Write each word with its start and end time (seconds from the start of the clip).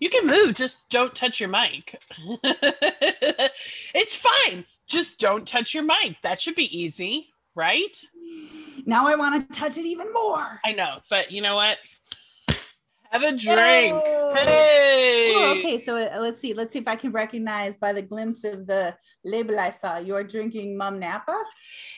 You 0.00 0.08
can 0.08 0.26
move, 0.26 0.56
just 0.56 0.88
don't 0.88 1.14
touch 1.14 1.40
your 1.40 1.50
mic. 1.50 2.02
it's 3.94 4.16
fine. 4.16 4.64
Just 4.88 5.18
don't 5.18 5.46
touch 5.46 5.74
your 5.74 5.84
mic. 5.84 6.16
That 6.22 6.40
should 6.40 6.54
be 6.54 6.76
easy, 6.76 7.28
right? 7.54 7.96
Now 8.86 9.06
I 9.06 9.14
want 9.14 9.48
to 9.48 9.58
touch 9.58 9.76
it 9.76 9.84
even 9.84 10.12
more. 10.12 10.60
I 10.64 10.72
know, 10.72 10.90
but 11.10 11.30
you 11.30 11.42
know 11.42 11.54
what? 11.54 11.78
Have 13.10 13.22
a 13.22 13.32
drink. 13.36 14.02
Hey. 14.36 15.34
Okay, 15.58 15.78
so 15.78 15.96
uh, 15.96 16.18
let's 16.20 16.40
see. 16.40 16.54
Let's 16.54 16.72
see 16.72 16.78
if 16.78 16.86
I 16.86 16.94
can 16.94 17.10
recognize 17.10 17.76
by 17.76 17.92
the 17.92 18.02
glimpse 18.02 18.44
of 18.44 18.66
the 18.68 18.96
label 19.24 19.58
I 19.58 19.70
saw. 19.70 19.98
You're 19.98 20.22
drinking 20.22 20.76
Mumm 20.78 21.00
Napa. 21.00 21.36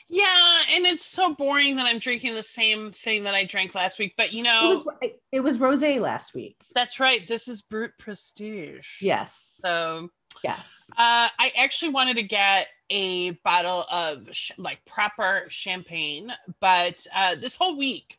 Yeah, 0.08 0.60
and 0.70 0.86
it's 0.86 1.04
so 1.04 1.34
boring 1.34 1.76
that 1.76 1.86
I'm 1.86 1.98
drinking 1.98 2.34
the 2.34 2.42
same 2.42 2.90
thing 2.92 3.24
that 3.24 3.34
I 3.34 3.44
drank 3.44 3.74
last 3.74 3.98
week. 3.98 4.14
But 4.16 4.32
you 4.32 4.40
It 4.40 4.44
know, 4.44 4.82
was 4.84 5.12
it 5.32 5.40
was 5.40 5.58
rosé 5.58 6.00
last 6.00 6.34
week. 6.34 6.56
that's 6.74 6.98
right. 6.98 7.26
This 7.28 7.46
is 7.46 7.60
Brut 7.60 7.90
Prestige. 7.98 9.02
Yes. 9.02 9.58
So 9.60 10.08
Yes. 10.42 10.88
uh, 10.92 11.28
I 11.38 11.52
actually 11.58 11.90
wanted 11.90 12.16
to 12.16 12.22
get 12.22 12.68
a 12.88 13.32
bottle 13.44 13.84
of 13.90 14.28
sh- 14.32 14.52
like 14.56 14.82
proper 14.86 15.44
champagne, 15.48 16.32
but 16.60 17.06
uh, 17.14 17.34
this 17.34 17.54
whole 17.54 17.76
week 17.76 18.18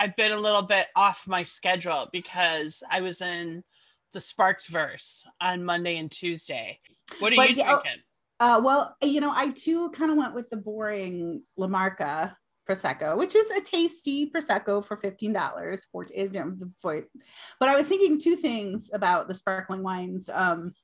I've 0.00 0.16
been 0.16 0.32
a 0.32 0.38
little 0.38 0.62
bit 0.62 0.86
off 0.94 1.26
my 1.26 1.44
schedule 1.44 2.08
because 2.12 2.82
I 2.90 3.00
was 3.00 3.20
in 3.20 3.64
the 4.12 4.20
Sparks 4.20 4.66
verse 4.66 5.24
on 5.40 5.64
Monday 5.64 5.98
and 5.98 6.10
Tuesday. 6.10 6.78
What 7.18 7.32
are 7.32 7.36
But 7.36 7.50
you 7.50 7.56
drinking? 7.56 8.02
Uh, 8.40 8.60
well, 8.62 8.96
you 9.02 9.20
know, 9.20 9.32
I 9.34 9.50
too 9.50 9.90
kind 9.90 10.10
of 10.10 10.16
went 10.16 10.34
with 10.34 10.48
the 10.50 10.56
boring 10.56 11.42
La 11.56 11.66
Marca 11.66 12.36
Prosecco, 12.68 13.16
which 13.16 13.34
is 13.34 13.50
a 13.50 13.60
tasty 13.60 14.30
Prosecco 14.30 14.84
for 14.84 14.96
$15 14.96 15.80
for 15.90 16.04
but 17.58 17.68
I 17.68 17.76
was 17.76 17.88
thinking 17.88 18.18
two 18.18 18.36
things 18.36 18.90
about 18.92 19.26
the 19.26 19.34
sparkling 19.34 19.82
wines. 19.82 20.30
Um, 20.32 20.74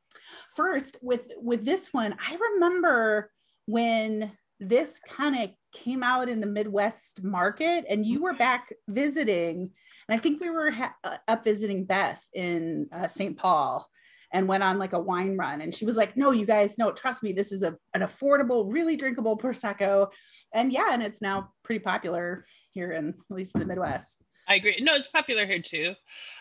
first, 0.57 0.97
with 1.03 1.27
with 1.37 1.65
this 1.65 1.93
one, 1.93 2.17
I 2.19 2.37
remember 2.53 3.31
when 3.67 4.33
this 4.61 4.99
kind 5.01 5.37
of 5.37 5.51
came 5.73 6.03
out 6.03 6.29
in 6.29 6.41
the 6.41 6.47
Midwest 6.47 7.23
market 7.23 7.85
and 7.89 8.07
you 8.07 8.23
were 8.23 8.35
back 8.35 8.73
visiting, 8.89 9.71
and 10.09 10.19
I 10.19 10.23
think 10.23 10.41
we 10.41 10.51
were 10.51 10.71
ha- 10.71 10.95
uh, 11.03 11.17
up 11.29 11.45
visiting 11.45 11.85
Beth 11.85 12.23
in 12.35 12.89
uh, 12.93 13.09
St. 13.09 13.37
Paul 13.37 13.87
and 14.35 14.49
went 14.49 14.65
on 14.65 14.79
like 14.79 14.93
a 14.93 14.99
wine 14.99 15.37
run. 15.37 15.61
And 15.61 15.73
she 15.73 15.87
was 15.87 15.97
like, 15.97 16.17
no, 16.17 16.33
you 16.33 16.45
guys, 16.45 16.77
no, 16.77 16.91
trust 16.91 17.23
me, 17.23 17.33
this 17.33 17.53
is 17.53 17.63
a, 17.63 17.77
an 17.95 18.01
affordable, 18.01 18.67
really 18.69 18.97
drinkable 18.97 19.39
Prosecco. 19.39 20.11
And 20.53 20.73
yeah, 20.73 20.89
and 20.91 21.03
it's 21.03 21.23
now 21.23 21.51
pretty 21.63 21.79
popular 21.79 22.45
here 22.73 22.91
in 22.91 23.11
at 23.11 23.37
least 23.37 23.55
in 23.55 23.61
the 23.61 23.67
Midwest. 23.67 24.24
I 24.47 24.57
agree. 24.57 24.77
No, 24.81 24.95
it's 24.95 25.07
popular 25.07 25.47
here 25.47 25.63
too. 25.63 25.95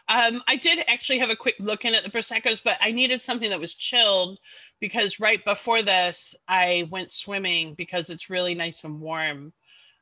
Um, 0.09 0.43
I 0.47 0.57
did 0.57 0.83
actually 0.87 1.19
have 1.19 1.29
a 1.29 1.35
quick 1.35 1.55
look 1.59 1.85
in 1.85 1.95
at 1.95 2.03
the 2.03 2.09
Prosecco's, 2.09 2.59
but 2.59 2.77
I 2.81 2.91
needed 2.91 3.21
something 3.21 3.49
that 3.49 3.59
was 3.59 3.75
chilled 3.75 4.39
because 4.79 5.19
right 5.19 5.43
before 5.45 5.81
this, 5.81 6.35
I 6.47 6.87
went 6.91 7.11
swimming 7.11 7.73
because 7.75 8.09
it's 8.09 8.29
really 8.29 8.55
nice 8.55 8.83
and 8.83 8.99
warm. 8.99 9.53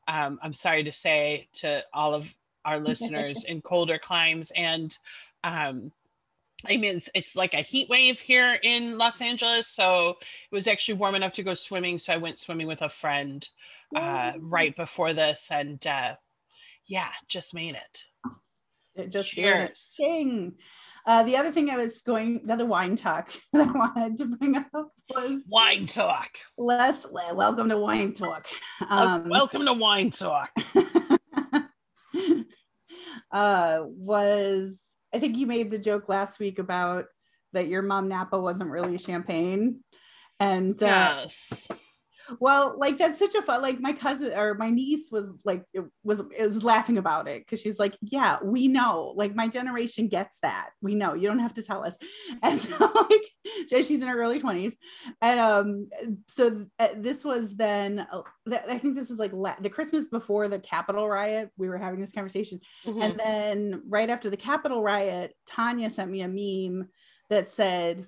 Um, 0.07 0.39
I'm 0.41 0.53
sorry 0.53 0.83
to 0.83 0.91
say 0.91 1.47
to 1.53 1.83
all 1.93 2.13
of 2.13 2.33
our 2.65 2.79
listeners 2.79 3.43
in 3.47 3.61
colder 3.61 3.99
climes. 3.99 4.51
And 4.55 4.97
um, 5.43 5.91
I 6.67 6.77
mean, 6.77 6.97
it's, 6.97 7.09
it's 7.13 7.35
like 7.35 7.53
a 7.53 7.57
heat 7.57 7.89
wave 7.89 8.19
here 8.19 8.57
in 8.63 8.97
Los 8.97 9.21
Angeles. 9.21 9.67
So 9.67 10.17
it 10.19 10.55
was 10.55 10.67
actually 10.67 10.95
warm 10.95 11.15
enough 11.15 11.33
to 11.33 11.43
go 11.43 11.53
swimming. 11.53 11.99
So 11.99 12.13
I 12.13 12.17
went 12.17 12.39
swimming 12.39 12.67
with 12.67 12.81
a 12.81 12.89
friend 12.89 13.47
uh, 13.95 14.33
right 14.39 14.75
before 14.75 15.13
this. 15.13 15.49
And 15.51 15.85
uh, 15.85 16.15
yeah, 16.87 17.09
just 17.27 17.53
made 17.53 17.75
it. 17.75 18.03
It 18.95 19.11
just. 19.11 19.31
Cheers. 19.31 19.95
Ding. 19.97 20.55
Uh, 21.05 21.23
the 21.23 21.35
other 21.35 21.51
thing 21.51 21.69
I 21.69 21.77
was 21.77 22.01
going, 22.01 22.45
the 22.45 22.53
other 22.53 22.65
wine 22.65 22.95
talk 22.95 23.31
that 23.53 23.67
I 23.67 23.71
wanted 23.71 24.17
to 24.17 24.25
bring 24.25 24.57
up 24.57 24.91
was 25.09 25.45
Wine 25.49 25.87
talk. 25.87 26.29
Les. 26.57 27.07
Welcome 27.33 27.69
to 27.69 27.77
Wine 27.77 28.13
Talk. 28.13 28.45
Um, 28.87 29.29
Welcome 29.29 29.65
to 29.65 29.73
wine 29.73 30.11
talk. 30.11 30.51
uh, 33.31 33.79
was 33.83 34.79
I 35.13 35.19
think 35.19 35.37
you 35.37 35.47
made 35.47 35.71
the 35.71 35.79
joke 35.79 36.07
last 36.07 36.39
week 36.39 36.59
about 36.59 37.05
that 37.53 37.67
your 37.67 37.81
mom 37.81 38.07
Napa 38.07 38.39
wasn't 38.39 38.69
really 38.69 38.97
champagne, 38.97 39.79
and 40.39 40.81
uh, 40.83 41.25
Yes. 41.25 41.67
Well, 42.39 42.75
like 42.77 42.97
that's 42.97 43.19
such 43.19 43.35
a 43.35 43.41
fun. 43.41 43.61
Like 43.61 43.79
my 43.79 43.93
cousin 43.93 44.33
or 44.33 44.53
my 44.55 44.69
niece 44.69 45.09
was 45.11 45.33
like 45.43 45.65
it 45.73 45.83
was 46.03 46.21
it 46.37 46.43
was 46.43 46.63
laughing 46.63 46.97
about 46.97 47.27
it 47.27 47.39
because 47.45 47.61
she's 47.61 47.79
like, 47.79 47.95
yeah, 48.01 48.37
we 48.43 48.67
know. 48.67 49.13
Like 49.15 49.35
my 49.35 49.47
generation 49.47 50.07
gets 50.07 50.39
that. 50.39 50.69
We 50.81 50.95
know. 50.95 51.13
You 51.13 51.27
don't 51.27 51.39
have 51.39 51.53
to 51.55 51.63
tell 51.63 51.85
us. 51.85 51.97
And 52.43 52.59
so 52.61 52.75
like 53.09 53.21
she's 53.69 54.01
in 54.01 54.07
her 54.07 54.19
early 54.19 54.39
twenties, 54.39 54.77
and 55.21 55.39
um, 55.39 55.89
so 56.27 56.65
uh, 56.79 56.89
this 56.97 57.23
was 57.25 57.55
then. 57.55 58.07
Uh, 58.11 58.21
I 58.69 58.77
think 58.77 58.95
this 58.95 59.09
was 59.09 59.19
like 59.19 59.33
la- 59.33 59.55
the 59.59 59.69
Christmas 59.69 60.05
before 60.05 60.47
the 60.47 60.59
Capitol 60.59 61.07
riot. 61.07 61.49
We 61.57 61.69
were 61.69 61.77
having 61.77 61.99
this 62.01 62.11
conversation, 62.11 62.59
Mhm. 62.85 63.01
and 63.03 63.19
then 63.19 63.81
right 63.87 64.09
after 64.09 64.29
the 64.29 64.37
Capitol 64.37 64.81
riot, 64.81 65.33
Tanya 65.47 65.89
sent 65.89 66.09
me 66.11 66.21
a 66.21 66.27
meme 66.27 66.87
that 67.29 67.49
said. 67.49 68.07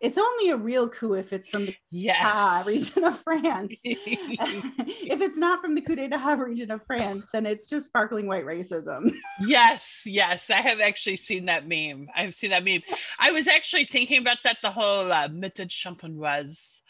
It's 0.00 0.16
only 0.16 0.50
a 0.50 0.56
real 0.56 0.88
coup 0.88 1.14
if 1.14 1.32
it's 1.32 1.48
from 1.48 1.66
the 1.66 1.74
yes. 1.90 2.18
Ah, 2.20 2.62
region 2.64 3.04
of 3.04 3.18
France. 3.20 3.74
if 3.84 5.20
it's 5.20 5.36
not 5.36 5.60
from 5.60 5.74
the 5.74 5.80
Coup 5.80 5.96
d'etat 5.96 6.34
region 6.34 6.70
of 6.70 6.84
France, 6.86 7.26
then 7.32 7.46
it's 7.46 7.68
just 7.68 7.86
sparkling 7.86 8.28
white 8.28 8.44
racism. 8.44 9.12
yes, 9.40 10.02
yes. 10.06 10.50
I 10.50 10.60
have 10.60 10.78
actually 10.80 11.16
seen 11.16 11.46
that 11.46 11.66
meme. 11.66 12.08
I've 12.14 12.34
seen 12.34 12.50
that 12.50 12.64
meme. 12.64 12.82
I 13.18 13.32
was 13.32 13.48
actually 13.48 13.86
thinking 13.86 14.20
about 14.20 14.38
that 14.44 14.58
the 14.62 14.70
whole 14.70 15.10
uh, 15.10 15.28
méthode 15.28 15.70
champenoise, 15.70 16.80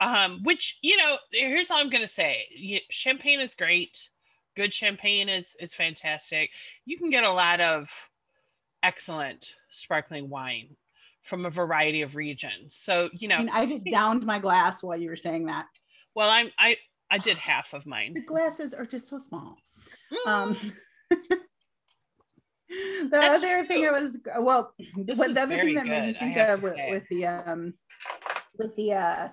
um, 0.00 0.40
which 0.42 0.78
you 0.82 0.96
know. 0.96 1.18
Here's 1.30 1.70
all 1.70 1.78
I'm 1.78 1.90
gonna 1.90 2.08
say: 2.08 2.82
champagne 2.90 3.40
is 3.40 3.54
great. 3.54 4.10
Good 4.56 4.74
champagne 4.74 5.28
is 5.28 5.54
is 5.60 5.72
fantastic. 5.72 6.50
You 6.84 6.98
can 6.98 7.10
get 7.10 7.22
a 7.22 7.30
lot 7.30 7.60
of 7.60 7.88
excellent 8.82 9.54
sparkling 9.70 10.28
wine 10.28 10.76
from 11.26 11.44
a 11.44 11.50
variety 11.50 12.02
of 12.02 12.16
regions. 12.16 12.76
So 12.76 13.10
you 13.12 13.28
know, 13.28 13.36
I 13.36 13.38
mean, 13.38 13.50
I 13.52 13.66
just 13.66 13.86
downed 13.90 14.24
my 14.24 14.38
glass 14.38 14.82
while 14.82 14.96
you 14.96 15.08
were 15.08 15.16
saying 15.16 15.46
that. 15.46 15.66
well, 16.14 16.30
I'm 16.30 16.50
I 16.58 16.76
I 17.10 17.18
did 17.18 17.36
half 17.50 17.74
of 17.74 17.86
mine. 17.86 18.14
The 18.14 18.22
glasses 18.22 18.74
are 18.74 18.86
just 18.86 19.08
so 19.08 19.18
small. 19.18 19.56
Mm. 20.12 20.26
Um, 20.26 20.72
the 22.68 23.08
That's 23.10 23.36
other 23.36 23.64
thing. 23.66 23.86
I 23.86 23.90
was 23.90 24.18
well, 24.40 24.72
This 24.96 25.18
what 25.18 25.34
the 25.34 25.42
other 25.42 25.62
thing 25.62 25.74
that 25.74 25.86
made 25.86 26.06
me 26.06 26.12
good, 26.12 26.18
think 26.18 26.36
of 26.36 26.62
with, 26.62 26.76
with 26.90 27.06
the 27.10 27.26
um 27.26 27.74
with 28.58 28.74
the 28.76 28.92
uh 28.94 29.28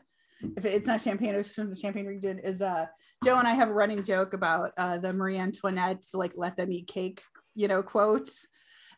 if 0.58 0.66
it's 0.66 0.88
not 0.88 1.02
champagne 1.02 1.36
it's 1.36 1.54
from 1.54 1.70
the 1.70 1.76
champagne 1.76 2.06
region 2.06 2.40
is 2.40 2.62
uh 2.62 2.86
Joe 3.24 3.38
and 3.38 3.48
I 3.48 3.54
have 3.54 3.70
a 3.70 3.74
running 3.74 4.04
joke 4.04 4.34
about 4.34 4.72
uh 4.78 4.98
the 4.98 5.14
Marie 5.14 5.38
Antoinette 5.38 6.04
like 6.14 6.34
let 6.36 6.58
them 6.58 6.72
eat 6.72 6.88
cake 6.88 7.22
you 7.56 7.68
know 7.68 7.82
quotes 7.82 8.46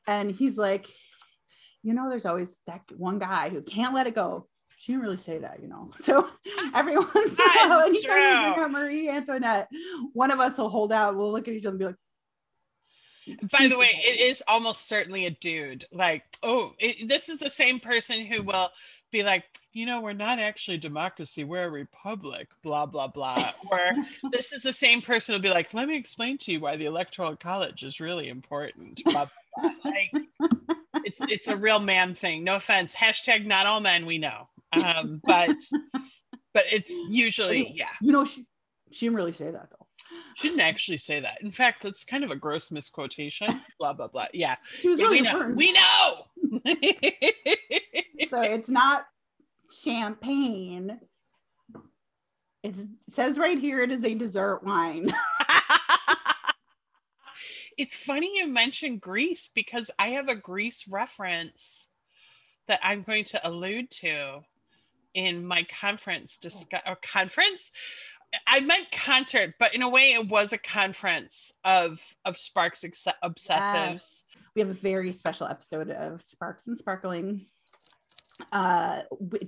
and 0.07 0.31
he's 0.31 0.57
like 0.57 0.87
you 1.85 1.93
know 1.93 2.09
there's 2.09 2.25
always 2.25 2.59
that 2.65 2.81
one 2.97 3.19
guy 3.19 3.49
who 3.49 3.61
can't 3.61 3.93
let 3.93 4.07
it 4.07 4.15
go 4.15 4.47
she 4.75 4.91
didn't 4.91 5.03
really 5.03 5.17
say 5.17 5.37
that 5.37 5.61
you 5.61 5.67
know 5.67 5.91
so 6.01 6.27
every 6.73 6.97
once 6.97 7.15
in 7.15 7.45
a 7.45 7.67
while 7.67 7.79
anytime 7.79 8.49
we 8.49 8.53
bring 8.53 8.65
up 8.65 8.71
Marie 8.71 9.09
Antoinette 9.09 9.69
one 10.13 10.31
of 10.31 10.39
us 10.39 10.57
will 10.57 10.69
hold 10.69 10.91
out 10.91 11.15
we'll 11.15 11.31
look 11.31 11.47
at 11.47 11.53
each 11.53 11.65
other 11.65 11.71
and 11.71 11.79
be 11.79 11.85
like 11.85 11.95
By 13.51 13.67
the 13.67 13.77
way, 13.77 13.91
man." 13.93 14.01
it 14.03 14.19
is 14.19 14.43
almost 14.47 14.87
certainly 14.87 15.25
a 15.25 15.31
dude. 15.31 15.85
Like, 15.91 16.23
oh, 16.43 16.73
it, 16.77 17.07
this 17.09 17.27
is 17.27 17.39
the 17.39 17.49
same 17.49 17.79
person 17.79 18.23
who 18.23 18.43
will 18.43 18.69
be 19.11 19.23
like, 19.23 19.45
you 19.73 19.87
know, 19.87 19.99
we're 19.99 20.13
not 20.13 20.37
actually 20.37 20.75
a 20.75 20.79
democracy, 20.79 21.43
we're 21.43 21.63
a 21.63 21.69
republic, 21.71 22.49
blah, 22.61 22.85
blah, 22.85 23.07
blah. 23.07 23.51
Or 23.71 23.93
this 24.31 24.53
is 24.53 24.61
the 24.61 24.73
same 24.73 25.01
person 25.01 25.33
who'll 25.33 25.41
be 25.41 25.49
like, 25.49 25.73
let 25.73 25.87
me 25.87 25.97
explain 25.97 26.37
to 26.39 26.51
you 26.51 26.59
why 26.59 26.75
the 26.75 26.85
electoral 26.85 27.35
college 27.35 27.83
is 27.83 27.99
really 27.99 28.29
important. 28.29 29.03
Blah, 29.03 29.25
blah, 29.57 29.71
blah. 29.83 29.91
Like, 29.91 30.11
it's, 31.05 31.19
it's 31.21 31.47
a 31.47 31.55
real 31.55 31.79
man 31.79 32.13
thing. 32.13 32.43
No 32.43 32.55
offense. 32.55 32.93
Hashtag 32.93 33.45
not 33.45 33.65
all 33.65 33.79
men 33.79 34.05
we 34.05 34.17
know. 34.17 34.49
Um, 34.73 35.21
but 35.23 35.55
but 36.53 36.63
it's 36.71 36.91
usually, 37.09 37.71
yeah. 37.73 37.89
you 38.01 38.11
know 38.11 38.25
she 38.25 38.45
she 38.91 39.05
didn't 39.05 39.17
really 39.17 39.31
say 39.31 39.51
that 39.51 39.69
though 39.69 39.87
She 40.35 40.49
didn't 40.49 40.61
actually 40.61 40.97
say 40.97 41.19
that. 41.19 41.41
In 41.41 41.51
fact, 41.51 41.83
that's 41.83 42.03
kind 42.03 42.23
of 42.23 42.31
a 42.31 42.35
gross 42.35 42.71
misquotation. 42.71 43.61
Blah 43.79 43.93
blah 43.93 44.07
blah. 44.07 44.27
Yeah, 44.33 44.55
she 44.77 44.89
was 44.89 44.99
Yeah, 44.99 45.05
really 45.05 45.21
we 45.21 45.27
know. 45.27 45.53
We 45.55 45.71
know. 45.73 46.25
so 48.29 48.41
it's 48.41 48.69
not 48.69 49.05
champagne. 49.83 50.99
It's, 52.63 52.79
it 52.79 52.89
says 53.11 53.37
right 53.37 53.59
here 53.59 53.79
it 53.81 53.91
is 53.91 54.03
a 54.03 54.15
dessert 54.15 54.61
wine. 54.63 55.11
it's 57.77 57.95
funny 57.95 58.37
you 58.37 58.47
mentioned 58.47 59.01
Greece 59.01 59.49
because 59.53 59.91
I 59.99 60.09
have 60.09 60.29
a 60.29 60.35
Grease 60.35 60.87
reference 60.87 61.87
that 62.67 62.79
I'm 62.83 63.03
going 63.03 63.25
to 63.25 63.47
allude 63.47 63.91
to 63.91 64.41
in 65.13 65.45
my 65.45 65.65
conference 65.79 66.37
discuss 66.37 66.81
or 66.85 66.97
conference. 66.97 67.71
I 68.47 68.59
meant 68.59 68.91
concert, 68.91 69.55
but 69.59 69.73
in 69.73 69.81
a 69.81 69.89
way, 69.89 70.13
it 70.13 70.27
was 70.27 70.51
a 70.51 70.57
conference 70.57 71.53
of 71.63 72.01
of 72.25 72.37
Sparks 72.37 72.83
obsessives. 72.83 73.49
Yes. 73.49 74.23
We 74.55 74.61
have 74.61 74.69
a 74.69 74.73
very 74.73 75.11
special 75.11 75.47
episode 75.47 75.89
of 75.89 76.21
Sparks 76.21 76.67
and 76.67 76.77
Sparkling 76.77 77.45
uh, 78.51 79.01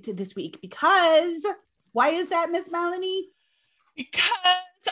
this 0.04 0.34
week 0.34 0.60
because 0.60 1.46
why 1.92 2.10
is 2.10 2.28
that, 2.28 2.50
Miss 2.50 2.70
Melanie? 2.70 3.28
Because 3.96 4.22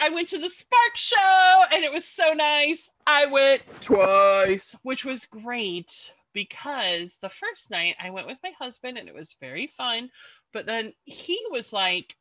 I 0.00 0.08
went 0.08 0.28
to 0.30 0.38
the 0.38 0.50
Spark 0.50 0.96
Show 0.96 1.62
and 1.72 1.84
it 1.84 1.92
was 1.92 2.04
so 2.04 2.32
nice. 2.32 2.90
I 3.06 3.26
went 3.26 3.62
twice, 3.80 4.74
which 4.82 5.04
was 5.04 5.24
great 5.26 6.12
because 6.32 7.16
the 7.22 7.28
first 7.28 7.70
night 7.70 7.96
I 8.00 8.10
went 8.10 8.26
with 8.26 8.38
my 8.42 8.50
husband 8.58 8.98
and 8.98 9.08
it 9.08 9.14
was 9.14 9.36
very 9.40 9.68
fun. 9.68 10.10
But 10.52 10.66
then 10.66 10.92
he 11.04 11.40
was 11.50 11.72
like, 11.72 12.16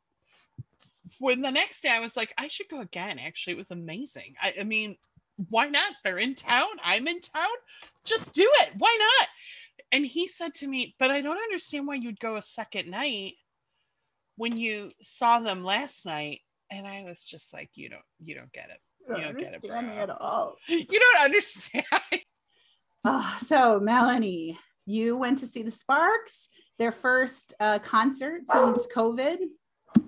when 1.18 1.40
the 1.40 1.50
next 1.50 1.82
day 1.82 1.90
I 1.90 2.00
was 2.00 2.16
like, 2.16 2.32
I 2.38 2.48
should 2.48 2.68
go 2.68 2.80
again. 2.80 3.18
Actually, 3.18 3.54
it 3.54 3.58
was 3.58 3.70
amazing. 3.70 4.34
I, 4.40 4.54
I 4.60 4.64
mean, 4.64 4.96
why 5.50 5.68
not? 5.68 5.92
They're 6.04 6.18
in 6.18 6.34
town. 6.34 6.68
I'm 6.82 7.06
in 7.08 7.20
town. 7.20 7.46
Just 8.04 8.32
do 8.32 8.48
it. 8.60 8.70
Why 8.78 8.96
not? 8.98 9.28
And 9.92 10.06
he 10.06 10.28
said 10.28 10.54
to 10.54 10.68
me, 10.68 10.94
but 10.98 11.10
I 11.10 11.20
don't 11.20 11.36
understand 11.36 11.86
why 11.86 11.96
you'd 11.96 12.20
go 12.20 12.36
a 12.36 12.42
second 12.42 12.90
night 12.90 13.34
when 14.36 14.56
you 14.56 14.90
saw 15.02 15.40
them 15.40 15.64
last 15.64 16.06
night. 16.06 16.40
And 16.70 16.86
I 16.86 17.04
was 17.04 17.22
just 17.22 17.52
like, 17.52 17.70
you 17.74 17.88
don't, 17.88 18.02
you 18.18 18.34
don't 18.34 18.52
get 18.52 18.70
it. 18.70 18.80
You 19.08 19.14
don't, 19.14 19.22
don't 19.22 19.38
get 19.38 19.54
it 19.54 19.68
bro. 19.68 19.78
at 19.78 20.10
all. 20.10 20.56
You 20.68 20.84
don't 21.00 21.24
understand. 21.24 21.84
oh, 23.04 23.36
so 23.40 23.80
Melanie, 23.80 24.58
you 24.84 25.16
went 25.16 25.38
to 25.38 25.46
see 25.46 25.62
the 25.62 25.70
Sparks, 25.70 26.48
their 26.78 26.92
first 26.92 27.54
uh, 27.60 27.78
concert 27.80 28.42
since 28.46 28.86
COVID. 28.94 29.38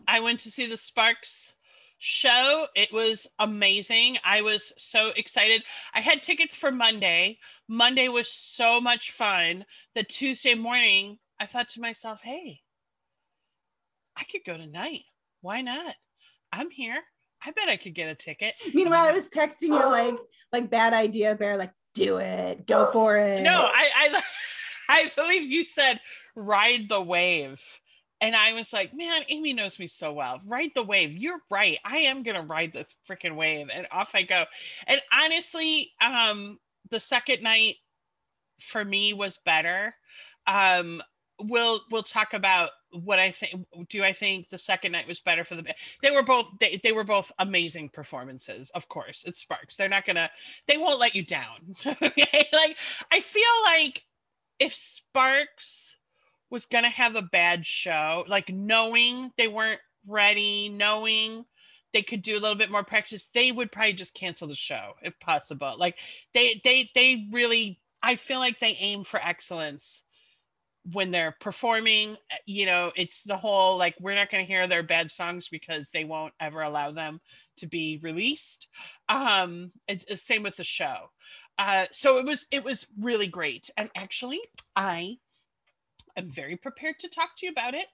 I 0.06 0.21
went 0.21 0.41
to 0.41 0.50
see 0.50 0.67
the 0.67 0.77
Sparks 0.77 1.55
show. 1.99 2.67
It 2.75 2.93
was 2.93 3.27
amazing. 3.39 4.19
I 4.25 4.43
was 4.43 4.73
so 4.79 5.12
excited. 5.17 5.62
I 5.95 6.00
had 6.00 6.23
tickets 6.23 6.55
for 6.55 6.71
Monday. 6.71 7.39
Monday 7.69 8.09
was 8.09 8.31
so 8.31 8.81
much 8.81 9.12
fun 9.12 9.65
The 9.95 10.05
Tuesday 10.05 10.55
morning, 10.55 11.19
I 11.41 11.47
thought 11.47 11.69
to 11.71 11.81
myself, 11.81 12.21
hey, 12.23 12.61
I 14.17 14.25
could 14.25 14.43
go 14.45 14.56
tonight. 14.56 15.03
Why 15.41 15.62
not? 15.62 15.95
I'm 16.53 16.71
here. 16.71 17.03
I 17.44 17.50
bet 17.52 17.69
I 17.69 17.76
could 17.76 17.94
get 17.94 18.11
a 18.11 18.14
ticket. 18.14 18.55
Meanwhile, 18.75 19.08
I 19.08 19.12
was 19.12 19.31
texting 19.31 19.69
you 19.69 19.87
like, 19.87 20.17
like 20.52 20.70
bad 20.70 20.93
idea, 20.93 21.35
Bear, 21.35 21.56
like, 21.56 21.73
do 21.94 22.19
it, 22.19 22.67
go 22.67 22.87
for 22.87 23.17
it. 23.17 23.43
No, 23.43 23.62
I, 23.64 23.88
I, 23.96 24.23
I 24.88 25.12
believe 25.17 25.50
you 25.50 25.64
said 25.64 26.00
ride 26.35 26.88
the 26.88 27.00
wave. 27.00 27.62
And 28.20 28.35
I 28.35 28.52
was 28.52 28.73
like, 28.73 28.94
man, 28.94 29.23
Amy 29.29 29.52
knows 29.52 29.79
me 29.79 29.87
so 29.87 30.12
well. 30.12 30.40
Ride 30.44 30.73
the 30.75 30.82
wave. 30.82 31.17
You're 31.17 31.40
right. 31.50 31.79
I 31.85 31.99
am 31.99 32.25
gonna 32.25 32.43
ride 32.43 32.73
this 32.73 32.94
freaking 33.08 33.37
wave. 33.37 33.69
And 33.73 33.87
off 33.93 34.11
I 34.14 34.23
go. 34.23 34.44
And 34.87 35.00
honestly, 35.12 35.93
um, 36.00 36.58
the 36.90 36.99
second 36.99 37.43
night 37.43 37.76
for 38.61 38.85
me 38.85 39.12
was 39.12 39.38
better. 39.44 39.94
Um, 40.46 41.00
we'll 41.40 41.82
we'll 41.90 42.02
talk 42.02 42.35
about 42.35 42.70
what 42.90 43.19
I 43.19 43.31
think. 43.31 43.67
Do 43.88 44.02
I 44.02 44.12
think 44.12 44.50
the 44.50 44.58
second 44.58 44.93
night 44.93 45.08
was 45.08 45.20
better 45.20 45.44
for 45.44 45.55
the? 45.55 45.75
They 46.02 46.11
were 46.11 46.23
both 46.23 46.46
they, 46.58 46.81
they 46.82 46.93
were 46.93 47.05
both 47.05 47.32
amazing 47.38 47.90
performances. 47.90 48.70
Of 48.70 48.88
course, 48.88 49.25
it's 49.26 49.40
Sparks. 49.40 49.76
They're 49.76 49.88
not 49.88 50.06
gonna. 50.06 50.31
They 50.67 50.76
won't 50.76 51.00
let 51.00 51.14
you 51.14 51.25
down. 51.25 51.75
okay? 51.87 52.49
Like 52.52 52.76
I 53.12 53.20
feel 53.20 53.43
like 53.64 54.05
if 54.58 54.75
Sparks 54.75 55.96
was 56.50 56.67
to 56.67 56.82
have 56.82 57.17
a 57.17 57.23
bad 57.23 57.67
show, 57.67 58.25
like 58.26 58.49
knowing 58.49 59.31
they 59.37 59.49
weren't 59.49 59.81
ready, 60.06 60.69
knowing 60.69 61.44
they 61.93 62.02
could 62.02 62.23
do 62.23 62.37
a 62.37 62.40
little 62.40 62.56
bit 62.56 62.70
more 62.70 62.85
practice, 62.85 63.29
they 63.35 63.52
would 63.52 63.73
probably 63.73 63.93
just 63.93 64.14
cancel 64.14 64.49
the 64.49 64.55
show 64.55 64.93
if 65.02 65.19
possible. 65.20 65.75
Like 65.79 65.96
they 66.35 66.61
they 66.64 66.90
they 66.94 67.29
really 67.31 67.81
I 68.02 68.17
feel 68.17 68.38
like 68.38 68.58
they 68.58 68.76
aim 68.81 69.05
for 69.05 69.20
excellence 69.20 70.02
when 70.93 71.11
they're 71.11 71.37
performing, 71.40 72.17
you 72.46 72.67
know, 72.67 72.93
it's 72.96 73.23
the 73.23 73.37
whole 73.37 73.76
like 73.76 73.94
we're 74.00 74.14
not 74.14 74.31
going 74.31 74.44
to 74.44 74.50
hear 74.50 74.67
their 74.67 74.82
bad 74.82 75.11
songs 75.11 75.49
because 75.49 75.88
they 75.90 76.05
won't 76.05 76.35
ever 76.40 76.62
allow 76.62 76.93
them 76.93 77.20
to 77.58 77.67
be 77.67 77.99
released. 78.02 78.69
Um 79.08 79.73
it's, 79.87 80.05
the 80.05 80.17
same 80.17 80.43
with 80.43 80.56
the 80.56 80.64
show. 80.64 81.11
Uh 81.58 81.87
so 81.93 82.19
it 82.19 82.25
was 82.25 82.46
it 82.50 82.64
was 82.64 82.87
really 83.00 83.26
great. 83.26 83.70
And 83.76 83.90
actually, 83.96 84.40
I 84.76 85.19
I'm 86.17 86.29
very 86.29 86.56
prepared 86.56 86.99
to 87.00 87.08
talk 87.08 87.31
to 87.38 87.46
you 87.46 87.52
about 87.52 87.75
it. 87.75 87.87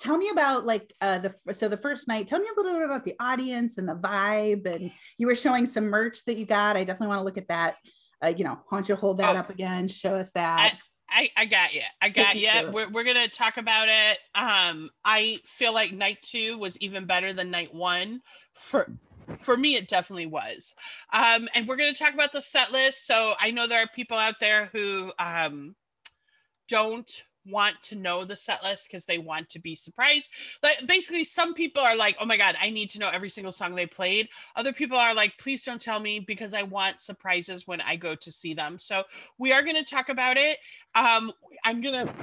Tell 0.00 0.18
me 0.18 0.30
about 0.30 0.66
like 0.66 0.92
uh, 1.00 1.18
the 1.18 1.54
so 1.54 1.68
the 1.68 1.76
first 1.76 2.08
night. 2.08 2.26
Tell 2.26 2.40
me 2.40 2.48
a 2.48 2.60
little 2.60 2.76
bit 2.76 2.84
about 2.84 3.04
the 3.04 3.14
audience 3.20 3.78
and 3.78 3.88
the 3.88 3.94
vibe. 3.94 4.66
And 4.66 4.90
you 5.16 5.28
were 5.28 5.36
showing 5.36 5.64
some 5.64 5.84
merch 5.84 6.24
that 6.24 6.36
you 6.36 6.44
got. 6.44 6.76
I 6.76 6.82
definitely 6.82 7.08
want 7.08 7.20
to 7.20 7.24
look 7.24 7.38
at 7.38 7.48
that. 7.48 7.76
Uh, 8.22 8.32
you 8.36 8.42
know, 8.42 8.58
why 8.68 8.78
don't 8.78 8.88
you 8.88 8.96
hold 8.96 9.18
that 9.18 9.36
oh, 9.36 9.38
up 9.38 9.50
again? 9.50 9.86
Show 9.86 10.16
us 10.16 10.32
that. 10.32 10.74
I, 11.10 11.30
I, 11.36 11.46
got 11.46 11.74
you. 11.74 11.82
I 12.02 12.08
got 12.10 12.36
you. 12.36 12.70
We're, 12.70 12.90
we're 12.90 13.04
gonna 13.04 13.28
talk 13.28 13.56
about 13.56 13.88
it. 13.88 14.18
Um, 14.34 14.90
I 15.04 15.40
feel 15.44 15.72
like 15.72 15.92
night 15.92 16.18
two 16.22 16.58
was 16.58 16.76
even 16.78 17.06
better 17.06 17.32
than 17.32 17.50
night 17.50 17.74
one 17.74 18.20
for 18.52 18.90
for 19.36 19.56
me 19.56 19.76
it 19.76 19.88
definitely 19.88 20.26
was 20.26 20.74
um 21.12 21.48
and 21.54 21.66
we're 21.66 21.76
going 21.76 21.92
to 21.92 21.98
talk 21.98 22.14
about 22.14 22.32
the 22.32 22.40
set 22.40 22.72
list 22.72 23.06
so 23.06 23.34
i 23.38 23.50
know 23.50 23.66
there 23.66 23.82
are 23.82 23.88
people 23.94 24.16
out 24.16 24.40
there 24.40 24.70
who 24.72 25.12
um 25.18 25.74
don't 26.66 27.24
want 27.50 27.80
to 27.82 27.94
know 27.94 28.24
the 28.24 28.36
set 28.36 28.62
list 28.62 28.88
because 28.88 29.04
they 29.04 29.18
want 29.18 29.48
to 29.50 29.58
be 29.58 29.74
surprised. 29.74 30.30
Like 30.62 30.86
basically, 30.86 31.24
some 31.24 31.54
people 31.54 31.82
are 31.82 31.96
like, 31.96 32.16
"Oh 32.20 32.26
my 32.26 32.36
god, 32.36 32.56
I 32.60 32.70
need 32.70 32.90
to 32.90 32.98
know 32.98 33.08
every 33.08 33.30
single 33.30 33.52
song 33.52 33.74
they 33.74 33.86
played." 33.86 34.28
Other 34.56 34.72
people 34.72 34.98
are 34.98 35.14
like, 35.14 35.38
"Please 35.38 35.64
don't 35.64 35.80
tell 35.80 36.00
me 36.00 36.20
because 36.20 36.54
I 36.54 36.62
want 36.62 37.00
surprises 37.00 37.66
when 37.66 37.80
I 37.80 37.96
go 37.96 38.14
to 38.14 38.32
see 38.32 38.54
them." 38.54 38.78
So 38.78 39.04
we 39.38 39.52
are 39.52 39.62
going 39.62 39.76
to 39.76 39.84
talk 39.84 40.08
about 40.08 40.36
it. 40.36 40.58
Um, 40.94 41.32
I'm 41.64 41.80
going 41.80 42.06
to 42.06 42.14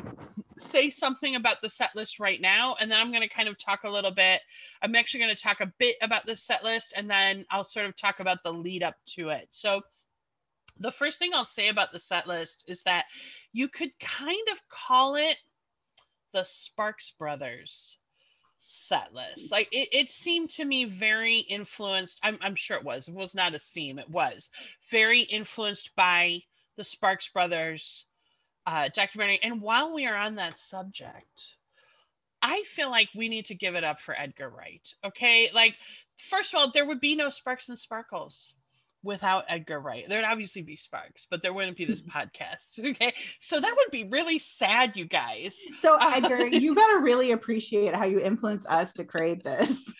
say 0.57 0.89
something 0.89 1.35
about 1.35 1.61
the 1.61 1.69
set 1.69 1.95
list 1.95 2.19
right 2.19 2.39
now, 2.39 2.75
and 2.79 2.91
then 2.91 2.99
I'm 2.99 3.11
going 3.11 3.21
to 3.21 3.29
kind 3.29 3.49
of 3.49 3.57
talk 3.57 3.83
a 3.83 3.89
little 3.89 4.11
bit. 4.11 4.41
I'm 4.81 4.95
actually 4.95 5.21
going 5.21 5.35
to 5.35 5.41
talk 5.41 5.61
a 5.61 5.71
bit 5.79 5.97
about 6.01 6.25
the 6.25 6.35
set 6.35 6.63
list, 6.63 6.93
and 6.95 7.09
then 7.09 7.45
I'll 7.51 7.63
sort 7.63 7.85
of 7.85 7.95
talk 7.95 8.19
about 8.19 8.43
the 8.43 8.53
lead 8.53 8.83
up 8.83 8.95
to 9.15 9.29
it. 9.29 9.47
So 9.51 9.81
the 10.79 10.91
first 10.91 11.19
thing 11.19 11.31
I'll 11.33 11.45
say 11.45 11.69
about 11.69 11.91
the 11.91 11.99
set 11.99 12.27
list 12.27 12.65
is 12.67 12.83
that 12.83 13.05
you 13.55 13.69
could 13.69 13.97
kind 13.99 14.47
of 14.51 14.59
call 14.67 15.15
it 15.15 15.37
the 16.33 16.43
Sparks 16.43 17.11
Brothers 17.17 17.97
set 18.67 19.13
list. 19.13 19.49
Like 19.49 19.69
it, 19.71 19.87
it 19.93 20.09
seemed 20.09 20.49
to 20.51 20.65
me 20.65 20.83
very 20.83 21.37
influenced. 21.37 22.19
I'm, 22.21 22.37
I'm 22.41 22.55
sure 22.55 22.75
it 22.75 22.83
was. 22.83 23.07
It 23.07 23.13
was 23.13 23.33
not 23.33 23.53
a 23.53 23.59
seam. 23.59 23.97
It 23.97 24.09
was 24.09 24.49
very 24.91 25.21
influenced 25.21 25.95
by 25.95 26.41
the 26.75 26.83
Sparks 26.83 27.29
Brothers 27.29 28.03
uh, 28.67 28.89
documentary. 28.93 29.39
And 29.41 29.61
while 29.61 29.93
we 29.93 30.05
are 30.05 30.17
on 30.17 30.35
that 30.35 30.57
subject, 30.57 31.55
I 32.41 32.61
feel 32.63 32.89
like 32.89 33.07
we 33.15 33.29
need 33.29 33.45
to 33.45 33.55
give 33.55 33.75
it 33.75 33.85
up 33.85 34.01
for 34.01 34.19
Edgar 34.19 34.49
Wright. 34.49 34.93
Okay. 35.05 35.49
Like, 35.53 35.75
first 36.17 36.53
of 36.53 36.59
all, 36.59 36.71
there 36.71 36.85
would 36.85 36.99
be 36.99 37.15
no 37.15 37.29
Sparks 37.29 37.69
and 37.69 37.79
Sparkles 37.79 38.53
without 39.05 39.45
Edgar 39.47 39.79
Wright. 39.79 40.03
There'd 40.09 40.25
obviously 40.25 40.63
be 40.63 40.75
Sparks, 40.75 41.27
but 41.29 41.41
there 41.41 41.53
wouldn't 41.53 41.77
be 41.77 41.85
this 41.85 42.01
podcast. 42.15 42.79
Okay. 42.79 43.13
So 43.39 43.61
that 43.61 43.75
would 43.77 43.91
be 43.91 44.05
really 44.05 44.39
sad, 44.39 44.97
you 44.97 45.05
guys. 45.05 45.55
So, 45.79 45.97
uh, 45.97 46.11
Edgar, 46.15 46.47
you 46.51 46.75
better 46.75 46.99
really 46.99 47.31
appreciate 47.31 47.95
how 47.95 48.05
you 48.05 48.19
influence 48.19 48.65
us 48.65 48.93
to 48.95 49.05
create 49.05 49.43
this. 49.43 49.93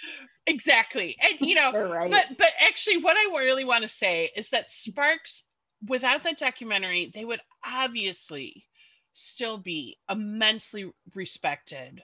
Exactly. 0.48 1.16
And, 1.24 1.48
you 1.48 1.56
know, 1.72 1.90
right. 1.90 2.12
but, 2.12 2.38
but 2.38 2.50
actually, 2.60 2.98
what 2.98 3.16
I 3.16 3.38
really 3.38 3.64
want 3.64 3.84
to 3.84 3.90
say 3.90 4.32
is 4.36 4.50
that 4.50 4.72
Sparks, 4.72 5.44
without 5.88 6.24
that 6.24 6.38
documentary, 6.38 7.12
they 7.14 7.24
would 7.24 7.42
obviously 7.66 8.66
still 9.14 9.58
be 9.58 9.96
immensely 10.10 10.92
respected 11.14 12.02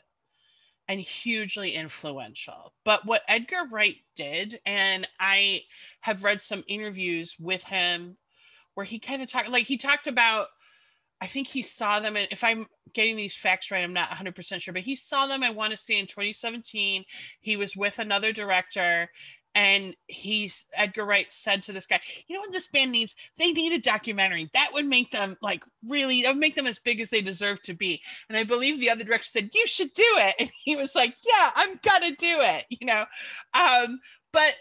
and 0.92 1.00
hugely 1.00 1.72
influential. 1.72 2.74
But 2.84 3.06
what 3.06 3.22
Edgar 3.30 3.64
Wright 3.72 3.96
did, 4.18 4.60
and 4.66 5.08
I 5.22 5.62
have 6.02 6.26
read 6.26 6.42
some 6.42 6.66
interviews 6.68 7.38
with 7.40 7.64
him 7.64 8.18
where 8.74 8.86
he 8.86 9.00
kind 9.00 9.22
of 9.22 9.32
talked 9.32 9.48
like 9.48 9.66
he 9.66 9.78
talked 9.78 10.08
about 10.08 10.48
I 11.22 11.28
think 11.28 11.48
he 11.48 11.62
saw 11.62 12.02
them 12.02 12.18
and 12.18 12.28
if 12.30 12.44
I'm 12.44 12.66
getting 12.94 13.16
these 13.16 13.38
facts 13.38 13.72
right, 13.72 13.84
I'm 13.84 13.94
not 13.94 14.10
100% 14.10 14.62
sure, 14.62 14.74
but 14.74 14.84
he 14.84 14.98
saw 14.98 15.28
them 15.28 15.44
I 15.44 15.50
want 15.50 15.72
to 15.72 15.78
say 15.78 15.98
in 15.98 16.08
2017. 16.08 17.06
He 17.40 17.56
was 17.56 17.78
with 17.78 18.00
another 18.00 18.34
director 18.34 19.10
and 19.56 19.96
he's 20.08 20.68
Edgar 20.76 21.06
Wright 21.06 21.32
said 21.32 21.62
to 21.64 21.74
this 21.74 21.88
guy, 21.88 22.00
you 22.28 22.36
know 22.36 22.42
what 22.42 22.54
this 22.54 22.68
band 22.68 22.92
needs? 22.92 23.16
They 23.38 23.52
need 23.52 23.74
a 23.74 23.80
documentary. 23.80 24.50
That 24.54 24.72
would 24.74 24.86
make 24.86 25.12
them 25.12 25.38
like 25.42 25.64
really, 25.88 26.22
that 26.22 26.30
would 26.30 26.40
make 26.40 26.56
them 26.56 26.68
as 26.68 26.80
big 26.80 27.02
as 27.02 27.10
they 27.10 27.22
deserve 27.22 27.62
to 27.64 27.74
be. 27.74 28.02
And 28.30 28.38
I 28.38 28.44
believe 28.44 28.80
the 28.80 28.90
other 28.90 29.04
director 29.04 29.28
said, 29.28 29.50
You 29.54 29.68
should 29.68 29.94
do 29.94 30.04
it. 30.06 30.36
And 30.40 30.50
he 30.64 30.76
was 30.76 30.96
like, 30.96 31.16
Yeah, 31.26 31.52
I'm 31.56 31.80
gonna 31.84 32.16
do 32.16 32.40
it, 32.42 32.66
you 32.70 32.88
know. 32.88 33.06
Um, 33.54 34.00
but 34.32 34.56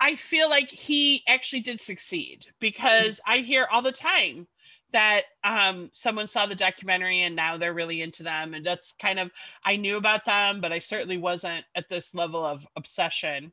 I 0.00 0.16
feel 0.16 0.48
like 0.48 0.70
he 0.70 1.22
actually 1.28 1.60
did 1.60 1.80
succeed 1.80 2.46
because 2.60 3.20
I 3.26 3.38
hear 3.38 3.68
all 3.70 3.82
the 3.82 3.92
time 3.92 4.48
that 4.92 5.22
um, 5.44 5.90
someone 5.92 6.28
saw 6.28 6.46
the 6.46 6.54
documentary 6.54 7.22
and 7.22 7.34
now 7.36 7.56
they're 7.56 7.72
really 7.72 8.02
into 8.02 8.22
them. 8.22 8.54
And 8.54 8.64
that's 8.64 8.94
kind 9.00 9.18
of, 9.18 9.30
I 9.64 9.76
knew 9.76 9.96
about 9.96 10.24
them, 10.24 10.60
but 10.60 10.72
I 10.72 10.80
certainly 10.80 11.18
wasn't 11.18 11.64
at 11.74 11.88
this 11.88 12.14
level 12.14 12.44
of 12.44 12.66
obsession 12.76 13.52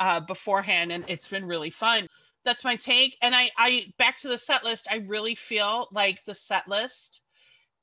uh, 0.00 0.20
beforehand, 0.20 0.92
and 0.92 1.04
it's 1.08 1.28
been 1.28 1.44
really 1.44 1.70
fun. 1.70 2.06
That's 2.44 2.64
my 2.64 2.76
take. 2.76 3.16
And 3.20 3.34
I, 3.34 3.50
I 3.58 3.92
back 3.98 4.18
to 4.20 4.28
the 4.28 4.38
set 4.38 4.64
list. 4.64 4.88
I 4.90 4.96
really 5.06 5.34
feel 5.34 5.88
like 5.92 6.24
the 6.24 6.34
set 6.34 6.68
list 6.68 7.20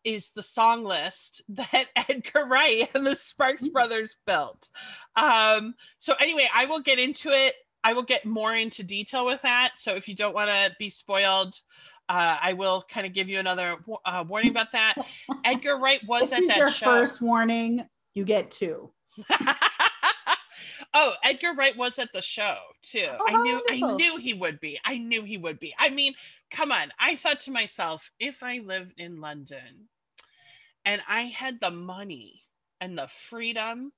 is 0.04 0.32
the 0.32 0.44
song 0.44 0.84
list 0.84 1.42
that 1.50 1.86
Edgar 1.96 2.46
Wright 2.46 2.90
and 2.96 3.06
the 3.06 3.16
Sparks 3.16 3.64
Mm. 3.64 3.74
brothers 3.74 4.16
built. 4.26 4.70
Um, 5.16 5.76
so 6.00 6.14
anyway, 6.20 6.48
I 6.54 6.66
will 6.66 6.80
get 6.80 7.00
into 7.00 7.30
it. 7.30 7.56
I 7.84 7.94
will 7.94 8.04
get 8.04 8.26
more 8.26 8.56
into 8.56 8.82
detail 8.84 9.26
with 9.26 9.42
that. 9.44 9.74
So 9.78 9.96
if 9.96 10.08
you 10.08 10.16
don't 10.16 10.34
want 10.34 10.50
to 10.50 10.72
be 10.80 10.90
spoiled, 10.90 11.54
uh, 12.10 12.38
I 12.42 12.54
will 12.54 12.84
kind 12.90 13.06
of 13.06 13.14
give 13.14 13.30
you 13.30 13.40
another 13.40 13.78
uh, 14.06 14.24
warning 14.28 14.50
about 14.52 14.72
that. 14.72 14.96
Edgar 15.46 15.78
Wright 15.78 16.02
was 16.08 16.30
this 16.30 16.34
at 16.34 16.40
is 16.42 16.48
that 16.48 16.58
your 16.58 16.72
show. 16.72 16.86
first 16.86 17.22
warning. 17.22 17.88
You 18.16 18.26
get 18.26 18.50
two. 18.50 18.92
oh, 20.96 21.14
Edgar 21.24 21.54
Wright 21.54 21.78
was 21.78 22.00
at 22.00 22.12
the 22.14 22.22
show 22.22 22.58
too. 22.82 23.08
Oh, 23.08 23.26
I 23.28 23.44
knew 23.44 23.62
I 23.70 23.96
knew 23.96 24.18
he 24.18 24.34
would 24.34 24.60
be. 24.60 24.80
I 24.84 24.98
knew 24.98 25.24
he 25.24 25.38
would 25.38 25.60
be. 25.60 25.76
I 25.78 25.90
mean, 25.90 26.14
come 26.50 26.72
on. 26.72 26.92
I 27.00 27.18
thought 27.18 27.42
to 27.42 27.52
myself, 27.52 28.10
if 28.20 28.42
I 28.42 28.60
lived 28.60 28.94
in 28.98 29.22
London 29.22 29.90
and 30.86 31.02
I 31.08 31.24
had 31.24 31.60
the 31.60 31.72
money 31.72 32.42
and 32.80 32.98
the 32.98 33.08
freedom 33.08 33.92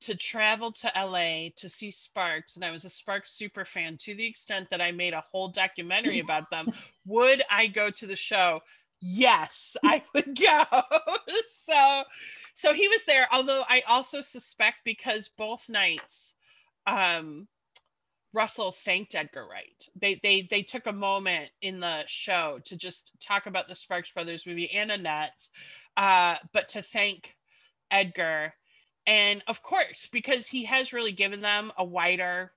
to 0.00 0.14
travel 0.14 0.72
to 0.72 0.92
LA 0.96 1.48
to 1.56 1.68
see 1.68 1.90
Sparks, 1.90 2.56
and 2.56 2.64
I 2.64 2.70
was 2.70 2.84
a 2.84 2.90
Sparks 2.90 3.32
super 3.32 3.64
fan 3.64 3.96
to 3.98 4.14
the 4.14 4.26
extent 4.26 4.68
that 4.70 4.80
I 4.80 4.92
made 4.92 5.14
a 5.14 5.24
whole 5.30 5.48
documentary 5.48 6.18
about 6.20 6.50
them, 6.50 6.72
would 7.06 7.42
I 7.50 7.66
go 7.66 7.90
to 7.90 8.06
the 8.06 8.16
show? 8.16 8.60
Yes, 9.00 9.76
I 9.84 10.02
would 10.14 10.38
go. 10.38 10.64
so 11.48 12.04
so 12.54 12.72
he 12.72 12.88
was 12.88 13.04
there, 13.04 13.26
although 13.32 13.64
I 13.68 13.82
also 13.86 14.22
suspect 14.22 14.78
because 14.84 15.30
both 15.36 15.68
nights 15.68 16.34
um 16.86 17.48
Russell 18.34 18.72
thanked 18.72 19.14
Edgar 19.14 19.46
Wright. 19.46 19.88
They 19.94 20.16
they 20.22 20.42
they 20.50 20.62
took 20.62 20.86
a 20.86 20.92
moment 20.92 21.50
in 21.62 21.78
the 21.80 22.02
show 22.06 22.58
to 22.64 22.76
just 22.76 23.12
talk 23.20 23.46
about 23.46 23.68
the 23.68 23.76
Sparks 23.76 24.10
Brothers 24.10 24.44
movie 24.44 24.70
and 24.72 24.90
Annette, 24.90 25.48
uh, 25.96 26.36
but 26.52 26.68
to 26.70 26.82
thank 26.82 27.36
Edgar. 27.90 28.52
And 29.06 29.42
of 29.46 29.62
course, 29.62 30.08
because 30.10 30.46
he 30.46 30.64
has 30.64 30.92
really 30.92 31.12
given 31.12 31.40
them 31.40 31.70
a 31.78 31.84
wider 31.84 32.52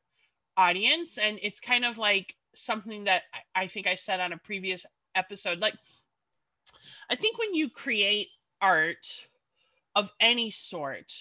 audience, 0.57 1.19
and 1.19 1.37
it's 1.43 1.59
kind 1.59 1.85
of 1.85 1.99
like 1.99 2.33
something 2.55 3.03
that 3.03 3.23
I, 3.55 3.63
I 3.63 3.67
think 3.67 3.85
I 3.85 3.95
said 3.95 4.19
on 4.19 4.33
a 4.33 4.37
previous 4.37 4.83
episode. 5.13 5.59
Like, 5.59 5.75
I 7.09 7.15
think 7.15 7.37
when 7.37 7.53
you 7.53 7.69
create 7.69 8.29
art 8.61 9.27
of 9.97 10.11
any 10.19 10.51
sort, 10.51 11.11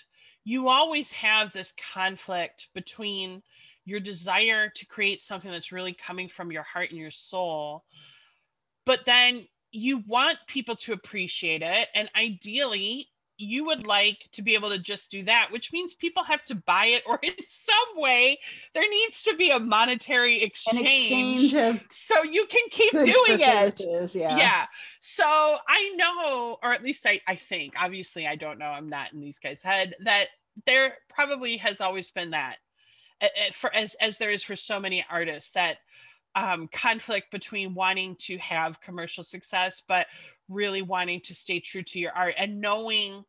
you 0.44 0.68
always 0.68 1.10
have 1.12 1.50
this 1.50 1.72
conflict 1.94 2.68
between 2.74 3.42
your 3.86 4.00
desire 4.00 4.68
to 4.68 4.86
create 4.86 5.22
something 5.22 5.50
that's 5.50 5.72
really 5.72 5.94
coming 5.94 6.28
from 6.28 6.52
your 6.52 6.62
heart 6.62 6.90
and 6.90 7.00
your 7.00 7.10
soul, 7.10 7.84
but 8.84 9.06
then 9.06 9.48
you 9.72 10.04
want 10.06 10.36
people 10.46 10.76
to 10.76 10.92
appreciate 10.92 11.62
it. 11.62 11.88
And 11.94 12.10
ideally, 12.14 13.08
you 13.38 13.64
would 13.66 13.86
like 13.86 14.28
to 14.32 14.42
be 14.42 14.54
able 14.54 14.68
to 14.68 14.78
just 14.78 15.10
do 15.10 15.22
that, 15.24 15.48
which 15.50 15.72
means 15.72 15.94
people 15.94 16.22
have 16.24 16.44
to 16.46 16.54
buy 16.54 16.86
it, 16.86 17.02
or 17.06 17.18
in 17.22 17.34
some 17.46 17.74
way, 17.96 18.38
there 18.74 18.88
needs 18.88 19.22
to 19.24 19.36
be 19.36 19.50
a 19.50 19.58
monetary 19.58 20.38
An 20.38 20.46
exchange, 20.46 21.54
exchange 21.54 21.80
so 21.90 22.22
you 22.22 22.46
can 22.46 22.68
keep 22.70 22.92
doing 22.92 23.38
it 23.40 23.80
yeah. 24.14 24.36
Yeah. 24.36 24.66
So 25.00 25.24
I 25.24 25.92
know, 25.96 26.58
or 26.62 26.72
at 26.72 26.82
least 26.82 27.06
I, 27.06 27.20
I 27.26 27.36
think, 27.36 27.74
obviously 27.80 28.26
I 28.26 28.36
don't 28.36 28.58
know, 28.58 28.66
I'm 28.66 28.88
not 28.88 29.12
in 29.12 29.20
these 29.20 29.38
guys' 29.38 29.62
head, 29.62 29.94
that 30.00 30.28
there 30.66 30.94
probably 31.08 31.56
has 31.58 31.80
always 31.80 32.10
been 32.10 32.30
that 32.30 32.56
for 33.52 33.74
as 33.74 33.94
as 33.94 34.18
there 34.18 34.30
is 34.30 34.42
for 34.42 34.56
so 34.56 34.78
many 34.78 35.04
artists 35.10 35.50
that 35.52 35.78
um, 36.36 36.68
conflict 36.68 37.32
between 37.32 37.74
wanting 37.74 38.14
to 38.20 38.38
have 38.38 38.80
commercial 38.80 39.24
success 39.24 39.82
but 39.88 40.06
really 40.48 40.82
wanting 40.82 41.20
to 41.22 41.34
stay 41.34 41.58
true 41.58 41.82
to 41.82 41.98
your 41.98 42.12
art 42.12 42.34
and 42.38 42.60
knowing 42.60 43.24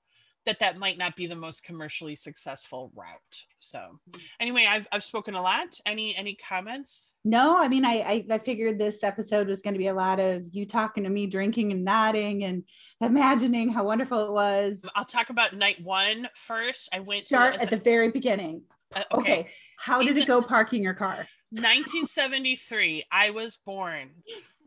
that 0.46 0.60
that 0.60 0.78
might 0.78 0.98
not 0.98 1.16
be 1.18 1.28
the 1.28 1.36
most 1.36 1.62
commercially 1.64 2.16
successful 2.16 2.90
route. 2.96 3.44
So 3.60 4.00
anyway, 4.40 4.66
I've 4.68 4.88
I've 4.94 5.04
spoken 5.04 5.36
a 5.36 5.42
lot. 5.42 5.78
Any 5.86 6.16
any 6.16 6.36
comments? 6.36 7.12
No, 7.26 7.58
I 7.58 7.68
mean, 7.68 7.84
I, 7.84 7.96
I 7.96 8.26
I 8.32 8.38
figured 8.38 8.80
this 8.80 9.04
episode 9.04 9.50
was 9.50 9.62
going 9.62 9.74
to 9.74 9.78
be 9.78 9.88
a 9.88 9.94
lot 9.94 10.22
of 10.22 10.48
you 10.54 10.66
talking 10.66 11.04
to 11.04 11.10
me, 11.10 11.28
drinking 11.28 11.74
and 11.74 11.84
nodding, 11.84 12.46
and 12.46 12.64
imagining 13.02 13.68
how 13.70 13.84
wonderful 13.84 14.26
it 14.26 14.32
was. 14.32 14.86
I'll 14.96 15.04
talk 15.04 15.30
about 15.30 15.54
night 15.54 15.84
one 15.84 16.30
first. 16.34 16.88
I 16.94 17.02
went 17.02 17.28
Start 17.28 17.56
to 17.56 17.64
at 17.64 17.70
the 17.70 17.78
very 17.78 18.10
beginning. 18.10 18.62
uh, 18.96 19.04
Okay, 19.14 19.50
how 19.78 20.02
did 20.02 20.18
it 20.18 20.28
go 20.28 20.42
parking 20.42 20.82
your 20.82 20.94
car? 20.94 21.28
1973 21.52 23.06
i 23.12 23.30
was 23.30 23.58
born. 23.66 24.10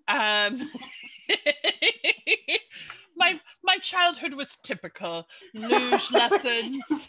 Um 0.09 0.69
my 3.17 3.39
my 3.63 3.77
childhood 3.77 4.35
was 4.35 4.57
typical 4.63 5.27
luge 5.55 6.11
lessons. 6.13 6.83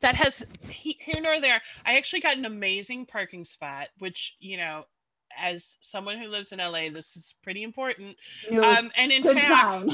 That 0.00 0.14
has 0.14 0.44
he, 0.70 0.98
here 1.00 1.20
nor 1.22 1.40
there 1.40 1.60
i 1.84 1.96
actually 1.96 2.20
got 2.20 2.36
an 2.36 2.44
amazing 2.44 3.06
parking 3.06 3.44
spot 3.44 3.88
which 3.98 4.36
you 4.38 4.56
know 4.56 4.84
as 5.36 5.76
someone 5.80 6.18
who 6.18 6.28
lives 6.28 6.52
in 6.52 6.58
la 6.60 6.88
this 6.92 7.16
is 7.16 7.34
pretty 7.42 7.62
important. 7.62 8.16
Um 8.52 8.90
and 8.96 9.12
in 9.12 9.22
fact 9.22 9.90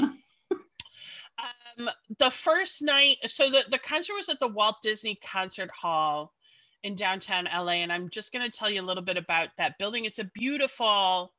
um 1.77 1.89
the 2.19 2.29
first 2.29 2.81
night 2.81 3.17
so 3.27 3.49
the 3.49 3.63
the 3.69 3.79
concert 3.79 4.13
was 4.13 4.29
at 4.29 4.39
the 4.39 4.47
walt 4.47 4.77
disney 4.81 5.19
concert 5.23 5.69
hall 5.71 6.33
in 6.83 6.95
downtown 6.95 7.45
LA. 7.45 7.73
And 7.73 7.91
I'm 7.91 8.09
just 8.09 8.31
going 8.31 8.49
to 8.49 8.55
tell 8.55 8.69
you 8.69 8.81
a 8.81 8.83
little 8.83 9.03
bit 9.03 9.17
about 9.17 9.49
that 9.57 9.77
building. 9.77 10.05
It's 10.05 10.19
a 10.19 10.29
beautiful 10.35 11.33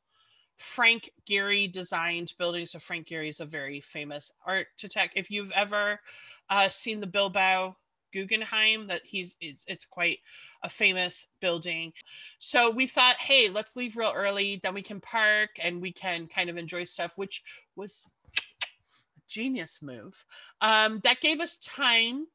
Frank 0.56 1.10
Gehry 1.28 1.70
designed 1.70 2.32
building. 2.38 2.66
So 2.66 2.78
Frank 2.78 3.08
Gehry 3.08 3.28
is 3.28 3.40
a 3.40 3.46
very 3.46 3.80
famous 3.80 4.32
architect. 4.46 5.14
If 5.16 5.30
you've 5.30 5.52
ever 5.52 6.00
uh, 6.48 6.68
seen 6.68 7.00
the 7.00 7.06
Bilbao 7.06 7.76
Guggenheim, 8.12 8.86
that 8.86 9.02
he's 9.04 9.36
it's, 9.40 9.64
it's 9.66 9.84
quite 9.84 10.20
a 10.62 10.68
famous 10.68 11.26
building. 11.40 11.92
So 12.38 12.70
we 12.70 12.86
thought, 12.86 13.16
hey, 13.16 13.48
let's 13.48 13.76
leave 13.76 13.96
real 13.96 14.12
early, 14.14 14.60
then 14.62 14.74
we 14.74 14.82
can 14.82 15.00
park 15.00 15.50
and 15.60 15.82
we 15.82 15.92
can 15.92 16.28
kind 16.28 16.48
of 16.48 16.56
enjoy 16.56 16.84
stuff, 16.84 17.18
which 17.18 17.42
was 17.74 18.04
a 18.38 19.20
genius 19.28 19.80
move. 19.82 20.24
Um, 20.60 21.00
that 21.02 21.20
gave 21.20 21.40
us 21.40 21.56
time 21.56 22.26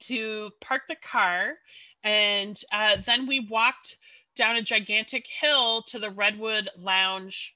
to 0.00 0.50
park 0.60 0.82
the 0.88 0.96
car 0.96 1.54
and 2.04 2.60
uh, 2.72 2.96
then 3.04 3.26
we 3.26 3.40
walked 3.40 3.96
down 4.36 4.56
a 4.56 4.62
gigantic 4.62 5.26
hill 5.26 5.82
to 5.88 5.98
the 5.98 6.10
Redwood 6.10 6.70
Lounge 6.76 7.54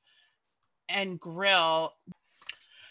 and 0.89 1.19
Grill. 1.19 1.93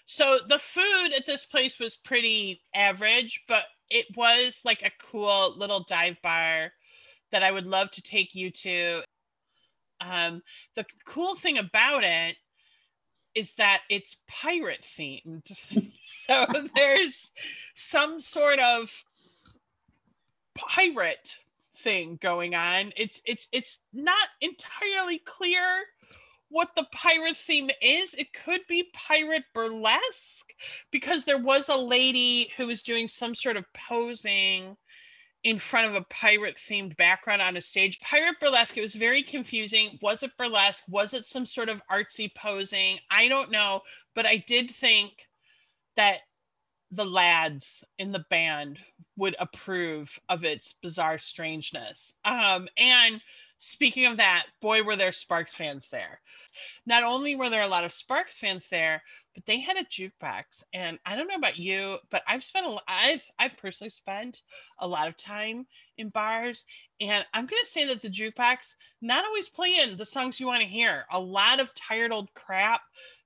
So 0.06 0.40
the 0.48 0.60
food 0.60 1.14
at 1.16 1.26
this 1.26 1.46
place 1.46 1.80
was 1.80 1.96
pretty 1.96 2.62
average, 2.76 3.44
but 3.48 3.66
it 3.90 4.08
was 4.16 4.62
like 4.66 4.82
a 4.82 4.92
cool 5.00 5.56
little 5.58 5.86
dive 5.88 6.18
bar 6.22 6.72
that 7.32 7.44
I 7.44 7.52
would 7.52 7.68
love 7.68 7.92
to 7.92 8.02
take 8.02 8.36
you 8.36 8.52
to. 8.52 9.02
Um, 10.02 10.42
the 10.76 10.86
cool 11.06 11.36
thing 11.36 11.58
about 11.58 12.04
it 12.04 12.36
is 13.36 13.54
that 13.56 13.82
it's 13.90 14.18
pirate 14.28 14.86
themed. 14.98 15.52
so 16.06 16.46
there's 16.76 17.32
some 17.76 18.20
sort 18.20 18.60
of 18.60 18.92
pirate 20.56 21.38
thing 21.84 22.18
going 22.22 22.56
on. 22.56 22.92
It's 22.98 23.22
it's 23.26 23.48
it's 23.52 23.80
not 23.94 24.28
entirely 24.42 25.20
clear 25.20 25.86
what 26.50 26.70
the 26.76 26.86
pirate 26.92 27.36
theme 27.36 27.70
is. 27.82 28.14
It 28.14 28.32
could 28.34 28.62
be 28.68 28.92
pirate 28.94 29.44
burlesque 29.54 30.54
because 30.92 31.26
there 31.26 31.40
was 31.40 31.70
a 31.70 31.76
lady 31.76 32.52
who 32.56 32.68
was 32.68 32.84
doing 32.84 33.08
some 33.08 33.34
sort 33.36 33.58
of 33.58 33.66
posing 33.74 34.78
in 35.44 35.60
front 35.60 35.88
of 35.88 35.96
a 35.96 36.06
pirate 36.10 36.56
themed 36.56 36.96
background 36.96 37.42
on 37.42 37.58
a 37.58 37.62
stage. 37.62 38.00
Pirate 38.00 38.40
burlesque, 38.40 38.78
it 38.78 38.82
was 38.82 38.96
very 38.96 39.24
confusing. 39.24 39.98
Was 40.02 40.24
it 40.24 40.32
burlesque? 40.38 40.84
Was 40.88 41.14
it 41.14 41.26
some 41.26 41.46
sort 41.46 41.70
of 41.70 41.82
artsy 41.92 42.34
posing? 42.34 43.00
I 43.12 43.28
don't 43.28 43.52
know, 43.52 43.82
but 44.16 44.26
I 44.26 44.38
did 44.48 44.72
think 44.72 45.28
that 45.98 46.20
the 46.96 47.06
lads 47.06 47.84
in 47.98 48.12
the 48.12 48.26
band 48.30 48.78
would 49.18 49.36
approve 49.40 50.20
of 50.30 50.44
its 50.44 50.74
bizarre 50.82 51.18
strangeness. 51.18 52.14
Um, 52.24 52.68
and 52.78 53.20
speaking 53.58 54.06
of 54.06 54.18
that, 54.18 54.46
boy, 54.62 54.84
were 54.84 54.96
there 54.96 55.12
Sparks 55.12 55.54
fans 55.56 55.90
there. 55.90 56.20
Not 56.86 57.04
only 57.04 57.36
were 57.36 57.50
there 57.50 57.64
a 57.64 57.68
lot 57.68 57.84
of 57.84 57.94
Sparks 57.94 58.38
fans 58.38 58.68
there, 58.70 59.02
but 59.34 59.46
they 59.46 59.60
had 59.60 59.78
a 59.78 59.86
jukebox. 59.86 60.64
And 60.74 61.00
I 61.06 61.16
don't 61.16 61.28
know 61.28 61.36
about 61.36 61.58
you, 61.58 61.98
but 62.12 62.22
I've 62.28 62.44
spent 62.44 62.68
I've, 62.88 63.24
I've 63.40 63.58
personally 63.58 63.90
spent 63.90 64.42
a 64.80 64.88
lot 64.88 65.08
of 65.08 65.18
time 65.18 65.66
in 65.98 66.10
bars. 66.10 66.66
And 67.02 67.26
I'm 67.34 67.48
going 67.48 67.62
to 67.64 67.72
say 67.72 67.88
that 67.88 68.02
the 68.02 68.10
jukebox 68.10 68.76
not 69.02 69.26
always 69.26 69.50
playing 69.50 69.98
the 69.98 70.06
songs 70.06 70.40
you 70.40 70.46
want 70.46 70.62
to 70.62 70.68
hear. 70.68 71.06
A 71.12 71.20
lot 71.20 71.60
of 71.60 71.74
tired 71.74 72.12
old 72.12 72.32
crap 72.36 72.82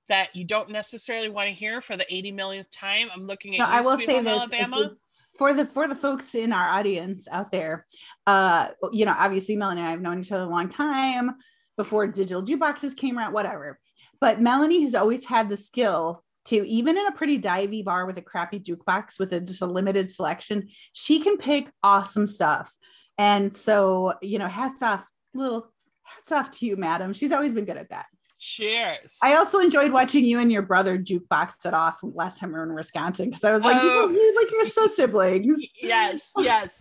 that 0.08 0.34
you 0.34 0.44
don't 0.44 0.70
necessarily 0.70 1.28
want 1.28 1.48
to 1.48 1.54
hear 1.54 1.80
for 1.80 1.96
the 1.96 2.06
80 2.12 2.32
millionth 2.32 2.70
time. 2.70 3.08
I'm 3.14 3.26
looking 3.26 3.54
at 3.54 3.58
No, 3.58 3.66
you, 3.66 3.72
I 3.72 3.80
will 3.80 3.96
say 3.96 4.20
this 4.20 4.38
Alabama. 4.38 4.92
for 5.38 5.52
the 5.52 5.64
for 5.64 5.86
the 5.86 5.94
folks 5.94 6.34
in 6.34 6.52
our 6.52 6.68
audience 6.70 7.28
out 7.30 7.52
there. 7.52 7.86
Uh, 8.26 8.68
you 8.92 9.04
know, 9.04 9.14
obviously 9.16 9.56
Melanie 9.56 9.80
and 9.80 9.88
I 9.88 9.92
have 9.92 10.00
known 10.00 10.20
each 10.20 10.32
other 10.32 10.44
a 10.44 10.48
long 10.48 10.68
time 10.68 11.32
before 11.76 12.06
digital 12.06 12.42
jukeboxes 12.42 12.96
came 12.96 13.18
around, 13.18 13.32
whatever. 13.32 13.78
But 14.20 14.40
Melanie 14.40 14.82
has 14.82 14.94
always 14.94 15.24
had 15.24 15.48
the 15.48 15.56
skill 15.56 16.24
to 16.46 16.66
even 16.66 16.96
in 16.96 17.06
a 17.06 17.12
pretty 17.12 17.38
divey 17.38 17.84
bar 17.84 18.06
with 18.06 18.16
a 18.18 18.22
crappy 18.22 18.58
jukebox 18.58 19.18
with 19.18 19.32
a, 19.32 19.40
just 19.40 19.62
a 19.62 19.66
limited 19.66 20.10
selection, 20.10 20.68
she 20.92 21.20
can 21.20 21.36
pick 21.36 21.68
awesome 21.82 22.26
stuff. 22.26 22.74
And 23.18 23.54
so, 23.54 24.14
you 24.22 24.38
know, 24.38 24.48
hats 24.48 24.82
off, 24.82 25.06
little 25.34 25.70
hats 26.02 26.32
off 26.32 26.50
to 26.52 26.66
you, 26.66 26.76
madam. 26.76 27.12
She's 27.12 27.32
always 27.32 27.52
been 27.52 27.66
good 27.66 27.76
at 27.76 27.90
that. 27.90 28.06
Cheers. 28.38 29.18
I 29.22 29.34
also 29.34 29.58
enjoyed 29.58 29.90
watching 29.92 30.24
you 30.24 30.38
and 30.38 30.50
your 30.52 30.62
brother 30.62 30.96
jukebox 30.98 31.66
it 31.66 31.74
off 31.74 31.98
last 32.02 32.38
time 32.38 32.50
we 32.52 32.58
were 32.58 32.64
in 32.64 32.74
Wisconsin 32.74 33.30
because 33.30 33.44
I 33.44 33.52
was 33.52 33.64
like, 33.64 33.78
Oh. 33.80 34.08
you, 34.08 34.36
like 34.36 34.50
you're 34.52 34.64
so 34.64 34.86
siblings. 34.86 35.60
yes, 35.82 36.30
yes. 36.38 36.80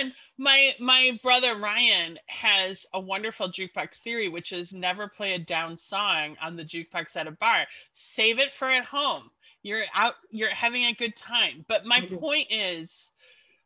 And 0.00 0.12
my 0.38 0.74
my 0.80 1.18
brother 1.22 1.56
Ryan 1.56 2.18
has 2.26 2.84
a 2.94 3.00
wonderful 3.00 3.48
jukebox 3.48 3.98
theory, 3.98 4.28
which 4.28 4.52
is 4.52 4.72
never 4.72 5.06
play 5.08 5.34
a 5.34 5.38
down 5.38 5.76
song 5.76 6.36
on 6.42 6.56
the 6.56 6.64
jukebox 6.64 7.14
at 7.16 7.28
a 7.28 7.32
bar. 7.32 7.66
Save 7.92 8.40
it 8.40 8.52
for 8.52 8.68
at 8.68 8.84
home. 8.84 9.30
You're 9.62 9.84
out, 9.94 10.14
you're 10.30 10.50
having 10.50 10.86
a 10.86 10.92
good 10.94 11.14
time. 11.14 11.64
But 11.68 11.86
my 11.86 12.00
point 12.00 12.48
is, 12.50 13.12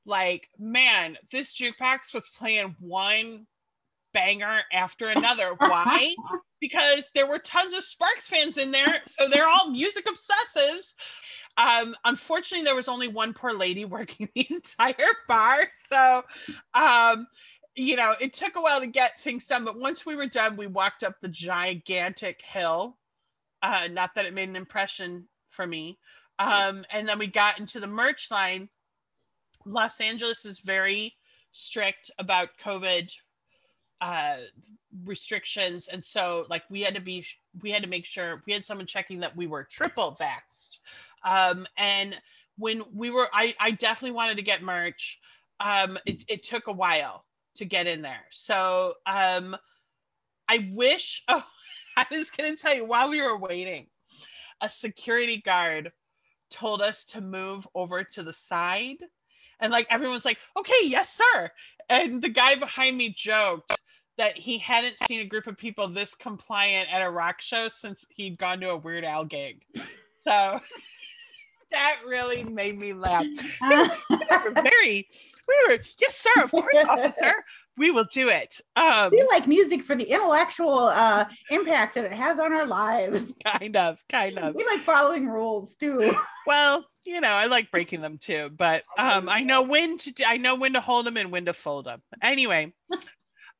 like, 0.04 0.50
man, 0.58 1.16
this 1.30 1.54
jukebox 1.56 2.12
was 2.12 2.28
playing 2.36 2.76
one 2.78 3.46
banger 4.12 4.60
after 4.72 5.08
another. 5.08 5.54
Why? 5.58 6.14
Because 6.68 7.10
there 7.14 7.28
were 7.28 7.38
tons 7.38 7.74
of 7.74 7.84
Sparks 7.84 8.26
fans 8.26 8.58
in 8.58 8.72
there. 8.72 9.02
So 9.06 9.28
they're 9.28 9.48
all 9.48 9.70
music 9.70 10.06
obsessives. 10.06 10.94
Um, 11.56 11.94
unfortunately, 12.04 12.64
there 12.64 12.74
was 12.74 12.88
only 12.88 13.06
one 13.06 13.32
poor 13.32 13.52
lady 13.52 13.84
working 13.84 14.28
the 14.34 14.46
entire 14.50 14.94
bar. 15.28 15.68
So, 15.86 16.24
um, 16.74 17.28
you 17.76 17.94
know, 17.94 18.14
it 18.20 18.32
took 18.32 18.56
a 18.56 18.60
while 18.60 18.80
to 18.80 18.88
get 18.88 19.20
things 19.20 19.46
done. 19.46 19.64
But 19.64 19.78
once 19.78 20.04
we 20.04 20.16
were 20.16 20.26
done, 20.26 20.56
we 20.56 20.66
walked 20.66 21.04
up 21.04 21.20
the 21.20 21.28
gigantic 21.28 22.42
hill. 22.42 22.96
Uh, 23.62 23.88
not 23.90 24.10
that 24.16 24.26
it 24.26 24.34
made 24.34 24.48
an 24.48 24.56
impression 24.56 25.28
for 25.50 25.66
me. 25.66 25.98
Um, 26.38 26.84
and 26.90 27.08
then 27.08 27.18
we 27.18 27.28
got 27.28 27.60
into 27.60 27.78
the 27.78 27.86
merch 27.86 28.30
line. 28.30 28.68
Los 29.64 30.00
Angeles 30.00 30.44
is 30.44 30.58
very 30.58 31.14
strict 31.52 32.10
about 32.18 32.58
COVID 32.62 33.10
uh 34.00 34.36
restrictions. 35.04 35.88
And 35.88 36.02
so 36.02 36.46
like 36.48 36.62
we 36.70 36.82
had 36.82 36.94
to 36.94 37.00
be 37.00 37.24
we 37.62 37.70
had 37.70 37.82
to 37.82 37.88
make 37.88 38.04
sure 38.04 38.42
we 38.46 38.52
had 38.52 38.64
someone 38.64 38.86
checking 38.86 39.20
that 39.20 39.36
we 39.36 39.46
were 39.46 39.64
triple 39.64 40.16
vaxxed. 40.20 40.78
Um 41.24 41.66
and 41.76 42.14
when 42.58 42.82
we 42.94 43.10
were 43.10 43.28
i 43.32 43.54
i 43.60 43.70
definitely 43.70 44.16
wanted 44.16 44.36
to 44.36 44.42
get 44.42 44.62
merch. 44.62 45.18
Um 45.60 45.98
it, 46.06 46.24
it 46.28 46.42
took 46.42 46.66
a 46.66 46.72
while 46.72 47.24
to 47.56 47.64
get 47.64 47.86
in 47.86 48.02
there. 48.02 48.24
So 48.30 48.94
um 49.06 49.56
i 50.48 50.70
wish 50.72 51.24
oh 51.28 51.44
i 51.96 52.06
was 52.10 52.30
gonna 52.30 52.56
tell 52.56 52.74
you 52.74 52.84
while 52.84 53.08
we 53.10 53.22
were 53.22 53.38
waiting 53.38 53.86
a 54.60 54.70
security 54.70 55.38
guard 55.38 55.92
told 56.50 56.80
us 56.80 57.04
to 57.04 57.20
move 57.20 57.66
over 57.74 58.04
to 58.04 58.22
the 58.22 58.32
side. 58.32 58.98
And 59.60 59.72
like 59.72 59.86
everyone's 59.90 60.24
like 60.24 60.38
okay 60.58 60.80
yes 60.84 61.10
sir. 61.10 61.50
And 61.88 62.20
the 62.22 62.28
guy 62.28 62.56
behind 62.56 62.96
me 62.96 63.14
joked 63.16 63.75
that 64.18 64.36
he 64.36 64.58
hadn't 64.58 64.98
seen 64.98 65.20
a 65.20 65.24
group 65.24 65.46
of 65.46 65.56
people 65.56 65.88
this 65.88 66.14
compliant 66.14 66.92
at 66.92 67.02
a 67.02 67.10
rock 67.10 67.40
show 67.40 67.68
since 67.68 68.06
he'd 68.10 68.38
gone 68.38 68.60
to 68.60 68.70
a 68.70 68.76
Weird 68.76 69.04
Al 69.04 69.24
gig. 69.24 69.62
So 70.24 70.60
that 71.72 72.00
really 72.06 72.42
made 72.44 72.78
me 72.78 72.92
laugh. 72.92 73.26
We 73.68 73.76
were 73.76 74.52
very, 74.54 75.08
we 75.48 75.66
were, 75.68 75.78
yes, 76.00 76.16
sir, 76.16 76.42
of 76.42 76.50
course, 76.50 76.76
officer, 76.88 77.34
we 77.76 77.90
will 77.90 78.06
do 78.10 78.28
it. 78.28 78.60
Um, 78.74 79.10
we 79.12 79.22
like 79.24 79.46
music 79.46 79.82
for 79.82 79.94
the 79.94 80.04
intellectual 80.04 80.78
uh, 80.78 81.26
impact 81.50 81.94
that 81.94 82.04
it 82.04 82.12
has 82.12 82.38
on 82.38 82.52
our 82.52 82.66
lives. 82.66 83.34
kind 83.44 83.76
of, 83.76 83.98
kind 84.08 84.38
of. 84.38 84.54
We 84.54 84.64
like 84.64 84.80
following 84.80 85.28
rules 85.28 85.76
too. 85.76 86.12
Well, 86.46 86.86
you 87.04 87.20
know, 87.20 87.32
I 87.32 87.46
like 87.46 87.70
breaking 87.70 88.00
them 88.00 88.18
too, 88.18 88.50
but 88.56 88.82
um, 88.98 89.28
I 89.28 89.40
know 89.40 89.62
when 89.62 89.98
to, 89.98 90.12
I 90.26 90.38
know 90.38 90.54
when 90.54 90.72
to 90.72 90.80
hold 90.80 91.06
them 91.06 91.16
and 91.16 91.30
when 91.30 91.44
to 91.46 91.52
fold 91.52 91.84
them. 91.84 92.02
Anyway, 92.22 92.72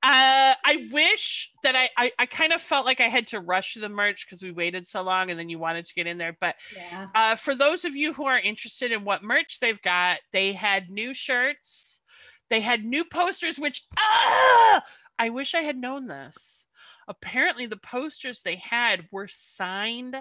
uh, 0.06 0.54
I 0.64 0.88
wish 0.92 1.50
that 1.64 1.74
I, 1.74 1.90
I, 1.96 2.12
I 2.16 2.26
kind 2.26 2.52
of 2.52 2.62
felt 2.62 2.86
like 2.86 3.00
I 3.00 3.08
had 3.08 3.26
to 3.28 3.40
rush 3.40 3.74
the 3.74 3.88
merch 3.88 4.24
because 4.24 4.40
we 4.40 4.52
waited 4.52 4.86
so 4.86 5.02
long 5.02 5.30
and 5.30 5.38
then 5.38 5.48
you 5.48 5.58
wanted 5.58 5.84
to 5.86 5.94
get 5.94 6.06
in 6.06 6.16
there. 6.16 6.36
But 6.40 6.54
Yeah. 6.74 7.08
uh, 7.12 7.34
for 7.34 7.56
those 7.56 7.84
of 7.84 7.96
you 7.96 8.12
who 8.12 8.24
are 8.26 8.38
interested 8.38 8.92
in 8.92 9.04
what 9.04 9.24
merch 9.24 9.58
they've 9.58 9.82
got, 9.82 10.20
they 10.32 10.52
had 10.52 10.90
new 10.90 11.12
shirts, 11.12 12.00
they 12.50 12.60
had 12.60 12.84
new 12.84 13.04
posters, 13.04 13.58
which 13.58 13.82
ah, 13.98 14.84
I 15.18 15.30
wish 15.30 15.56
I 15.56 15.62
had 15.62 15.76
known 15.76 16.06
this. 16.06 16.66
Apparently, 17.08 17.66
the 17.66 17.76
posters 17.76 18.42
they 18.42 18.56
had 18.56 19.08
were 19.10 19.28
signed 19.28 20.16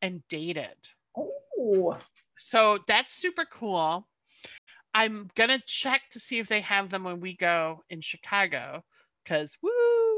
and 0.00 0.22
dated. 0.28 0.76
Oh, 1.16 1.98
So 2.38 2.78
that's 2.86 3.12
super 3.12 3.46
cool. 3.50 4.06
I'm 4.96 5.28
gonna 5.34 5.60
check 5.66 6.00
to 6.12 6.18
see 6.18 6.38
if 6.38 6.48
they 6.48 6.62
have 6.62 6.88
them 6.88 7.04
when 7.04 7.20
we 7.20 7.36
go 7.36 7.84
in 7.90 8.00
Chicago, 8.00 8.82
because 9.22 9.58
woo, 9.62 9.70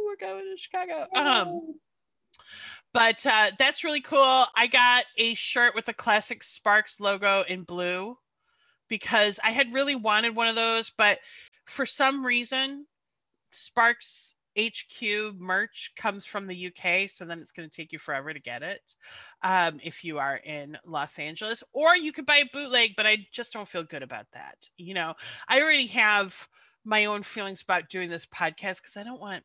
we're 0.07 0.17
going 0.17 0.45
to 0.45 0.57
Chicago. 0.57 1.09
Um, 1.17 1.75
but 2.95 3.27
uh, 3.27 3.51
that's 3.59 3.83
really 3.83 4.01
cool. 4.01 4.45
I 4.55 4.69
got 4.71 5.05
a 5.17 5.35
shirt 5.35 5.75
with 5.75 5.87
the 5.87 5.93
classic 5.93 6.45
Sparks 6.45 7.01
logo 7.01 7.43
in 7.49 7.65
blue 7.65 8.19
because 8.89 9.41
I 9.43 9.51
had 9.51 9.73
really 9.73 9.97
wanted 9.97 10.37
one 10.37 10.47
of 10.47 10.55
those, 10.55 10.93
but 10.97 11.19
for 11.67 11.85
some 11.85 12.25
reason, 12.25 12.87
Sparks 13.51 14.37
HQ 14.59 15.35
merch 15.39 15.93
comes 15.97 16.25
from 16.25 16.47
the 16.47 16.67
UK, 16.67 17.09
so 17.09 17.25
then 17.25 17.41
it's 17.41 17.53
going 17.53 17.69
to 17.69 17.77
take 17.77 17.93
you 17.93 17.99
forever 17.99 18.33
to 18.33 18.41
get 18.41 18.63
it 18.63 18.95
um, 19.43 19.81
if 19.83 20.05
you 20.05 20.19
are 20.19 20.37
in 20.37 20.77
Los 20.87 21.19
Angeles, 21.19 21.63
or 21.73 21.97
you 21.97 22.13
could 22.13 22.27
buy 22.27 22.39
a 22.39 22.51
bootleg, 22.53 22.93
but 22.97 23.07
I 23.07 23.27
just 23.33 23.53
don't 23.53 23.69
feel 23.69 23.85
good 23.85 24.03
about 24.03 24.27
that. 24.33 24.57
You 24.77 24.95
know, 24.95 25.15
I 25.49 25.61
already 25.61 25.87
have 25.89 26.49
my 26.85 27.05
own 27.07 27.23
feelings 27.23 27.63
about 27.63 27.89
doing 27.89 28.09
this 28.09 28.27
podcast 28.27 28.83
because 28.83 28.97
I 28.97 29.05
don't 29.05 29.21
want 29.21 29.45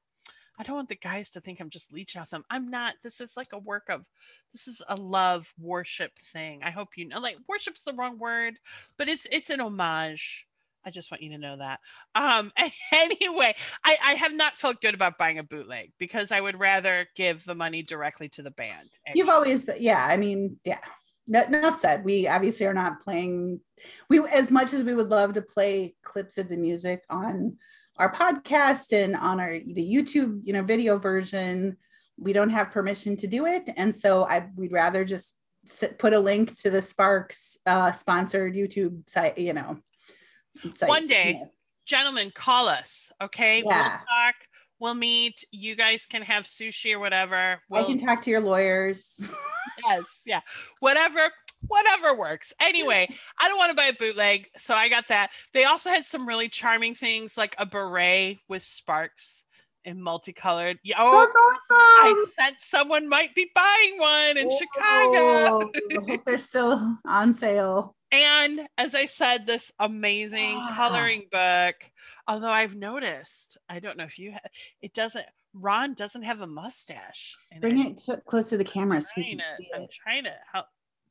I 0.59 0.63
don't 0.63 0.75
want 0.75 0.89
the 0.89 0.95
guys 0.95 1.31
to 1.31 1.41
think 1.41 1.59
I'm 1.59 1.69
just 1.69 1.91
leeching 1.91 2.21
off 2.21 2.29
them. 2.29 2.45
I'm 2.49 2.69
not. 2.69 2.93
This 3.01 3.19
is 3.19 3.35
like 3.35 3.53
a 3.53 3.59
work 3.59 3.85
of 3.89 4.05
this 4.51 4.67
is 4.67 4.83
a 4.87 4.95
love 4.95 5.51
worship 5.59 6.11
thing. 6.31 6.61
I 6.63 6.69
hope 6.69 6.89
you 6.95 7.07
know 7.07 7.19
like 7.19 7.37
worship's 7.49 7.83
the 7.83 7.93
wrong 7.93 8.19
word, 8.19 8.59
but 8.97 9.09
it's 9.09 9.25
it's 9.31 9.49
an 9.49 9.61
homage. 9.61 10.45
I 10.85 10.91
just 10.91 11.11
want 11.11 11.23
you 11.23 11.31
to 11.31 11.37
know 11.37 11.57
that. 11.57 11.79
Um 12.15 12.51
anyway, 12.91 13.55
I, 13.83 13.97
I 14.03 14.13
have 14.13 14.33
not 14.33 14.57
felt 14.57 14.81
good 14.81 14.93
about 14.93 15.17
buying 15.17 15.39
a 15.39 15.43
bootleg 15.43 15.91
because 15.97 16.31
I 16.31 16.41
would 16.41 16.59
rather 16.59 17.07
give 17.15 17.43
the 17.45 17.55
money 17.55 17.83
directly 17.83 18.29
to 18.29 18.41
the 18.41 18.51
band. 18.51 18.89
you've 19.13 19.29
always 19.29 19.65
been, 19.65 19.77
yeah. 19.79 20.05
I 20.05 20.17
mean, 20.17 20.57
yeah. 20.63 20.79
No, 21.25 21.41
enough 21.43 21.77
said. 21.77 22.03
We 22.03 22.27
obviously 22.27 22.65
are 22.65 22.73
not 22.73 23.01
playing. 23.01 23.61
We 24.09 24.19
as 24.27 24.51
much 24.51 24.73
as 24.73 24.83
we 24.83 24.93
would 24.93 25.09
love 25.09 25.33
to 25.33 25.41
play 25.41 25.95
clips 26.03 26.37
of 26.37 26.49
the 26.49 26.57
music 26.57 27.01
on 27.09 27.57
our 27.97 28.11
podcast 28.11 28.91
and 28.91 29.15
on 29.15 29.39
our 29.39 29.59
the 29.59 29.93
YouTube, 29.93 30.41
you 30.43 30.53
know, 30.53 30.63
video 30.63 30.97
version. 30.97 31.77
We 32.17 32.33
don't 32.33 32.49
have 32.49 32.71
permission 32.71 33.15
to 33.17 33.27
do 33.27 33.45
it, 33.45 33.69
and 33.77 33.95
so 33.95 34.25
I 34.25 34.49
we'd 34.55 34.73
rather 34.73 35.05
just 35.05 35.35
sit, 35.65 35.97
put 35.97 36.13
a 36.13 36.19
link 36.19 36.55
to 36.59 36.69
the 36.69 36.81
Sparks 36.81 37.57
uh, 37.65 37.91
sponsored 37.91 38.53
YouTube 38.53 39.09
site. 39.09 39.37
You 39.37 39.53
know, 39.53 39.77
sites, 40.61 40.83
One 40.83 41.07
day. 41.07 41.33
know. 41.33 41.51
gentlemen, 41.85 42.31
call 42.33 42.67
us, 42.67 43.11
okay? 43.21 43.63
We'll 43.63 43.71
talk. 43.73 44.35
We'll 44.79 44.93
meet. 44.95 45.45
You 45.51 45.75
guys 45.75 46.05
can 46.05 46.21
have 46.23 46.45
sushi 46.45 46.93
or 46.93 46.99
whatever. 46.99 47.35
I 47.35 47.57
We'll, 47.69 47.85
can 47.85 47.97
talk 47.97 48.21
to 48.21 48.29
your 48.29 48.41
lawyers. 48.41 49.27
yes, 49.87 50.03
yeah, 50.25 50.41
whatever, 50.79 51.29
whatever 51.67 52.15
works. 52.15 52.51
Anyway, 52.59 53.07
I 53.39 53.47
don't 53.47 53.57
want 53.57 53.69
to 53.69 53.75
buy 53.75 53.85
a 53.85 53.93
bootleg, 53.93 54.49
so 54.57 54.73
I 54.73 54.89
got 54.89 55.07
that. 55.07 55.29
They 55.53 55.63
also 55.65 55.89
had 55.89 56.05
some 56.05 56.27
really 56.27 56.49
charming 56.49 56.95
things, 56.95 57.37
like 57.37 57.55
a 57.57 57.65
beret 57.65 58.39
with 58.49 58.63
sparks 58.63 59.42
and 59.85 60.01
multicolored. 60.01 60.79
Yeah, 60.83 60.95
oh, 60.99 61.11
That's 61.11 61.35
I 61.71 62.13
awesome. 62.15 62.33
sense 62.33 62.65
someone 62.65 63.07
might 63.09 63.33
be 63.35 63.49
buying 63.55 63.97
one 63.99 64.37
in 64.37 64.49
Chicago. 64.49 65.19
Oh, 65.19 65.71
I 65.91 66.05
hope 66.11 66.25
they're 66.25 66.37
still 66.37 66.97
on 67.05 67.33
sale. 67.33 67.95
And 68.11 68.61
as 68.77 68.93
I 68.95 69.05
said, 69.07 69.45
this 69.47 69.71
amazing 69.79 70.55
Ah. 70.55 70.73
coloring 70.75 71.27
book. 71.31 71.75
Although 72.27 72.51
I've 72.51 72.75
noticed, 72.75 73.57
I 73.67 73.79
don't 73.79 73.97
know 73.97 74.03
if 74.05 74.17
you, 74.17 74.31
ha- 74.33 74.39
it 74.81 74.93
doesn't. 74.93 75.25
Ron 75.55 75.93
doesn't 75.93 76.23
have 76.23 76.41
a 76.41 76.47
mustache. 76.47 77.35
in 77.51 77.59
Bring 77.61 77.79
it 77.79 77.97
to, 78.05 78.17
close 78.25 78.49
to 78.49 78.57
the 78.57 78.63
camera 78.63 79.01
so 79.01 79.09
we 79.17 79.29
can 79.31 79.37
to, 79.39 79.43
see 79.59 79.69
I'm 79.75 79.81
it. 79.83 79.91
trying 79.91 80.23
to 80.23 80.33
help. 80.51 80.65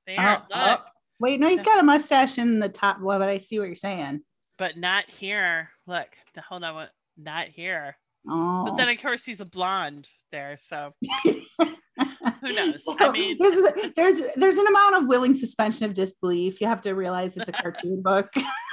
There, 0.06 0.16
Oh, 0.18 0.42
oh. 0.52 0.76
Wait, 1.20 1.38
no, 1.38 1.46
he's 1.48 1.62
got 1.62 1.78
a 1.78 1.82
mustache 1.85 2.38
in 2.38 2.58
the 2.58 2.68
top. 2.68 3.00
Well, 3.00 3.20
but 3.20 3.28
I 3.28 3.38
see 3.38 3.58
what 3.61 3.66
you're 3.66 3.76
saying. 3.76 4.22
but 4.58 4.76
not 4.76 5.08
here. 5.08 5.70
Look, 5.87 6.08
hold 6.48 6.64
on, 6.64 6.88
not 7.16 7.46
here. 7.48 7.96
Oh, 8.28 8.64
But 8.66 8.76
then 8.76 8.88
oh. 8.88 8.92
of 8.92 9.00
course 9.00 9.24
he's 9.24 9.40
a 9.40 9.44
blonde 9.44 10.08
there, 10.30 10.56
so 10.58 10.94
who 11.24 12.52
knows? 12.52 12.85
So, 12.85 12.96
I 12.98 13.11
mean, 13.11 13.37
there's 13.38 13.92
there's 13.96 14.20
there's 14.37 14.56
an 14.56 14.66
amount 14.66 14.96
of 14.96 15.06
willing 15.06 15.35
suspension 15.35 15.87
of 15.87 15.94
disbelief. 15.94 16.61
You 16.61 16.66
have 16.68 16.80
to 16.82 16.92
realize 16.94 17.37
it's 17.37 17.48
a 17.48 17.52
cartoon 17.62 18.02
book. 18.02 18.32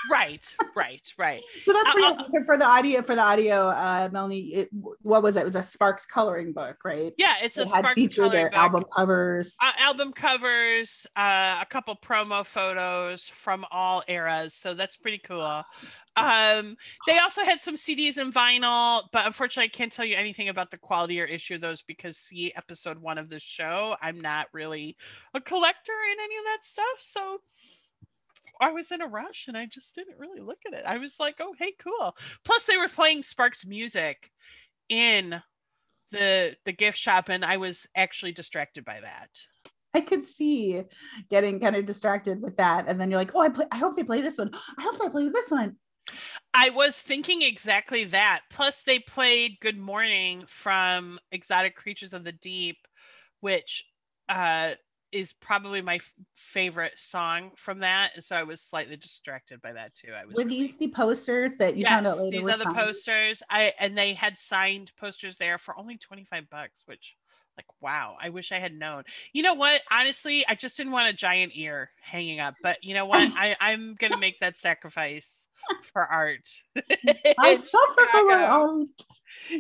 Right, 0.10 0.56
right, 0.76 1.14
right. 1.18 1.42
So 1.66 1.74
that's 1.74 1.92
pretty 1.92 2.08
Uh, 2.08 2.12
awesome. 2.12 2.26
So 2.28 2.44
for 2.46 2.58
the 2.58 2.66
audio, 2.66 3.02
for 3.02 3.16
the 3.16 3.22
audio, 3.24 3.68
uh, 3.68 4.10
Melanie, 4.12 4.54
it, 4.54 4.70
what 5.02 5.22
was 5.24 5.36
it? 5.36 5.42
It 5.42 5.46
was 5.46 5.56
a 5.56 5.64
Sparks 5.64 6.06
coloring 6.06 6.54
book, 6.54 6.78
right? 6.84 7.14
Yeah, 7.18 7.34
it's 7.42 7.58
a 7.58 7.62
It 7.62 7.68
had 7.70 7.80
Sparks 7.80 7.96
featured 7.96 8.16
coloring 8.26 8.32
their 8.42 8.50
book. 8.50 8.60
album 8.60 8.86
covers. 8.96 9.56
uh, 9.62 9.72
album 9.80 10.14
covers, 10.14 11.06
uh, 11.18 11.60
a 11.62 11.66
couple 11.70 11.96
promo 11.96 12.46
photos 12.46 13.28
from 13.28 13.66
all 13.72 14.04
eras. 14.08 14.54
So 14.54 14.74
that's 14.74 14.98
pretty 14.98 15.20
cool. 15.20 15.64
Um, 16.16 16.76
they 17.08 17.18
also 17.20 17.44
had 17.44 17.62
some 17.62 17.76
CDs 17.76 18.18
and 18.18 18.34
vinyl, 18.34 19.04
but 19.14 19.26
unfortunately, 19.26 19.66
I 19.74 19.78
can't 19.78 19.92
tell 19.92 20.04
you 20.06 20.16
anything 20.18 20.50
about 20.50 20.70
the 20.70 20.78
quality 20.78 21.22
or 21.22 21.26
issue 21.26 21.56
of 21.56 21.62
those 21.62 21.82
because 21.82 22.18
see 22.18 22.52
episode 22.58 22.98
one 23.00 23.18
of 23.18 23.30
the 23.30 23.40
show. 23.40 23.96
I'm 24.02 24.20
not 24.20 24.48
really 24.52 24.98
a 25.34 25.40
collector 25.40 25.94
in 26.12 26.18
any 26.22 26.36
of 26.38 26.44
that 26.46 26.60
stuff. 26.64 26.98
So 27.00 27.40
I 28.60 28.72
was 28.72 28.92
in 28.92 29.02
a 29.02 29.08
rush 29.08 29.46
and 29.48 29.58
I 29.58 29.66
just 29.66 29.96
didn't 29.96 30.20
really 30.20 30.42
look 30.42 30.60
at 30.68 30.74
it. 30.74 30.84
I 30.86 30.98
was 30.98 31.20
like, 31.20 31.36
oh, 31.40 31.54
hey, 31.58 31.74
cool. 31.80 32.16
Plus, 32.44 32.66
they 32.66 32.78
were 32.78 32.90
playing 32.90 33.24
Sparks 33.24 33.66
music 33.66 34.32
in 34.90 35.42
the 36.12 36.56
the 36.66 36.72
gift 36.72 36.98
shop 36.98 37.30
and 37.30 37.46
I 37.46 37.58
was 37.58 37.88
actually 37.96 38.32
distracted 38.32 38.84
by 38.84 39.00
that. 39.02 39.30
I 39.94 40.02
could 40.02 40.26
see 40.26 40.84
getting 41.30 41.60
kind 41.60 41.76
of 41.76 41.86
distracted 41.86 42.42
with 42.42 42.58
that, 42.58 42.86
and 42.88 43.02
then 43.02 43.10
you're 43.10 43.20
like, 43.20 43.32
"Oh, 43.34 43.42
I 43.42 43.50
play. 43.50 43.66
I 43.72 43.78
hope 43.78 43.96
they 43.96 44.04
play 44.04 44.22
this 44.22 44.38
one. 44.38 44.52
I 44.78 44.82
hope 44.84 45.00
they 45.00 45.10
play 45.10 45.30
this 45.30 45.50
one." 45.50 45.78
I 46.54 46.70
was 46.70 46.98
thinking 46.98 47.42
exactly 47.42 48.04
that. 48.06 48.42
Plus, 48.50 48.82
they 48.82 49.00
played 49.00 49.60
Good 49.62 49.78
Morning 49.78 50.44
from 50.48 51.20
Exotic 51.32 51.76
Creatures 51.76 52.14
of 52.14 52.24
the 52.24 52.32
Deep, 52.32 52.78
which 53.42 53.84
uh, 54.28 54.74
is 55.12 55.34
probably 55.34 55.82
my 55.82 55.96
f- 55.96 56.14
favorite 56.36 56.94
song 56.98 57.52
from 57.56 57.80
that. 57.80 58.12
And 58.16 58.24
so 58.24 58.36
I 58.36 58.44
was 58.44 58.62
slightly 58.62 58.96
distracted 58.96 59.62
by 59.62 59.74
that 59.74 59.96
too. 59.96 60.12
I 60.14 60.26
was 60.26 60.36
Were 60.36 60.44
really- 60.44 60.58
these 60.60 60.78
the 60.78 60.90
posters 60.90 61.54
that 61.56 61.76
you 61.76 61.82
yes, 61.82 61.90
found 61.90 62.08
out 62.08 62.18
later? 62.20 62.38
these 62.38 62.48
are 62.48 62.58
the 62.58 62.64
signed? 62.66 62.76
posters. 62.76 63.44
I 63.50 63.74
and 63.80 63.98
they 63.98 64.14
had 64.14 64.38
signed 64.38 64.92
posters 64.98 65.38
there 65.38 65.58
for 65.58 65.78
only 65.78 65.98
25 65.98 66.50
bucks, 66.50 66.84
which 66.86 67.16
like 67.60 67.82
wow, 67.82 68.16
I 68.22 68.30
wish 68.30 68.54
I 68.54 68.60
had 68.60 68.74
known. 68.74 69.04
You 69.34 69.44
know 69.44 69.54
what? 69.54 69.82
Honestly, 69.92 70.46
I 70.48 70.56
just 70.56 70.78
didn't 70.78 70.94
want 70.94 71.10
a 71.10 71.14
giant 71.14 71.52
ear 71.56 71.92
hanging 72.02 72.40
up, 72.40 72.56
but 72.64 72.78
you 72.82 72.94
know 72.94 73.06
what? 73.06 73.20
I, 73.36 73.58
I'm 73.60 73.96
gonna 74.00 74.18
make 74.18 74.40
that 74.40 74.58
sacrifice 74.58 75.50
for 75.84 76.04
art. 76.06 76.50
I 77.38 77.56
suffer 77.58 78.06
for 78.12 78.26
my 78.26 78.46
art. 78.46 78.88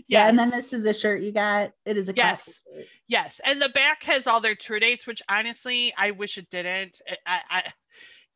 Yeah, 0.08 0.30
and 0.30 0.40
then 0.40 0.50
this 0.50 0.72
is 0.72 0.82
the 0.82 0.94
shirt 0.94 1.22
you 1.22 1.34
got. 1.34 1.74
It 1.86 1.98
is 1.98 2.08
a 2.08 2.14
Yes. 2.16 2.64
Yes, 3.10 3.42
and 3.46 3.62
the 3.62 3.70
back 3.70 4.04
has 4.04 4.28
all 4.28 4.40
their 4.40 4.56
tour 4.56 4.80
dates, 4.80 5.06
which 5.06 5.22
honestly, 5.28 5.94
I 5.98 6.12
wish 6.12 6.38
it 6.38 6.50
didn't. 6.50 7.02
I, 7.28 7.40
I 7.52 7.64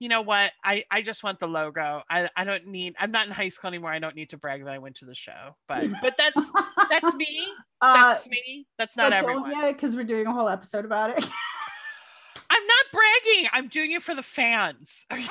you 0.04 0.10
know 0.10 0.22
what? 0.22 0.52
I, 0.66 0.84
I 0.92 1.02
just 1.02 1.24
want 1.24 1.40
the 1.40 1.48
logo. 1.48 2.02
I, 2.10 2.30
I 2.36 2.44
don't 2.44 2.68
need. 2.68 2.94
I'm 3.00 3.10
not 3.12 3.26
in 3.26 3.32
high 3.32 3.48
school 3.48 3.70
anymore. 3.70 3.90
I 3.94 4.00
don't 4.00 4.18
need 4.18 4.32
to 4.32 4.38
brag 4.38 4.66
that 4.66 4.74
I 4.74 4.78
went 4.78 4.98
to 4.98 5.06
the 5.06 5.16
show. 5.16 5.56
But 5.66 5.88
but 6.02 6.18
that's 6.18 6.52
that's 6.90 7.14
me. 7.16 7.48
uh, 7.80 8.14
That's 8.16 8.28
me. 8.28 8.68
That's 8.78 8.98
not 8.98 9.14
everyone. 9.14 9.44
don't 9.52 9.62
yet 9.62 9.72
because 9.76 9.96
we're 9.96 10.04
doing 10.04 10.28
a 10.28 10.32
whole 10.34 10.50
episode 10.50 10.84
about 10.84 11.12
it. 11.12 11.24
I'm 12.50 12.68
not 12.68 12.86
bragging. 12.92 13.50
I'm 13.54 13.70
doing 13.70 13.94
it 13.94 14.04
for 14.04 14.14
the 14.14 14.24
fans. 14.24 15.06
I'm 15.10 15.24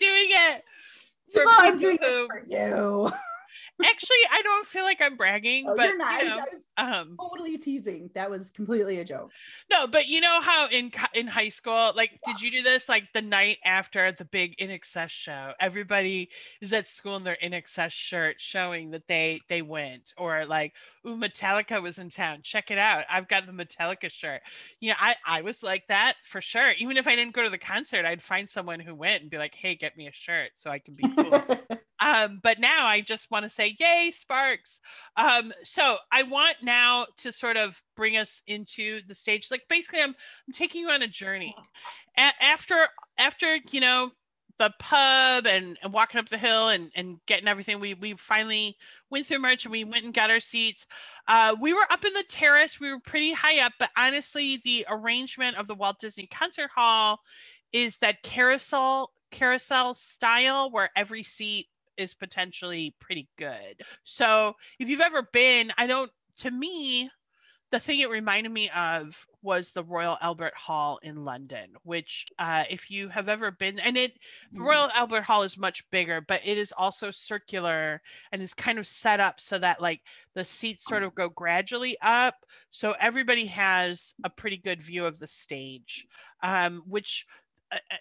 doing 0.00 0.26
it 0.30 0.64
for 1.32 1.44
well, 1.44 1.54
I'm 1.60 1.76
doing 1.78 1.98
this 2.02 2.26
for 2.26 2.44
you. 2.44 3.12
Actually, 3.84 4.16
I 4.32 4.40
don't 4.42 4.66
feel 4.66 4.84
like 4.84 5.02
I'm 5.02 5.16
bragging, 5.16 5.66
Oh, 5.68 5.76
but 5.76 5.86
you're 5.88 5.98
not. 5.98 6.22
you 6.22 6.30
I 6.30 6.36
know, 6.36 6.44
was 6.52 6.64
um, 6.78 7.16
totally 7.20 7.58
teasing. 7.58 8.10
That 8.14 8.30
was 8.30 8.50
completely 8.50 8.98
a 9.00 9.04
joke. 9.04 9.30
No, 9.70 9.86
but 9.86 10.06
you 10.08 10.20
know 10.22 10.40
how 10.40 10.68
in 10.68 10.90
in 11.14 11.26
high 11.26 11.50
school, 11.50 11.92
like, 11.94 12.18
did 12.24 12.40
you 12.40 12.50
do 12.50 12.62
this? 12.62 12.88
Like 12.88 13.12
the 13.12 13.20
night 13.20 13.58
after 13.64 14.10
the 14.12 14.24
big 14.24 14.56
INXS 14.58 15.10
show, 15.10 15.52
everybody 15.60 16.30
is 16.62 16.72
at 16.72 16.88
school 16.88 17.16
in 17.16 17.24
their 17.24 17.36
INXS 17.42 17.90
shirt, 17.90 18.36
showing 18.38 18.90
that 18.92 19.08
they 19.08 19.40
they 19.48 19.60
went, 19.60 20.14
or 20.16 20.46
like, 20.46 20.72
ooh, 21.06 21.16
Metallica 21.16 21.82
was 21.82 21.98
in 21.98 22.08
town. 22.08 22.40
Check 22.42 22.70
it 22.70 22.78
out. 22.78 23.04
I've 23.10 23.28
got 23.28 23.44
the 23.46 23.52
Metallica 23.52 24.10
shirt. 24.10 24.40
You 24.80 24.90
know, 24.90 24.96
I 24.98 25.16
I 25.26 25.40
was 25.42 25.62
like 25.62 25.86
that 25.88 26.14
for 26.24 26.40
sure. 26.40 26.72
Even 26.78 26.96
if 26.96 27.06
I 27.06 27.14
didn't 27.14 27.34
go 27.34 27.42
to 27.42 27.50
the 27.50 27.58
concert, 27.58 28.06
I'd 28.06 28.22
find 28.22 28.48
someone 28.48 28.80
who 28.80 28.94
went 28.94 29.20
and 29.20 29.30
be 29.30 29.36
like, 29.38 29.54
hey, 29.54 29.74
get 29.74 29.96
me 29.98 30.06
a 30.08 30.12
shirt 30.12 30.52
so 30.54 30.70
I 30.70 30.78
can 30.78 30.94
be 30.94 31.04
cool. 31.14 31.42
um 32.06 32.40
but 32.42 32.58
now 32.60 32.86
i 32.86 33.00
just 33.00 33.30
want 33.30 33.42
to 33.42 33.50
say 33.50 33.76
yay 33.78 34.10
sparks. 34.12 34.80
Um 35.16 35.52
so 35.64 35.96
i 36.12 36.22
want 36.22 36.56
now 36.62 37.06
to 37.18 37.32
sort 37.32 37.56
of 37.56 37.80
bring 37.96 38.16
us 38.16 38.42
into 38.46 39.00
the 39.08 39.14
stage 39.14 39.48
like 39.50 39.62
basically 39.68 40.00
i'm 40.00 40.14
i'm 40.46 40.52
taking 40.52 40.82
you 40.82 40.90
on 40.90 41.02
a 41.02 41.08
journey. 41.08 41.54
A- 42.18 42.42
after 42.42 42.76
after 43.18 43.58
you 43.70 43.80
know 43.80 44.10
the 44.58 44.72
pub 44.78 45.46
and, 45.46 45.76
and 45.82 45.92
walking 45.92 46.18
up 46.18 46.30
the 46.30 46.38
hill 46.38 46.68
and, 46.68 46.90
and 46.96 47.18
getting 47.26 47.46
everything 47.46 47.78
we 47.78 47.94
we 47.94 48.14
finally 48.14 48.76
went 49.10 49.26
through 49.26 49.38
merch 49.38 49.64
and 49.66 49.72
we 49.72 49.84
went 49.84 50.04
and 50.04 50.14
got 50.14 50.30
our 50.30 50.40
seats. 50.40 50.86
Uh, 51.28 51.54
we 51.60 51.74
were 51.74 51.86
up 51.90 52.04
in 52.04 52.12
the 52.14 52.24
terrace 52.28 52.80
we 52.80 52.90
were 52.90 53.00
pretty 53.00 53.32
high 53.32 53.60
up 53.64 53.72
but 53.78 53.90
honestly 53.96 54.60
the 54.64 54.86
arrangement 54.88 55.56
of 55.56 55.66
the 55.66 55.74
walt 55.74 55.98
disney 56.00 56.26
concert 56.28 56.70
hall 56.74 57.18
is 57.72 57.98
that 57.98 58.22
carousel 58.22 59.10
carousel 59.32 59.92
style 59.92 60.70
where 60.70 60.90
every 60.96 61.22
seat 61.22 61.66
is 61.96 62.14
potentially 62.14 62.94
pretty 63.00 63.28
good. 63.38 63.82
So 64.04 64.54
if 64.78 64.88
you've 64.88 65.00
ever 65.00 65.28
been, 65.32 65.72
I 65.76 65.86
don't, 65.86 66.10
to 66.38 66.50
me, 66.50 67.10
the 67.72 67.80
thing 67.80 67.98
it 67.98 68.08
reminded 68.08 68.52
me 68.52 68.70
of 68.70 69.26
was 69.42 69.72
the 69.72 69.82
Royal 69.82 70.16
Albert 70.22 70.54
Hall 70.54 71.00
in 71.02 71.24
London, 71.24 71.70
which, 71.82 72.26
uh, 72.38 72.62
if 72.70 72.90
you 72.92 73.08
have 73.08 73.28
ever 73.28 73.50
been, 73.50 73.80
and 73.80 73.96
it, 73.96 74.12
the 74.52 74.60
Royal 74.60 74.88
Albert 74.94 75.22
Hall 75.22 75.42
is 75.42 75.58
much 75.58 75.82
bigger, 75.90 76.20
but 76.20 76.40
it 76.44 76.58
is 76.58 76.72
also 76.76 77.10
circular 77.10 78.00
and 78.30 78.40
is 78.40 78.54
kind 78.54 78.78
of 78.78 78.86
set 78.86 79.18
up 79.18 79.40
so 79.40 79.58
that 79.58 79.82
like 79.82 80.00
the 80.34 80.44
seats 80.44 80.84
sort 80.84 81.02
of 81.02 81.14
go 81.16 81.28
gradually 81.28 81.96
up. 82.02 82.36
So 82.70 82.94
everybody 83.00 83.46
has 83.46 84.14
a 84.22 84.30
pretty 84.30 84.58
good 84.58 84.80
view 84.80 85.04
of 85.04 85.18
the 85.18 85.26
stage, 85.26 86.06
um, 86.44 86.84
which 86.86 87.26
uh, 87.72 87.78
uh, 87.90 87.96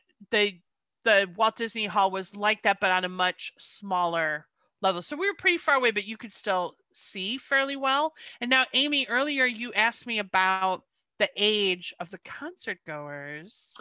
the 1.05 1.29
Walt 1.37 1.55
Disney 1.55 1.85
Hall 1.85 2.11
was 2.11 2.35
like 2.35 2.63
that, 2.63 2.81
but 2.81 2.91
on 2.91 3.05
a 3.05 3.09
much 3.09 3.53
smaller 3.57 4.45
level. 4.81 5.01
So 5.01 5.15
we 5.15 5.27
were 5.29 5.35
pretty 5.35 5.57
far 5.57 5.75
away, 5.75 5.91
but 5.91 6.05
you 6.05 6.17
could 6.17 6.33
still 6.33 6.75
see 6.91 7.37
fairly 7.37 7.77
well. 7.77 8.13
And 8.41 8.49
now, 8.49 8.65
Amy, 8.73 9.05
earlier 9.07 9.45
you 9.45 9.71
asked 9.73 10.05
me 10.05 10.19
about 10.19 10.83
the 11.19 11.29
age 11.37 11.93
of 11.99 12.11
the 12.11 12.17
concert 12.19 12.79
goers. 12.85 13.73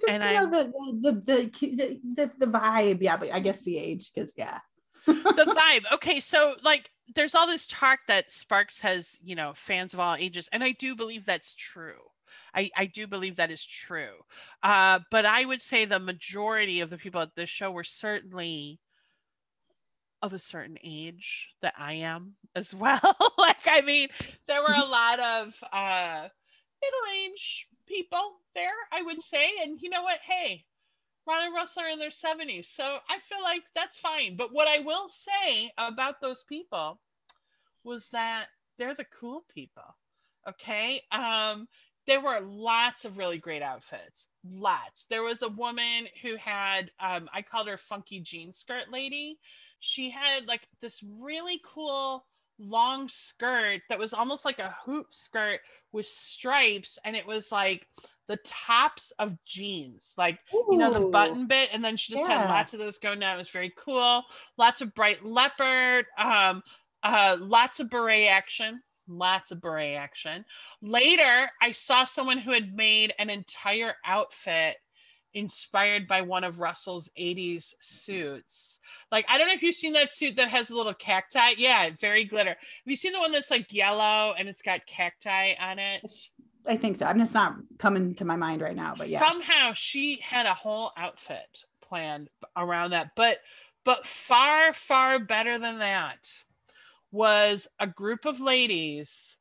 Just 0.00 0.08
And 0.08 0.22
you 0.22 0.32
know 0.32 0.46
the 0.46 0.72
the, 1.00 1.12
the 1.12 1.66
the 1.76 2.00
the 2.14 2.32
the 2.38 2.46
vibe. 2.46 2.98
Yeah, 3.00 3.16
but 3.16 3.32
I 3.32 3.40
guess 3.40 3.62
the 3.62 3.76
age 3.78 4.12
because 4.14 4.34
yeah. 4.38 4.60
the 5.06 5.12
vibe. 5.12 5.92
Okay, 5.94 6.20
so 6.20 6.54
like 6.62 6.90
there's 7.16 7.34
all 7.34 7.48
this 7.48 7.66
talk 7.66 8.00
that 8.06 8.32
Sparks 8.32 8.80
has, 8.82 9.18
you 9.24 9.34
know, 9.34 9.54
fans 9.56 9.94
of 9.94 10.00
all 10.00 10.14
ages, 10.14 10.48
and 10.52 10.62
I 10.62 10.70
do 10.72 10.94
believe 10.94 11.24
that's 11.24 11.52
true. 11.54 11.98
I, 12.54 12.70
I 12.76 12.86
do 12.86 13.06
believe 13.06 13.36
that 13.36 13.50
is 13.50 13.64
true. 13.64 14.14
Uh, 14.62 15.00
but 15.10 15.26
I 15.26 15.44
would 15.44 15.62
say 15.62 15.84
the 15.84 15.98
majority 15.98 16.80
of 16.80 16.90
the 16.90 16.98
people 16.98 17.20
at 17.20 17.34
this 17.34 17.50
show 17.50 17.70
were 17.70 17.84
certainly 17.84 18.80
of 20.22 20.32
a 20.32 20.38
certain 20.38 20.78
age 20.82 21.48
that 21.62 21.74
I 21.78 21.94
am 21.94 22.34
as 22.56 22.74
well. 22.74 23.16
like, 23.38 23.66
I 23.66 23.82
mean, 23.82 24.08
there 24.46 24.62
were 24.62 24.74
a 24.74 24.84
lot 24.84 25.20
of 25.20 25.54
uh, 25.72 26.28
middle 26.82 27.32
age 27.32 27.66
people 27.86 28.40
there, 28.54 28.70
I 28.92 29.02
would 29.02 29.22
say. 29.22 29.50
And 29.62 29.80
you 29.80 29.90
know 29.90 30.02
what? 30.02 30.18
Hey, 30.26 30.64
Ron 31.26 31.44
and 31.44 31.54
Russell 31.54 31.82
are 31.82 31.88
in 31.88 31.98
their 31.98 32.08
70s. 32.08 32.74
So 32.74 32.98
I 33.08 33.18
feel 33.28 33.42
like 33.42 33.62
that's 33.74 33.98
fine. 33.98 34.36
But 34.36 34.52
what 34.52 34.68
I 34.68 34.80
will 34.80 35.08
say 35.08 35.70
about 35.78 36.20
those 36.20 36.44
people 36.48 36.98
was 37.84 38.08
that 38.12 38.46
they're 38.78 38.94
the 38.94 39.04
cool 39.04 39.44
people. 39.52 39.96
Okay. 40.48 41.02
Um, 41.12 41.68
there 42.08 42.20
were 42.20 42.40
lots 42.40 43.04
of 43.04 43.18
really 43.18 43.38
great 43.38 43.62
outfits. 43.62 44.26
Lots. 44.50 45.04
There 45.10 45.22
was 45.22 45.42
a 45.42 45.48
woman 45.48 46.08
who 46.22 46.36
had, 46.36 46.90
um, 46.98 47.28
I 47.32 47.42
called 47.42 47.68
her 47.68 47.76
Funky 47.76 48.20
Jean 48.20 48.52
Skirt 48.52 48.90
Lady. 48.90 49.38
She 49.80 50.10
had 50.10 50.48
like 50.48 50.62
this 50.80 51.00
really 51.20 51.60
cool 51.64 52.24
long 52.58 53.08
skirt 53.08 53.82
that 53.88 53.98
was 53.98 54.14
almost 54.14 54.44
like 54.44 54.58
a 54.58 54.74
hoop 54.84 55.08
skirt 55.12 55.60
with 55.92 56.06
stripes. 56.06 56.98
And 57.04 57.14
it 57.14 57.26
was 57.26 57.52
like 57.52 57.86
the 58.26 58.38
tops 58.44 59.12
of 59.18 59.36
jeans, 59.44 60.14
like 60.16 60.38
you 60.52 60.78
know, 60.78 60.90
the 60.90 61.00
button 61.10 61.46
bit, 61.46 61.68
and 61.72 61.84
then 61.84 61.96
she 61.96 62.12
just 62.14 62.26
had 62.28 62.48
lots 62.48 62.72
of 62.72 62.80
those 62.80 62.98
going 62.98 63.20
down. 63.20 63.34
It 63.34 63.38
was 63.38 63.50
very 63.50 63.72
cool. 63.76 64.22
Lots 64.56 64.80
of 64.80 64.94
bright 64.94 65.24
leopard, 65.24 66.06
um, 66.18 66.62
uh, 67.02 67.36
lots 67.40 67.80
of 67.80 67.90
beret 67.90 68.28
action, 68.28 68.82
lots 69.08 69.50
of 69.50 69.60
beret 69.60 69.96
action. 69.96 70.44
Later, 70.82 71.50
I 71.60 71.72
saw 71.72 72.04
someone 72.04 72.38
who 72.38 72.52
had 72.52 72.74
made 72.74 73.14
an 73.18 73.30
entire 73.30 73.94
outfit 74.04 74.76
inspired 75.34 76.08
by 76.08 76.22
one 76.22 76.44
of 76.44 76.58
Russell's 76.58 77.10
80s 77.18 77.74
suits. 77.80 78.78
Like, 79.12 79.26
I 79.28 79.38
don't 79.38 79.46
know 79.46 79.54
if 79.54 79.62
you've 79.62 79.74
seen 79.74 79.92
that 79.92 80.12
suit 80.12 80.36
that 80.36 80.48
has 80.48 80.70
a 80.70 80.74
little 80.74 80.94
cacti. 80.94 81.52
Yeah, 81.58 81.90
very 82.00 82.24
glitter. 82.24 82.50
Have 82.50 82.58
you 82.84 82.96
seen 82.96 83.12
the 83.12 83.20
one 83.20 83.32
that's 83.32 83.50
like 83.50 83.72
yellow 83.72 84.34
and 84.38 84.48
it's 84.48 84.62
got 84.62 84.86
cacti 84.86 85.54
on 85.60 85.78
it? 85.78 86.10
I 86.66 86.76
think 86.76 86.96
so. 86.96 87.06
I'm 87.06 87.18
just 87.18 87.34
not 87.34 87.56
coming 87.78 88.14
to 88.16 88.24
my 88.24 88.36
mind 88.36 88.62
right 88.62 88.76
now, 88.76 88.94
but 88.96 89.08
yeah. 89.08 89.20
Somehow 89.20 89.72
she 89.74 90.20
had 90.22 90.46
a 90.46 90.54
whole 90.54 90.92
outfit 90.96 91.64
planned 91.82 92.28
around 92.56 92.90
that. 92.90 93.10
But 93.16 93.38
but 93.84 94.06
far, 94.06 94.74
far 94.74 95.18
better 95.18 95.58
than 95.58 95.78
that 95.78 96.18
was 97.10 97.68
a 97.78 97.86
group 97.86 98.24
of 98.24 98.40
ladies 98.40 99.36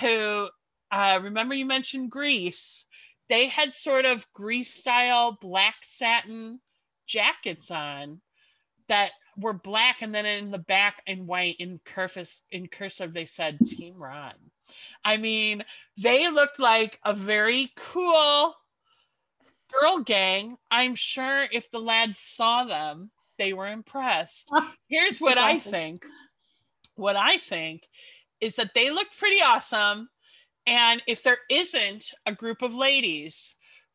who 0.00 0.48
uh, 0.90 1.18
remember 1.22 1.54
you 1.54 1.66
mentioned 1.66 2.10
Greece. 2.10 2.84
They 3.28 3.46
had 3.46 3.72
sort 3.72 4.04
of 4.04 4.26
Grease 4.32 4.72
style 4.72 5.38
black 5.40 5.76
satin 5.82 6.60
jackets 7.06 7.70
on 7.70 8.20
that 8.88 9.12
were 9.36 9.52
black 9.52 10.02
and 10.02 10.14
then 10.14 10.26
in 10.26 10.50
the 10.50 10.58
back 10.58 11.02
in 11.06 11.26
white 11.26 11.56
in 11.58 11.80
cursive 11.84 12.28
in 12.50 12.66
cursive 12.66 13.12
they 13.12 13.24
said 13.24 13.58
team 13.60 13.94
ron. 13.96 14.34
I 15.04 15.16
mean 15.16 15.64
they 15.96 16.28
looked 16.28 16.58
like 16.58 16.98
a 17.04 17.14
very 17.14 17.70
cool 17.76 18.54
girl 19.72 20.00
gang. 20.00 20.56
I'm 20.70 20.96
sure 20.96 21.46
if 21.52 21.70
the 21.70 21.78
lads 21.78 22.18
saw 22.18 22.64
them 22.64 23.10
they 23.38 23.52
were 23.52 23.68
impressed. 23.68 24.50
Here's 24.88 25.20
what 25.20 25.38
i 25.38 25.58
think 25.58 26.04
what 27.00 27.16
i 27.16 27.38
think 27.38 27.82
is 28.40 28.56
that 28.56 28.72
they 28.74 28.90
look 28.90 29.08
pretty 29.18 29.42
awesome 29.42 30.08
and 30.66 31.02
if 31.06 31.22
there 31.22 31.38
isn't 31.50 32.10
a 32.26 32.34
group 32.34 32.62
of 32.62 32.74
ladies 32.74 33.54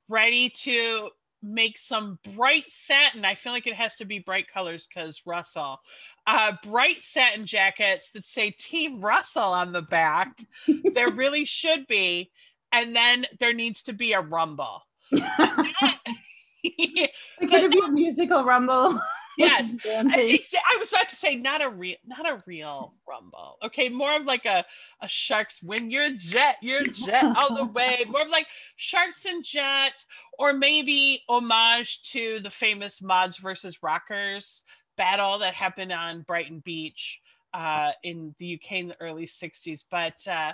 ready 0.09 0.49
to 0.49 1.09
make 1.45 1.77
some 1.77 2.19
bright 2.35 2.69
satin. 2.69 3.23
I 3.23 3.35
feel 3.35 3.53
like 3.53 3.67
it 3.67 3.75
has 3.75 3.95
to 3.95 4.05
be 4.05 4.19
bright 4.19 4.51
colors 4.51 4.87
because 4.87 5.21
Russell. 5.25 5.79
Uh, 6.27 6.53
bright 6.63 7.03
satin 7.03 7.45
jackets 7.45 8.11
that 8.11 8.25
say 8.25 8.51
Team 8.51 8.99
Russell 8.99 9.43
on 9.43 9.71
the 9.71 9.83
back. 9.83 10.35
there 10.93 11.11
really 11.11 11.45
should 11.45 11.87
be. 11.87 12.31
And 12.71 12.95
then 12.95 13.25
there 13.39 13.53
needs 13.53 13.83
to 13.83 13.93
be 13.93 14.13
a 14.13 14.21
rumble. 14.21 14.81
it 15.11 17.11
could 17.39 17.71
be 17.71 17.79
a 17.79 17.91
musical 17.91 18.43
rumble. 18.43 18.99
Yes. 19.38 19.74
I, 19.86 20.39
I, 20.74 20.78
was 20.80 20.89
about 20.89 21.10
to 21.10 21.15
say 21.15 21.36
not 21.36 21.62
a 21.62 21.69
real 21.69 21.95
not 22.06 22.30
a 22.30 22.41
real 22.45 22.93
rumble. 23.08 23.58
Okay 23.63 23.89
more 23.89 24.15
of 24.15 24.26
like 24.26 24.45
a 24.45 24.65
a 25.02 25.08
sharks 25.08 25.62
when 25.62 25.89
you're 25.89 26.12
jet 26.12 26.58
you're 26.62 26.84
jet 26.84 27.24
all 27.38 27.56
the 27.56 27.65
way. 27.65 28.04
More 28.08 28.21
of 28.21 28.30
like 28.30 28.48
sharks 28.76 29.26
and 29.26 29.43
jets, 29.43 30.06
or 30.38 30.54
maybe 30.54 31.24
homage 31.30 32.12
to 32.12 32.39
the 32.41 32.50
famous 32.50 33.02
mods 33.02 33.38
versus 33.38 33.82
rockers 33.82 34.63
battle 34.98 35.39
that 35.39 35.54
happened 35.54 35.91
on 35.91 36.21
brighton 36.21 36.62
beach 36.63 37.19
uh, 37.54 37.91
in 38.04 38.34
the 38.39 38.56
uk 38.56 38.71
in 38.71 38.88
the 38.88 39.02
early 39.02 39.26
60s 39.26 39.84
but 39.91 40.26
uh, 40.28 40.54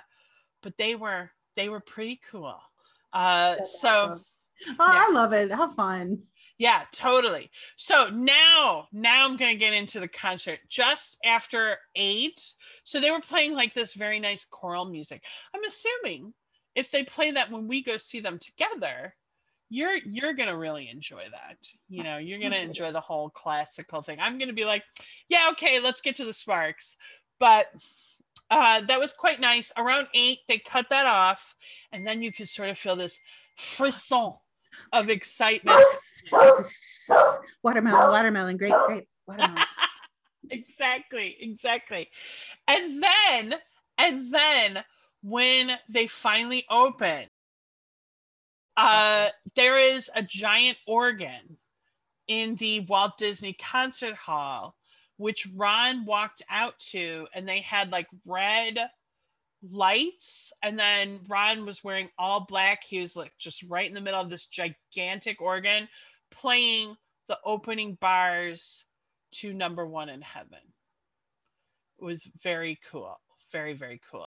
but 0.63 0.73
they 0.77 0.95
were 0.95 1.29
they 1.55 1.69
were 1.69 1.79
pretty 1.79 2.21
cool. 2.29 2.57
Uh, 3.13 3.55
so 3.65 3.89
awesome. 3.89 4.25
oh, 4.79 4.93
yeah. 4.93 5.05
i 5.07 5.11
love 5.11 5.33
it. 5.33 5.51
How 5.51 5.69
fun 5.69 6.23
yeah, 6.61 6.83
totally. 6.91 7.49
So 7.75 8.11
now, 8.11 8.87
now 8.93 9.25
I'm 9.25 9.35
going 9.35 9.51
to 9.51 9.59
get 9.59 9.73
into 9.73 9.99
the 9.99 10.07
concert 10.07 10.59
just 10.69 11.17
after 11.25 11.79
eight. 11.95 12.39
So 12.83 13.01
they 13.01 13.09
were 13.09 13.19
playing 13.19 13.55
like 13.55 13.73
this 13.73 13.95
very 13.95 14.19
nice 14.19 14.45
choral 14.45 14.85
music. 14.85 15.23
I'm 15.55 15.61
assuming 15.63 16.35
if 16.75 16.91
they 16.91 17.03
play 17.03 17.31
that 17.31 17.49
when 17.49 17.67
we 17.67 17.81
go 17.81 17.97
see 17.97 18.19
them 18.19 18.37
together, 18.37 19.15
you're 19.71 19.95
you're 20.05 20.33
gonna 20.33 20.55
really 20.55 20.89
enjoy 20.89 21.23
that. 21.31 21.57
You 21.89 22.03
know, 22.03 22.17
you're 22.17 22.39
gonna 22.39 22.57
enjoy 22.57 22.91
the 22.91 22.99
whole 22.99 23.31
classical 23.31 24.03
thing. 24.03 24.19
I'm 24.19 24.37
gonna 24.37 24.53
be 24.53 24.65
like, 24.65 24.83
yeah, 25.29 25.47
okay, 25.53 25.79
let's 25.79 26.01
get 26.01 26.17
to 26.17 26.25
the 26.25 26.33
Sparks. 26.33 26.95
But 27.39 27.67
uh, 28.51 28.81
that 28.81 28.99
was 28.99 29.13
quite 29.13 29.39
nice. 29.39 29.71
Around 29.77 30.09
eight, 30.13 30.39
they 30.47 30.59
cut 30.59 30.87
that 30.91 31.07
off, 31.07 31.55
and 31.91 32.05
then 32.05 32.21
you 32.21 32.31
could 32.31 32.49
sort 32.49 32.69
of 32.69 32.77
feel 32.77 32.95
this 32.95 33.19
frisson 33.57 34.33
of 34.93 35.09
excitement. 35.09 35.79
watermelon, 37.63 38.09
watermelon, 38.09 38.57
great, 38.57 38.73
great, 38.87 39.07
watermelon. 39.27 39.63
exactly, 40.49 41.37
exactly. 41.39 42.09
And 42.67 43.03
then, 43.03 43.55
and 43.97 44.33
then 44.33 44.83
when 45.23 45.77
they 45.89 46.07
finally 46.07 46.65
open, 46.69 47.25
uh, 48.77 49.29
there 49.55 49.77
is 49.77 50.09
a 50.15 50.23
giant 50.23 50.77
organ 50.87 51.57
in 52.27 52.55
the 52.55 52.79
Walt 52.81 53.17
Disney 53.17 53.53
Concert 53.53 54.15
Hall, 54.15 54.75
which 55.17 55.47
Ron 55.55 56.05
walked 56.05 56.41
out 56.49 56.79
to, 56.91 57.27
and 57.35 57.47
they 57.47 57.61
had 57.61 57.91
like 57.91 58.07
red 58.25 58.79
lights 59.69 60.51
and 60.63 60.77
then 60.77 61.19
ron 61.27 61.65
was 61.65 61.83
wearing 61.83 62.09
all 62.17 62.41
black. 62.41 62.83
He 62.83 62.99
was 62.99 63.15
like 63.15 63.33
just 63.37 63.63
right 63.63 63.87
in 63.87 63.93
the 63.93 64.01
middle 64.01 64.21
of 64.21 64.29
this 64.29 64.45
gigantic 64.45 65.41
organ 65.41 65.87
playing 66.31 66.95
the 67.27 67.37
opening 67.45 67.97
bars 68.01 68.85
to 69.33 69.53
number 69.53 69.85
one 69.85 70.09
in 70.09 70.21
heaven. 70.21 70.59
It 71.99 72.03
was 72.03 72.27
very 72.41 72.79
cool 72.89 73.19
very 73.51 73.73
very 73.73 74.01
cool. 74.09 74.27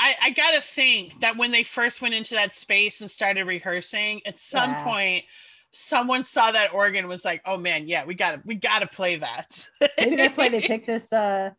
I 0.00 0.14
i 0.22 0.30
gotta 0.30 0.60
think 0.60 1.20
that 1.20 1.36
when 1.36 1.50
they 1.50 1.62
first 1.62 2.00
went 2.00 2.14
into 2.14 2.34
that 2.34 2.54
space 2.54 3.00
and 3.00 3.10
started 3.10 3.44
rehearsing 3.44 4.20
at 4.26 4.38
some 4.38 4.70
yeah. 4.70 4.84
point 4.84 5.24
someone 5.72 6.24
saw 6.24 6.50
that 6.50 6.72
organ 6.72 7.08
was 7.08 7.24
like 7.26 7.42
oh 7.44 7.58
man 7.58 7.86
yeah 7.86 8.04
we 8.04 8.14
gotta 8.14 8.40
we 8.44 8.54
gotta 8.54 8.86
play 8.86 9.16
that. 9.16 9.66
Maybe 9.98 10.16
that's 10.16 10.36
why 10.36 10.48
they 10.48 10.60
picked 10.66 10.86
this 10.86 11.12
uh 11.12 11.50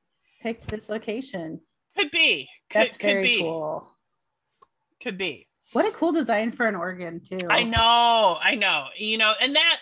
picked 0.41 0.67
this 0.67 0.89
location. 0.89 1.59
Could 1.97 2.11
be. 2.11 2.49
Could, 2.69 2.81
That's 2.81 2.97
very 2.97 3.23
be. 3.23 3.39
cool. 3.39 3.87
Could 5.01 5.17
be. 5.17 5.47
What 5.71 5.85
a 5.85 5.91
cool 5.91 6.11
design 6.11 6.51
for 6.51 6.67
an 6.67 6.75
organ, 6.75 7.19
too. 7.19 7.39
I 7.49 7.63
know, 7.63 8.37
I 8.41 8.55
know. 8.55 8.87
You 8.97 9.17
know, 9.17 9.33
and 9.39 9.55
that 9.55 9.79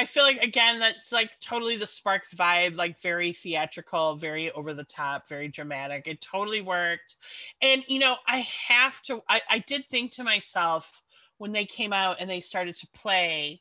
I 0.00 0.06
feel 0.06 0.22
like 0.22 0.42
again 0.42 0.78
that's 0.78 1.12
like 1.12 1.30
totally 1.42 1.76
the 1.76 1.86
Sparks 1.86 2.32
vibe, 2.32 2.76
like 2.76 3.00
very 3.02 3.32
theatrical, 3.32 4.16
very 4.16 4.50
over 4.52 4.72
the 4.72 4.82
top, 4.82 5.28
very 5.28 5.46
dramatic. 5.46 6.04
It 6.06 6.22
totally 6.22 6.62
worked. 6.62 7.16
And 7.60 7.84
you 7.86 7.98
know, 7.98 8.16
I 8.26 8.46
have 8.68 9.00
to 9.02 9.22
I, 9.28 9.42
I 9.50 9.58
did 9.58 9.84
think 9.90 10.12
to 10.12 10.24
myself 10.24 11.02
when 11.36 11.52
they 11.52 11.66
came 11.66 11.92
out 11.92 12.16
and 12.18 12.30
they 12.30 12.40
started 12.40 12.76
to 12.76 12.86
play, 12.94 13.60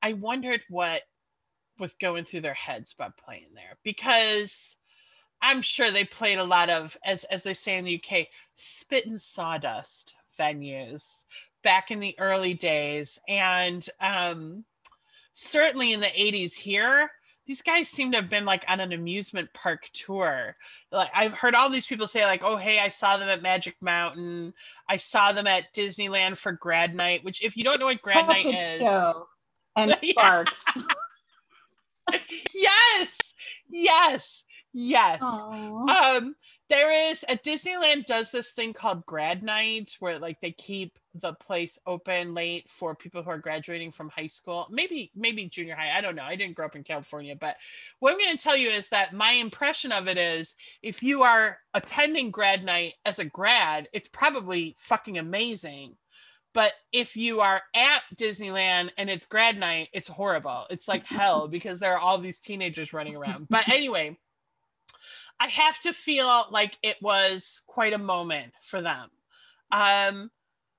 I 0.00 0.14
wondered 0.14 0.62
what 0.70 1.02
was 1.78 1.92
going 1.94 2.24
through 2.24 2.42
their 2.42 2.54
heads 2.54 2.94
about 2.94 3.18
playing 3.18 3.48
there 3.54 3.76
because 3.82 4.76
I'm 5.44 5.60
sure 5.60 5.90
they 5.90 6.04
played 6.04 6.38
a 6.38 6.44
lot 6.44 6.70
of, 6.70 6.96
as 7.04 7.24
as 7.24 7.42
they 7.42 7.52
say 7.52 7.76
in 7.76 7.84
the 7.84 8.02
UK, 8.02 8.28
spit 8.56 9.04
and 9.04 9.20
sawdust 9.20 10.14
venues 10.38 11.04
back 11.62 11.90
in 11.90 12.00
the 12.00 12.18
early 12.18 12.54
days, 12.54 13.18
and 13.28 13.86
um, 14.00 14.64
certainly 15.34 15.92
in 15.92 16.00
the 16.00 16.06
80s 16.06 16.54
here. 16.54 17.10
These 17.46 17.60
guys 17.60 17.90
seem 17.90 18.10
to 18.12 18.16
have 18.16 18.30
been 18.30 18.46
like 18.46 18.64
on 18.68 18.80
an 18.80 18.94
amusement 18.94 19.50
park 19.52 19.90
tour. 19.92 20.56
Like 20.90 21.10
I've 21.14 21.34
heard 21.34 21.54
all 21.54 21.68
these 21.68 21.86
people 21.86 22.06
say, 22.06 22.24
like, 22.24 22.42
"Oh, 22.42 22.56
hey, 22.56 22.78
I 22.78 22.88
saw 22.88 23.18
them 23.18 23.28
at 23.28 23.42
Magic 23.42 23.76
Mountain. 23.82 24.54
I 24.88 24.96
saw 24.96 25.30
them 25.32 25.46
at 25.46 25.74
Disneyland 25.74 26.38
for 26.38 26.52
Grad 26.52 26.94
Night." 26.94 27.22
Which, 27.22 27.42
if 27.44 27.54
you 27.54 27.62
don't 27.62 27.78
know 27.78 27.84
what 27.84 28.00
Grad 28.00 28.26
Puppet 28.26 28.46
Night 28.46 28.60
is, 28.60 28.78
show 28.78 29.28
and 29.76 29.94
Sparks. 30.02 30.64
yes, 32.54 33.18
yes 33.68 34.43
Yes. 34.74 35.20
Aww. 35.22 35.88
Um, 35.88 36.34
there 36.68 37.10
is 37.10 37.24
at 37.28 37.44
Disneyland 37.44 38.06
does 38.06 38.32
this 38.32 38.50
thing 38.50 38.72
called 38.72 39.06
grad 39.06 39.42
night 39.44 39.94
where 40.00 40.18
like 40.18 40.40
they 40.40 40.50
keep 40.50 40.98
the 41.14 41.32
place 41.34 41.78
open 41.86 42.34
late 42.34 42.68
for 42.68 42.96
people 42.96 43.22
who 43.22 43.30
are 43.30 43.38
graduating 43.38 43.92
from 43.92 44.08
high 44.08 44.26
school, 44.26 44.66
maybe 44.70 45.12
maybe 45.14 45.48
junior 45.48 45.76
high. 45.76 45.96
I 45.96 46.00
don't 46.00 46.16
know. 46.16 46.24
I 46.24 46.34
didn't 46.34 46.56
grow 46.56 46.66
up 46.66 46.74
in 46.74 46.82
California, 46.82 47.36
but 47.36 47.56
what 48.00 48.12
I'm 48.12 48.18
going 48.18 48.36
to 48.36 48.42
tell 48.42 48.56
you 48.56 48.70
is 48.70 48.88
that 48.88 49.12
my 49.12 49.32
impression 49.32 49.92
of 49.92 50.08
it 50.08 50.18
is 50.18 50.54
if 50.82 51.04
you 51.04 51.22
are 51.22 51.58
attending 51.74 52.32
grad 52.32 52.64
night 52.64 52.94
as 53.06 53.20
a 53.20 53.24
grad, 53.24 53.88
it's 53.92 54.08
probably 54.08 54.74
fucking 54.78 55.18
amazing. 55.18 55.96
But 56.52 56.72
if 56.92 57.16
you 57.16 57.40
are 57.40 57.62
at 57.74 58.02
Disneyland 58.16 58.90
and 58.96 59.10
it's 59.10 59.26
grad 59.26 59.58
night, 59.58 59.88
it's 59.92 60.08
horrible. 60.08 60.66
It's 60.70 60.88
like 60.88 61.04
hell 61.06 61.46
because 61.46 61.78
there 61.78 61.94
are 61.94 61.98
all 62.00 62.18
these 62.18 62.38
teenagers 62.40 62.92
running 62.92 63.14
around. 63.14 63.48
But 63.50 63.68
anyway, 63.68 64.16
I 65.40 65.48
have 65.48 65.80
to 65.80 65.92
feel 65.92 66.46
like 66.50 66.78
it 66.82 66.96
was 67.02 67.62
quite 67.66 67.92
a 67.92 67.98
moment 67.98 68.52
for 68.62 68.80
them. 68.80 69.08
Um, 69.70 70.30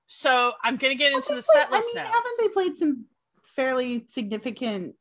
so 0.06 0.52
I'm 0.62 0.76
going 0.76 0.96
to 0.96 0.98
get 0.98 1.12
into 1.12 1.34
the 1.34 1.42
set 1.42 1.70
list 1.70 1.88
I 1.94 1.98
mean, 1.98 2.04
now. 2.04 2.12
Haven't 2.12 2.38
they 2.38 2.48
played 2.48 2.76
some 2.76 3.04
fairly 3.44 4.04
significant 4.08 4.94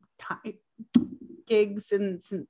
gigs 1.48 1.92
and 1.92 2.24
some, 2.24 2.48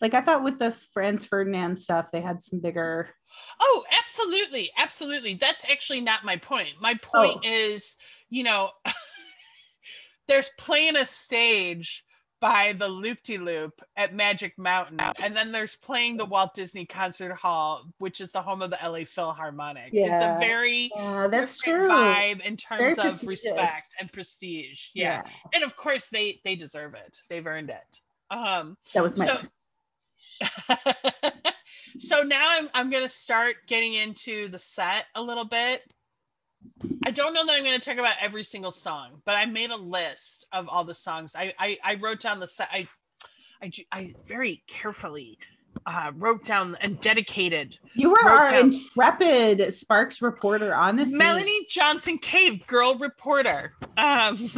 like 0.00 0.14
I 0.14 0.20
thought 0.20 0.44
with 0.44 0.58
the 0.58 0.72
Franz 0.92 1.24
Ferdinand 1.24 1.76
stuff, 1.76 2.10
they 2.12 2.20
had 2.20 2.42
some 2.42 2.60
bigger. 2.60 3.10
Oh, 3.60 3.84
absolutely, 3.98 4.70
absolutely. 4.76 5.34
That's 5.34 5.64
actually 5.70 6.00
not 6.00 6.24
my 6.24 6.36
point. 6.36 6.74
My 6.80 6.94
point 6.94 7.38
oh. 7.44 7.48
is, 7.48 7.96
you 8.28 8.42
know, 8.42 8.70
there's 10.28 10.50
playing 10.58 10.96
a 10.96 11.06
stage 11.06 12.04
by 12.40 12.72
the 12.76 12.86
Loop 12.88 13.18
De 13.24 13.38
Loop 13.38 13.80
at 13.96 14.14
Magic 14.14 14.56
Mountain, 14.58 15.00
and 15.22 15.34
then 15.34 15.50
there's 15.52 15.74
playing 15.76 16.16
the 16.16 16.24
Walt 16.24 16.54
Disney 16.54 16.84
Concert 16.86 17.34
Hall, 17.34 17.84
which 17.98 18.20
is 18.20 18.30
the 18.30 18.40
home 18.40 18.62
of 18.62 18.70
the 18.70 18.78
LA 18.82 19.04
Philharmonic. 19.04 19.90
Yeah. 19.92 20.36
It's 20.36 20.44
a 20.44 20.46
very 20.46 20.90
Yeah, 20.94 21.26
that's 21.28 21.58
true. 21.60 21.88
vibe 21.88 22.40
in 22.42 22.56
terms 22.56 22.96
Very 22.96 23.08
of 23.08 23.22
respect 23.24 23.94
and 23.98 24.12
prestige. 24.12 24.88
Yeah. 24.94 25.22
and 25.54 25.64
of 25.64 25.76
course 25.76 26.08
they 26.08 26.40
they 26.44 26.54
deserve 26.54 26.94
it. 26.94 27.18
They've 27.28 27.46
earned 27.46 27.70
it. 27.70 28.00
Um, 28.30 28.76
that 28.94 29.02
was 29.02 29.16
my. 29.16 29.26
So- 29.26 29.42
so 32.00 32.22
now 32.22 32.46
I'm 32.50 32.68
I'm 32.74 32.90
gonna 32.90 33.08
start 33.08 33.56
getting 33.66 33.94
into 33.94 34.48
the 34.48 34.58
set 34.58 35.06
a 35.14 35.22
little 35.22 35.44
bit. 35.44 35.82
I 37.04 37.10
don't 37.10 37.32
know 37.34 37.44
that 37.44 37.54
I'm 37.54 37.64
gonna 37.64 37.78
talk 37.78 37.98
about 37.98 38.16
every 38.20 38.44
single 38.44 38.70
song, 38.70 39.22
but 39.24 39.34
I 39.34 39.46
made 39.46 39.70
a 39.70 39.76
list 39.76 40.46
of 40.52 40.68
all 40.68 40.84
the 40.84 40.94
songs. 40.94 41.34
I 41.36 41.52
I, 41.58 41.78
I 41.84 41.94
wrote 41.94 42.20
down 42.20 42.40
the. 42.40 42.48
I 42.70 42.86
I 43.62 43.72
I 43.92 44.14
very 44.26 44.62
carefully 44.66 45.38
uh, 45.86 46.12
wrote 46.16 46.44
down 46.44 46.76
and 46.80 47.00
dedicated 47.00 47.78
you 47.94 48.10
were 48.10 48.16
wrote 48.16 48.26
our 48.26 48.50
down- 48.50 48.64
intrepid 48.64 49.72
Sparks 49.72 50.20
reporter 50.20 50.74
on 50.74 50.98
scene. 50.98 51.16
Melanie 51.16 51.66
Johnson 51.68 52.18
Cave, 52.18 52.66
girl 52.66 52.94
reporter. 52.96 53.74
Um, 53.96 54.50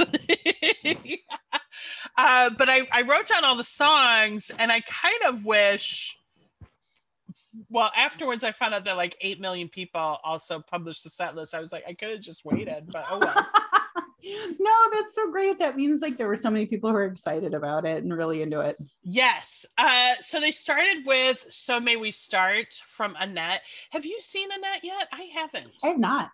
uh, 2.16 2.50
but 2.50 2.68
I, 2.68 2.86
I 2.92 3.02
wrote 3.02 3.28
down 3.28 3.44
all 3.44 3.56
the 3.56 3.64
songs 3.64 4.50
and 4.58 4.72
I 4.72 4.80
kind 4.80 5.22
of 5.26 5.44
wish. 5.44 6.16
Well, 7.68 7.90
afterwards, 7.96 8.44
I 8.44 8.52
found 8.52 8.74
out 8.74 8.84
that 8.84 8.96
like 8.96 9.16
8 9.20 9.40
million 9.40 9.68
people 9.68 10.18
also 10.22 10.60
published 10.60 11.04
the 11.04 11.10
set 11.10 11.34
list. 11.34 11.54
I 11.54 11.60
was 11.60 11.72
like, 11.72 11.84
I 11.86 11.94
could 11.94 12.10
have 12.10 12.20
just 12.20 12.44
waited, 12.44 12.86
but 12.92 13.04
oh 13.10 13.18
well. 13.18 13.46
no, 14.58 14.76
that's 14.92 15.14
so 15.14 15.30
great. 15.30 15.58
That 15.58 15.76
means 15.76 16.00
like 16.00 16.16
there 16.16 16.28
were 16.28 16.36
so 16.36 16.50
many 16.50 16.66
people 16.66 16.90
who 16.90 16.94
were 16.94 17.04
excited 17.04 17.54
about 17.54 17.86
it 17.86 18.02
and 18.02 18.16
really 18.16 18.42
into 18.42 18.60
it. 18.60 18.76
yes. 19.02 19.66
Uh, 19.78 20.14
so 20.20 20.40
they 20.40 20.52
started 20.52 21.04
with 21.06 21.46
So 21.50 21.80
May 21.80 21.96
We 21.96 22.10
Start 22.10 22.68
from 22.86 23.16
Annette. 23.18 23.62
Have 23.90 24.04
you 24.04 24.20
seen 24.20 24.48
Annette 24.52 24.84
yet? 24.84 25.08
I 25.12 25.28
haven't. 25.34 25.72
I 25.82 25.88
have 25.88 25.98
not. 25.98 26.30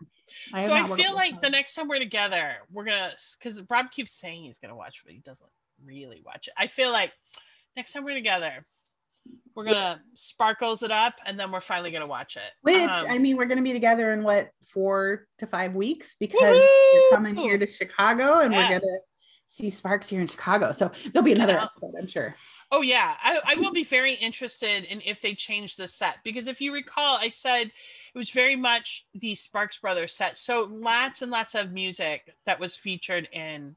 I 0.52 0.62
have 0.62 0.70
so 0.70 0.74
I 0.74 0.80
not 0.80 0.90
worked 0.90 1.02
feel 1.02 1.14
like 1.14 1.40
the 1.40 1.50
next 1.50 1.74
time 1.74 1.88
we're 1.88 1.98
together, 1.98 2.56
we're 2.72 2.84
gonna 2.84 3.12
because 3.38 3.62
Rob 3.70 3.90
keeps 3.90 4.12
saying 4.12 4.44
he's 4.44 4.58
gonna 4.58 4.76
watch, 4.76 5.02
but 5.04 5.14
he 5.14 5.20
doesn't 5.20 5.50
really 5.84 6.22
watch 6.24 6.48
it. 6.48 6.54
I 6.56 6.66
feel 6.66 6.92
like 6.92 7.12
next 7.76 7.92
time 7.92 8.04
we're 8.04 8.14
together, 8.14 8.64
we're 9.54 9.64
gonna 9.64 10.00
sparkles 10.14 10.82
it 10.82 10.90
up, 10.90 11.14
and 11.24 11.38
then 11.38 11.50
we're 11.50 11.60
finally 11.60 11.90
gonna 11.90 12.06
watch 12.06 12.36
it. 12.36 12.52
Which 12.62 12.76
Um, 12.90 13.06
I 13.08 13.18
mean, 13.18 13.36
we're 13.36 13.46
going 13.46 13.58
to 13.58 13.64
be 13.64 13.72
together 13.72 14.12
in 14.12 14.22
what 14.22 14.50
four 14.66 15.26
to 15.38 15.46
five 15.46 15.74
weeks 15.74 16.16
because 16.18 16.62
you're 16.92 17.08
coming 17.10 17.34
here 17.36 17.56
to 17.58 17.66
Chicago 17.66 18.40
and 18.40 18.52
Yeah. 18.52 18.58
we're 18.58 18.68
going 18.68 18.80
to 18.82 18.98
see 19.46 19.70
Sparks 19.70 20.08
here 20.08 20.20
in 20.20 20.26
Chicago. 20.26 20.72
So 20.72 20.90
there'll 21.12 21.24
be 21.24 21.32
another 21.32 21.54
Yeah. 21.54 21.64
episode, 21.64 21.94
I'm 21.98 22.06
sure. 22.06 22.34
oh 22.72 22.82
yeah, 22.82 23.16
I, 23.22 23.40
I 23.46 23.54
will 23.54 23.72
be 23.72 23.84
very 23.84 24.14
interested 24.14 24.84
in 24.84 25.00
if 25.06 25.22
they 25.22 25.34
change 25.34 25.76
the 25.76 25.86
set 25.88 26.16
because 26.24 26.48
if 26.48 26.60
you 26.60 26.74
recall, 26.74 27.16
I 27.16 27.30
said 27.30 27.68
it 27.68 28.18
was 28.18 28.30
very 28.30 28.56
much 28.56 29.06
the 29.14 29.34
Sparks 29.36 29.78
Brothers 29.78 30.14
set. 30.14 30.36
So 30.36 30.64
lots 30.70 31.22
and 31.22 31.30
lots 31.30 31.54
of 31.54 31.72
music 31.72 32.34
that 32.44 32.58
was 32.58 32.76
featured 32.76 33.28
in 33.32 33.76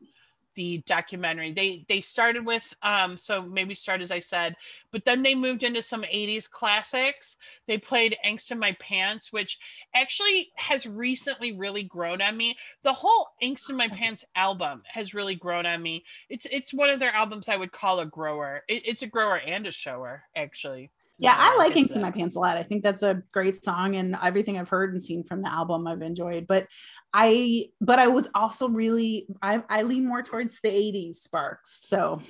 the 0.60 0.84
documentary. 0.86 1.54
They 1.54 1.86
they 1.88 2.02
started 2.02 2.46
with 2.46 2.76
um 2.84 3.16
so 3.18 3.42
may 3.42 3.64
we 3.64 3.76
start 3.76 4.02
as 4.02 4.12
I 4.12 4.20
said, 4.20 4.56
but 4.92 5.06
then 5.06 5.24
they 5.24 5.34
moved 5.34 5.64
into 5.64 5.82
some 5.82 6.04
80s 6.04 6.50
classics. 6.50 7.38
They 7.66 7.78
played 7.78 8.18
Angst 8.26 8.52
in 8.52 8.60
My 8.60 8.74
Pants, 8.74 9.32
which 9.32 9.58
actually 9.96 10.52
has 10.56 10.86
recently 10.86 11.54
really 11.54 11.84
grown 11.84 12.22
on 12.22 12.36
me. 12.36 12.58
The 12.84 12.92
whole 12.92 13.30
Angst 13.42 13.70
in 13.70 13.78
My 13.78 13.88
Pants 13.88 14.26
album 14.36 14.84
has 14.88 15.14
really 15.14 15.36
grown 15.36 15.66
on 15.66 15.82
me. 15.82 16.04
It's 16.30 16.46
it's 16.52 16.74
one 16.74 16.90
of 16.90 17.00
their 17.00 17.14
albums 17.14 17.48
I 17.48 17.56
would 17.56 17.72
call 17.72 18.02
a 18.02 18.06
grower. 18.06 18.64
It- 18.68 18.86
it's 18.86 19.02
a 19.02 19.08
grower 19.08 19.38
and 19.40 19.66
a 19.66 19.72
shower, 19.72 20.24
actually. 20.36 20.92
Yeah, 21.20 21.36
I 21.38 21.58
like 21.58 21.74
Angst 21.74 21.96
in 21.96 22.02
My. 22.02 22.12
Pants 22.12 22.36
a 22.36 22.40
lot. 22.40 22.58
I 22.58 22.64
think 22.64 22.84
that's 22.84 23.04
a 23.04 23.22
great 23.34 23.64
song 23.64 23.96
and 23.96 24.18
everything 24.24 24.58
I've 24.58 24.70
heard 24.70 24.94
and 24.94 25.04
seen 25.04 25.24
from 25.24 25.42
the 25.42 25.52
album 25.52 25.86
I've 25.86 26.02
enjoyed. 26.02 26.48
But 26.48 26.68
I 27.14 27.68
but 27.82 28.00
I 28.00 28.08
was 28.08 28.30
also 28.34 28.70
really 28.70 29.28
I, 29.42 29.62
I 29.70 29.82
lean 29.84 30.08
more 30.08 30.24
towards 30.24 30.60
the 30.62 30.70
80s 30.70 31.16
Sparks. 31.16 31.88
So 31.88 32.22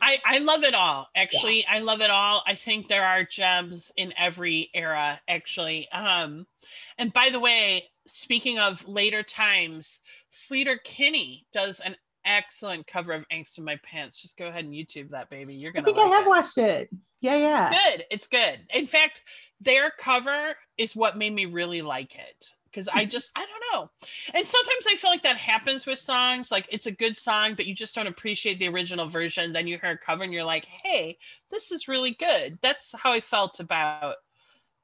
I, 0.00 0.18
I 0.24 0.38
love 0.38 0.64
it 0.64 0.74
all. 0.74 1.08
Actually, 1.16 1.66
I 1.66 1.80
love 1.80 2.00
it 2.00 2.10
all. 2.10 2.42
I 2.46 2.54
think 2.54 2.88
there 2.88 3.04
are 3.04 3.24
gems 3.24 3.90
in 3.96 4.12
every 4.16 4.70
era, 4.74 5.20
actually. 5.28 5.90
Um, 5.90 6.46
and 6.98 7.12
by 7.12 7.30
the 7.30 7.40
way, 7.40 7.88
speaking 8.06 8.58
of 8.58 8.86
later 8.86 9.22
times, 9.22 10.00
Sleater 10.32 10.76
Kinney 10.82 11.46
does 11.52 11.80
an 11.80 11.96
excellent 12.24 12.86
cover 12.86 13.12
of 13.12 13.24
Angst 13.32 13.58
in 13.58 13.64
My 13.64 13.78
Pants. 13.82 14.20
Just 14.20 14.36
go 14.36 14.46
ahead 14.48 14.64
and 14.64 14.74
YouTube 14.74 15.10
that, 15.10 15.30
baby. 15.30 15.54
You're 15.54 15.72
gonna. 15.72 15.84
I 15.84 15.86
think 15.86 15.96
like 15.96 16.06
I 16.06 16.10
have 16.10 16.26
it. 16.26 16.28
watched 16.28 16.58
it. 16.58 16.90
Yeah, 17.20 17.36
yeah. 17.36 17.70
Good. 17.70 18.04
It's 18.10 18.26
good. 18.26 18.60
In 18.72 18.86
fact, 18.86 19.22
their 19.60 19.90
cover 19.90 20.54
is 20.76 20.94
what 20.94 21.18
made 21.18 21.34
me 21.34 21.46
really 21.46 21.82
like 21.82 22.14
it. 22.14 22.54
Because 22.70 22.88
I 22.88 23.04
hmm. 23.04 23.08
just, 23.08 23.30
I 23.34 23.44
don't 23.44 23.72
know. 23.72 23.90
And 24.34 24.46
sometimes 24.46 24.84
I 24.86 24.94
feel 24.96 25.10
like 25.10 25.22
that 25.22 25.36
happens 25.36 25.86
with 25.86 25.98
songs. 25.98 26.52
Like 26.52 26.66
it's 26.70 26.86
a 26.86 26.92
good 26.92 27.16
song, 27.16 27.54
but 27.54 27.66
you 27.66 27.74
just 27.74 27.94
don't 27.94 28.06
appreciate 28.06 28.58
the 28.58 28.68
original 28.68 29.06
version. 29.06 29.52
Then 29.52 29.66
you 29.66 29.78
hear 29.80 29.92
a 29.92 29.98
cover 29.98 30.22
and 30.22 30.32
you're 30.32 30.44
like, 30.44 30.66
hey, 30.66 31.18
this 31.50 31.72
is 31.72 31.88
really 31.88 32.12
good. 32.12 32.58
That's 32.60 32.94
how 32.96 33.12
I 33.12 33.20
felt 33.20 33.58
about 33.58 34.16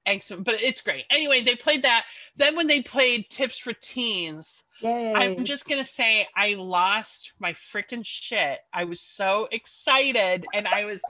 Angst. 0.07 0.45
But 0.45 0.61
it's 0.63 0.81
great. 0.81 1.05
Anyway, 1.11 1.43
they 1.43 1.57
played 1.57 1.83
that. 1.83 2.05
Then 2.37 2.57
when 2.57 2.67
they 2.67 2.83
played 2.83 3.31
Tips 3.31 3.59
for 3.59 3.73
Teens, 3.73 4.65
Yay. 4.81 5.15
I'm 5.15 5.45
just 5.45 5.67
gonna 5.69 5.85
say 5.85 6.27
I 6.37 6.55
lost 6.55 7.33
my 7.39 7.53
freaking 7.53 8.05
shit. 8.05 8.59
I 8.73 8.85
was 8.85 9.01
so 9.01 9.49
excited 9.53 10.45
and 10.53 10.67
I 10.67 10.85
was 10.85 11.01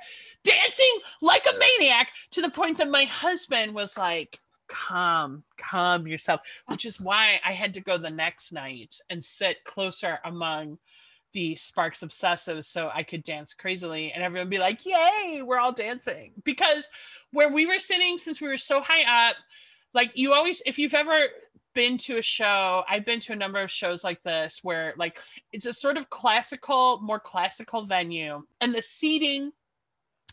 dancing 0.45 0.99
like 1.21 1.47
a 1.47 1.59
maniac 1.59 2.09
to 2.33 2.43
the 2.43 2.51
point 2.51 2.79
that 2.79 2.89
my 2.91 3.05
husband 3.05 3.75
was 3.75 3.97
like, 3.97 4.39
calm, 4.69 5.43
calm 5.57 6.07
yourself, 6.07 6.41
which 6.67 6.85
is 6.85 7.01
why 7.01 7.41
I 7.45 7.53
had 7.53 7.75
to 7.75 7.81
go 7.81 7.99
the 7.99 8.13
next 8.13 8.53
night 8.53 8.99
and 9.11 9.23
sit 9.23 9.65
closer 9.65 10.19
among 10.25 10.79
the 11.35 11.55
Sparks 11.57 12.01
Obsessives 12.01 12.65
so 12.65 12.91
I 12.95 13.03
could 13.03 13.23
dance 13.23 13.53
crazily 13.53 14.13
and 14.13 14.23
everyone 14.23 14.49
be 14.49 14.59
like, 14.59 14.87
Yay, 14.87 15.43
we're 15.43 15.59
all 15.59 15.73
dancing. 15.73 16.33
Because 16.45 16.89
where 17.33 17.53
we 17.53 17.67
were 17.67 17.79
sitting, 17.79 18.17
since 18.17 18.41
we 18.41 18.49
were 18.49 18.57
so 18.57 18.81
high 18.81 19.29
up, 19.29 19.37
like 19.93 20.13
you 20.15 20.33
always, 20.33 20.63
if 20.65 20.79
you've 20.79 20.95
ever 20.95 21.27
been 21.75 21.99
to 21.99 22.19
a 22.19 22.23
show, 22.23 22.85
I've 22.89 23.05
been 23.05 23.21
to 23.21 23.33
a 23.33 23.37
number 23.37 23.61
of 23.61 23.71
shows 23.71 24.03
like 24.05 24.23
this 24.23 24.61
where 24.63 24.95
like 24.97 25.19
it's 25.53 25.67
a 25.67 25.73
sort 25.73 25.97
of 25.97 26.09
classical, 26.09 27.01
more 27.03 27.21
classical 27.21 27.85
venue, 27.85 28.43
and 28.61 28.75
the 28.75 28.83
seating 28.83 29.53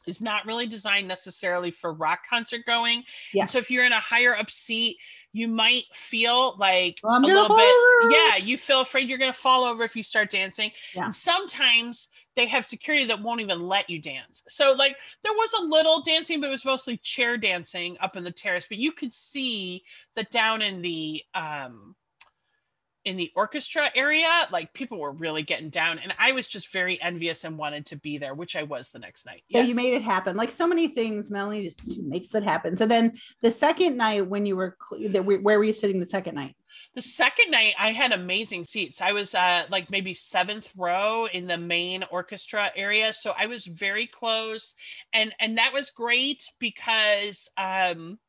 is 0.08 0.22
not 0.22 0.46
really 0.46 0.68
designed 0.68 1.08
necessarily 1.08 1.72
for 1.72 1.94
rock 1.94 2.22
concert 2.30 2.62
going. 2.66 3.04
Yeah. 3.34 3.44
And 3.44 3.52
so 3.52 3.60
if 3.60 3.70
you're 3.70 3.86
in 3.86 3.92
a 3.92 4.00
higher 4.00 4.36
up 4.36 4.50
seat, 4.50 4.98
you 5.34 5.48
might 5.48 5.86
feel 5.94 6.56
like 6.58 7.00
I'm 7.06 7.24
a 7.24 7.28
little 7.28 7.56
bit 7.56 7.64
over. 7.64 8.12
yeah, 8.12 8.36
you 8.36 8.58
feel 8.58 8.82
afraid 8.82 9.08
you're 9.08 9.18
going 9.18 9.32
to 9.32 9.38
fall 9.38 9.64
over 9.64 9.84
if 9.84 9.96
you 9.96 10.04
start 10.04 10.30
dancing. 10.30 10.72
Yeah. 10.94 11.06
And 11.06 11.16
sometimes 11.16 12.10
they 12.36 12.48
have 12.48 12.66
security 12.66 13.06
that 13.06 13.22
won't 13.22 13.42
even 13.42 13.62
let 13.62 13.90
you 13.90 14.00
dance. 14.00 14.44
So 14.48 14.74
like 14.78 14.96
there 15.24 15.34
was 15.34 15.54
a 15.54 15.64
little 15.64 16.02
dancing, 16.02 16.42
but 16.42 16.48
it 16.48 16.52
was 16.52 16.66
mostly 16.66 16.98
chair 16.98 17.38
dancing 17.38 17.98
up 18.02 18.16
in 18.16 18.24
the 18.24 18.32
terrace. 18.32 18.68
But 18.68 18.78
you 18.78 18.92
could 18.92 19.12
see 19.12 19.84
that 20.16 20.32
down 20.32 20.62
in 20.62 20.82
the 20.82 21.24
um 21.34 21.96
in 23.06 23.18
the 23.18 23.32
orchestra 23.36 23.90
area, 23.96 24.30
like 24.52 24.74
people 24.74 25.00
were 25.00 25.12
really 25.12 25.44
getting 25.44 25.70
down, 25.70 26.00
and 26.00 26.14
I 26.20 26.32
was 26.32 26.48
just 26.48 26.72
very 26.72 27.02
envious 27.02 27.44
and 27.44 27.58
wanted 27.58 27.86
to 27.88 27.96
be 27.96 28.18
there, 28.18 28.34
which 28.36 28.56
I 28.56 28.64
was 28.64 28.90
the 28.92 29.00
next 29.00 29.26
night. 29.26 29.44
So 29.48 29.60
you 29.60 29.76
made 29.76 29.94
it 29.94 30.02
happen. 30.02 30.38
Like 30.38 30.52
so 30.52 30.68
many 30.68 30.88
things, 30.88 31.32
Melanie 31.32 31.64
just 31.64 32.02
makes 32.04 32.34
it 32.36 32.44
happen. 32.44 32.76
So 32.76 32.86
then 32.86 33.14
the 33.42 33.52
second 33.52 33.98
night 33.98 34.28
when 34.28 34.46
you 34.46 34.56
were 34.56 34.78
where 34.92 35.60
were 35.60 35.64
you 35.64 35.74
sitting 35.74 36.00
the 36.00 36.06
second 36.06 36.36
night? 36.36 36.56
The 36.94 37.02
second 37.02 37.52
night, 37.52 37.74
I 37.80 37.92
had 37.92 38.12
amazing 38.12 38.66
seats. 38.66 39.02
I 39.02 39.12
was 39.12 39.34
uh, 39.34 39.64
like 39.70 39.90
maybe 39.90 40.14
seventh 40.14 40.70
row 40.78 41.26
in 41.26 41.48
the 41.48 41.58
main 41.58 42.04
orchestra 42.12 42.72
area, 42.76 43.14
so 43.14 43.34
I 43.38 43.46
was 43.48 43.66
very 43.66 44.08
close, 44.08 44.76
and 45.14 45.34
and 45.40 45.58
that 45.58 45.74
was 45.74 45.90
great 45.90 46.50
because 46.60 47.50
um, 47.58 48.20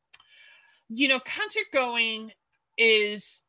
you 0.88 1.08
know, 1.08 1.20
concert 1.20 1.66
going 1.72 2.32
is 2.78 3.41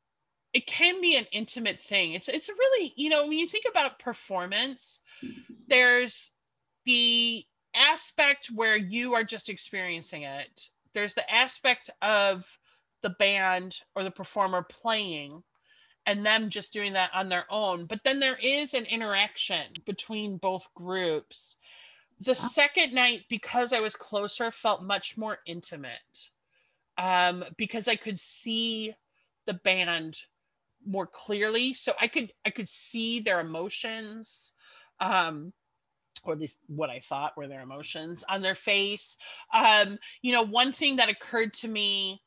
it 0.54 0.68
can 0.68 1.02
be 1.02 1.16
an 1.16 1.26
intimate 1.32 1.82
thing. 1.82 2.14
It's 2.14 2.30
it's 2.30 2.50
a 2.50 2.54
really 2.54 2.94
you 2.96 3.10
know 3.10 3.28
when 3.28 3.38
you 3.38 3.48
think 3.48 3.66
about 3.70 4.00
performance, 4.00 5.00
there's 5.68 6.32
the 6.86 7.46
aspect 7.76 8.50
where 8.54 8.78
you 8.78 9.14
are 9.14 9.24
just 9.24 9.50
experiencing 9.50 10.24
it. 10.24 10.68
There's 10.94 11.16
the 11.16 11.30
aspect 11.32 11.90
of 12.02 12.58
the 13.02 13.10
band 13.12 13.80
or 13.96 14.04
the 14.04 14.12
performer 14.12 14.64
playing 14.64 15.44
and 16.06 16.26
them 16.26 16.50
just 16.50 16.74
doing 16.74 16.94
that 16.94 17.12
on 17.14 17.30
their 17.30 17.46
own. 17.50 17.86
But 17.86 18.04
then 18.04 18.20
there 18.20 18.38
is 18.42 18.74
an 18.74 18.86
interaction 18.86 19.68
between 19.86 20.38
both 20.38 20.68
groups. 20.76 21.56
The 22.20 22.36
second 22.36 22.94
night, 22.94 23.24
because 23.30 23.74
I 23.74 23.80
was 23.80 23.96
closer, 23.96 24.52
felt 24.52 24.84
much 24.84 25.18
more 25.18 25.40
intimate 25.46 26.30
um, 26.98 27.44
because 27.58 27.88
I 27.88 27.96
could 27.96 28.20
see 28.20 28.94
the 29.46 29.54
band 29.54 30.20
more 30.86 31.08
clearly. 31.08 31.74
So 31.74 31.94
I 32.00 32.08
could 32.08 32.32
I 32.46 32.50
could 32.50 32.70
see 32.70 33.20
their 33.20 33.40
emotions. 33.40 34.52
Um, 35.00 35.54
or 36.26 36.34
at 36.34 36.40
least 36.40 36.60
what 36.68 36.90
I 36.90 37.00
thought 37.00 37.36
were 37.36 37.48
their 37.48 37.62
emotions 37.62 38.24
on 38.30 38.42
their 38.42 38.56
face. 38.56 39.18
Um, 39.54 39.98
you 40.22 40.32
know, 40.32 40.44
one 40.44 40.72
thing 40.72 40.96
that 40.96 41.10
occurred 41.10 41.54
to 41.56 41.68
me 41.68 42.22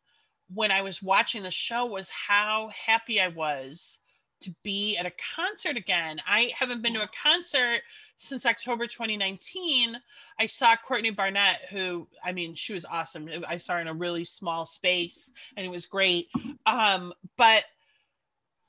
when 0.53 0.71
I 0.71 0.83
was 0.83 1.03
watching 1.03 1.43
the 1.43 1.51
show 1.51 1.87
was 1.87 2.09
how 2.11 2.71
happy 2.87 3.21
I 3.21 3.29
was 3.29 3.99
to 4.43 4.55
be 4.63 4.97
at 4.97 5.07
a 5.07 5.13
concert 5.35 5.77
again. 5.77 6.21
I 6.27 6.53
haven't 6.57 6.83
been 6.83 6.95
to 6.95 7.03
a 7.03 7.11
concert 7.23 7.81
since 8.19 8.47
October 8.47 8.87
2019. 8.87 9.97
I 10.39 10.47
saw 10.47 10.77
Courtney 10.77 11.11
Barnett, 11.11 11.61
who 11.71 12.07
I 12.25 12.33
mean, 12.33 12.55
she 12.55 12.75
was 12.75 12.85
awesome. 12.85 13.29
I 13.49 13.57
saw 13.57 13.75
her 13.75 13.81
in 13.81 13.89
a 13.89 13.95
really 13.95 14.25
small 14.25 14.67
space 14.67 15.31
and 15.57 15.65
it 15.65 15.71
was 15.71 15.87
great. 15.87 16.29
Um, 16.67 17.13
but 17.37 17.65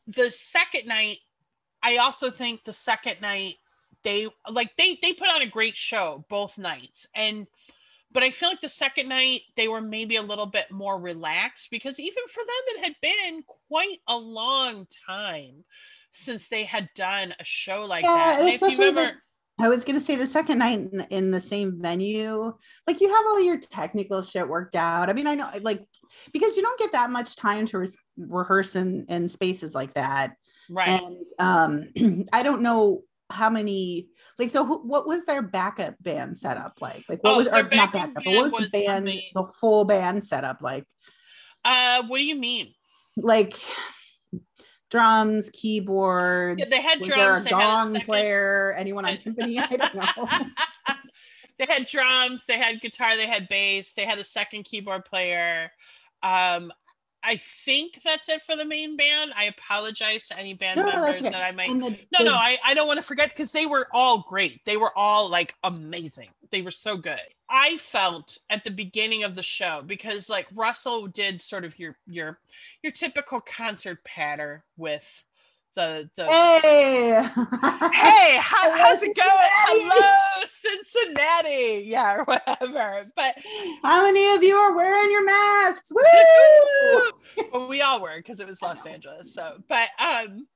the 0.07 0.31
second 0.31 0.87
night, 0.87 1.19
I 1.83 1.97
also 1.97 2.29
think 2.29 2.63
the 2.63 2.73
second 2.73 3.21
night 3.21 3.55
they 4.03 4.27
like 4.49 4.71
they 4.77 4.97
they 5.01 5.13
put 5.13 5.27
on 5.27 5.41
a 5.41 5.47
great 5.47 5.75
show 5.75 6.25
both 6.29 6.57
nights 6.57 7.07
and 7.15 7.47
but 8.11 8.23
I 8.23 8.31
feel 8.31 8.49
like 8.49 8.61
the 8.61 8.69
second 8.69 9.09
night 9.09 9.41
they 9.55 9.67
were 9.67 9.81
maybe 9.81 10.15
a 10.15 10.21
little 10.21 10.45
bit 10.45 10.71
more 10.71 10.99
relaxed 10.99 11.69
because 11.71 11.99
even 11.99 12.23
for 12.29 12.39
them 12.39 12.77
it 12.77 12.85
had 12.85 12.95
been 13.01 13.43
quite 13.67 13.97
a 14.07 14.17
long 14.17 14.87
time 15.07 15.65
since 16.11 16.47
they 16.47 16.63
had 16.63 16.89
done 16.95 17.33
a 17.39 17.43
show 17.43 17.85
like 17.85 18.05
yeah, 18.05 18.15
that. 18.15 18.39
And 18.39 18.53
especially 18.53 18.87
remember, 18.87 19.21
I 19.59 19.69
was 19.69 19.83
gonna 19.83 19.99
say 19.99 20.15
the 20.15 20.27
second 20.27 20.59
night 20.59 20.79
in, 20.79 21.05
in, 21.09 21.31
the 21.31 21.41
same 21.41 21.81
venue, 21.81 22.53
like 22.85 23.01
you 23.01 23.13
have 23.13 23.25
all 23.27 23.41
your 23.41 23.57
technical 23.57 24.21
shit 24.21 24.47
worked 24.47 24.75
out. 24.75 25.09
I 25.09 25.13
mean, 25.13 25.27
I 25.27 25.35
know 25.35 25.49
like 25.61 25.83
because 26.31 26.55
you 26.55 26.61
don't 26.61 26.79
get 26.79 26.91
that 26.91 27.09
much 27.09 27.35
time 27.35 27.65
to 27.67 27.79
re- 27.79 27.87
rehearse 28.17 28.75
in, 28.75 29.05
in 29.09 29.27
spaces 29.29 29.73
like 29.73 29.93
that. 29.95 30.35
Right. 30.69 31.01
And 31.01 31.27
um 31.39 32.25
I 32.33 32.43
don't 32.43 32.61
know 32.61 33.03
how 33.29 33.49
many 33.49 34.07
like 34.39 34.49
so 34.49 34.65
who, 34.65 34.77
what 34.87 35.07
was 35.07 35.25
their 35.25 35.41
backup 35.41 35.95
band 36.01 36.37
setup 36.37 36.73
like 36.79 37.03
like 37.09 37.23
what 37.23 37.33
oh, 37.33 37.37
was 37.37 37.47
or 37.47 37.63
not 37.63 37.71
backup 37.71 38.13
but 38.13 38.25
what 38.25 38.43
was, 38.43 38.51
was 38.51 38.69
the 38.71 38.85
band 38.85 39.07
the 39.07 39.43
full 39.59 39.83
band 39.83 40.23
setup 40.23 40.61
like 40.61 40.85
uh 41.65 42.03
what 42.07 42.19
do 42.19 42.23
you 42.23 42.35
mean 42.37 42.73
like 43.17 43.53
drums 44.89 45.49
keyboards 45.51 46.59
yeah, 46.59 46.65
they 46.69 46.81
had 46.81 46.99
was 46.99 47.07
drums 47.07 47.43
there 47.43 47.57
a 47.57 47.59
gong 47.59 47.95
a 47.95 47.99
player 48.01 48.73
anyone 48.77 49.05
on 49.05 49.13
timpani? 49.17 49.59
I 49.59 49.75
don't 49.75 49.95
know. 49.95 50.27
They 51.59 51.65
had 51.67 51.87
drums 51.87 52.45
they 52.45 52.59
had 52.59 52.81
guitar 52.81 53.17
they 53.17 53.25
had 53.25 53.47
bass 53.49 53.93
they 53.93 54.05
had 54.05 54.19
a 54.19 54.23
second 54.23 54.65
keyboard 54.65 55.05
player 55.05 55.71
um 56.21 56.71
I 57.27 57.35
think 57.35 57.99
that's 58.05 58.29
it 58.29 58.41
for 58.41 58.55
the 58.55 58.63
main 58.63 58.95
band. 58.95 59.33
I 59.35 59.45
apologize 59.45 60.29
to 60.29 60.39
any 60.39 60.53
band 60.53 60.79
no, 60.79 60.85
members 60.85 61.21
no, 61.21 61.29
that 61.29 61.41
I 61.41 61.51
might. 61.51 61.67
The, 61.67 61.97
no, 62.17 62.23
no, 62.23 62.33
I, 62.33 62.57
I 62.63 62.73
don't 62.73 62.87
want 62.87 62.99
to 62.99 63.05
forget 63.05 63.31
because 63.31 63.51
they 63.51 63.65
were 63.65 63.89
all 63.91 64.23
great. 64.29 64.63
They 64.63 64.77
were 64.77 64.97
all 64.97 65.29
like 65.29 65.53
amazing. 65.65 66.29
They 66.51 66.61
were 66.61 66.71
so 66.71 66.95
good. 66.95 67.19
I 67.49 67.75
felt 67.79 68.37
at 68.49 68.63
the 68.63 68.71
beginning 68.71 69.25
of 69.25 69.35
the 69.35 69.43
show 69.43 69.83
because 69.85 70.29
like 70.29 70.47
Russell 70.55 71.07
did 71.07 71.41
sort 71.41 71.65
of 71.65 71.77
your 71.77 71.97
your 72.07 72.39
your 72.81 72.93
typical 72.93 73.41
concert 73.41 74.01
patter 74.05 74.63
with 74.77 75.05
the 75.77 76.09
the 76.15 76.25
hey! 76.25 77.21
Hey 77.93 78.37
how, 78.41 78.75
how's 78.75 79.01
it 79.03 79.15
going? 79.15 79.49
Hello 79.67 80.45
cincinnati! 80.49 81.85
Yeah 81.87 82.15
or 82.15 82.23
whatever 82.25 83.05
but 83.15 83.35
how 83.83 84.03
many 84.03 84.35
of 84.35 84.43
you 84.43 84.55
are 84.55 84.75
wearing 84.75 85.11
your 85.11 85.23
masks? 85.23 85.91
Well, 87.53 87.67
we 87.67 87.81
all 87.81 88.01
were 88.01 88.17
because 88.17 88.39
it 88.39 88.47
was 88.47 88.61
los 88.61 88.83
angeles 88.85 89.33
so 89.33 89.57
but 89.69 89.89
um 89.99 90.47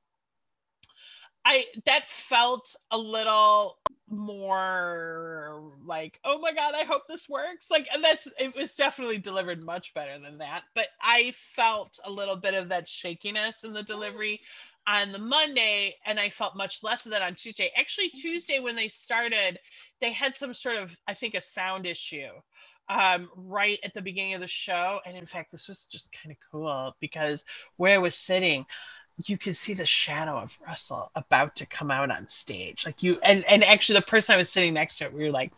i 1.45 1.65
that 1.85 2.09
felt 2.09 2.75
a 2.89 2.97
little 2.97 3.77
more 4.09 5.71
like 5.85 6.19
oh 6.25 6.39
my 6.39 6.51
god 6.53 6.73
i 6.75 6.83
hope 6.83 7.03
this 7.07 7.29
works. 7.29 7.67
Like 7.69 7.87
and 7.93 8.03
that's 8.03 8.27
it 8.39 8.55
was 8.55 8.75
definitely 8.75 9.19
delivered 9.19 9.63
much 9.63 9.93
better 9.93 10.17
than 10.19 10.39
that 10.39 10.63
but 10.75 10.87
i 11.01 11.33
felt 11.37 11.99
a 12.03 12.11
little 12.11 12.35
bit 12.35 12.55
of 12.55 12.69
that 12.69 12.89
shakiness 12.89 13.63
in 13.63 13.73
the 13.73 13.83
delivery 13.83 14.41
on 14.87 15.11
the 15.11 15.19
Monday, 15.19 15.95
and 16.05 16.19
I 16.19 16.29
felt 16.29 16.55
much 16.55 16.83
less 16.83 17.05
of 17.05 17.11
that 17.11 17.21
on 17.21 17.35
Tuesday. 17.35 17.71
Actually, 17.77 18.09
Tuesday 18.09 18.59
when 18.59 18.75
they 18.75 18.87
started, 18.87 19.59
they 19.99 20.11
had 20.11 20.35
some 20.35 20.53
sort 20.53 20.77
of, 20.77 20.95
I 21.07 21.13
think, 21.13 21.35
a 21.35 21.41
sound 21.41 21.85
issue 21.85 22.29
um, 22.89 23.29
right 23.35 23.79
at 23.83 23.93
the 23.93 24.01
beginning 24.01 24.33
of 24.33 24.41
the 24.41 24.47
show. 24.47 24.99
And 25.05 25.15
in 25.15 25.25
fact, 25.25 25.51
this 25.51 25.67
was 25.67 25.85
just 25.85 26.11
kind 26.11 26.31
of 26.31 26.37
cool 26.51 26.95
because 26.99 27.45
where 27.77 27.95
I 27.95 27.99
was 27.99 28.15
sitting, 28.15 28.65
you 29.25 29.37
could 29.37 29.55
see 29.55 29.73
the 29.73 29.85
shadow 29.85 30.37
of 30.37 30.57
Russell 30.65 31.11
about 31.15 31.55
to 31.57 31.65
come 31.65 31.91
out 31.91 32.11
on 32.11 32.27
stage. 32.27 32.85
Like 32.85 33.03
you, 33.03 33.19
and 33.23 33.45
and 33.45 33.63
actually, 33.63 33.99
the 33.99 34.05
person 34.05 34.33
I 34.33 34.37
was 34.37 34.49
sitting 34.49 34.73
next 34.73 34.97
to, 34.97 35.05
it, 35.05 35.13
we 35.13 35.23
were 35.23 35.31
like, 35.31 35.51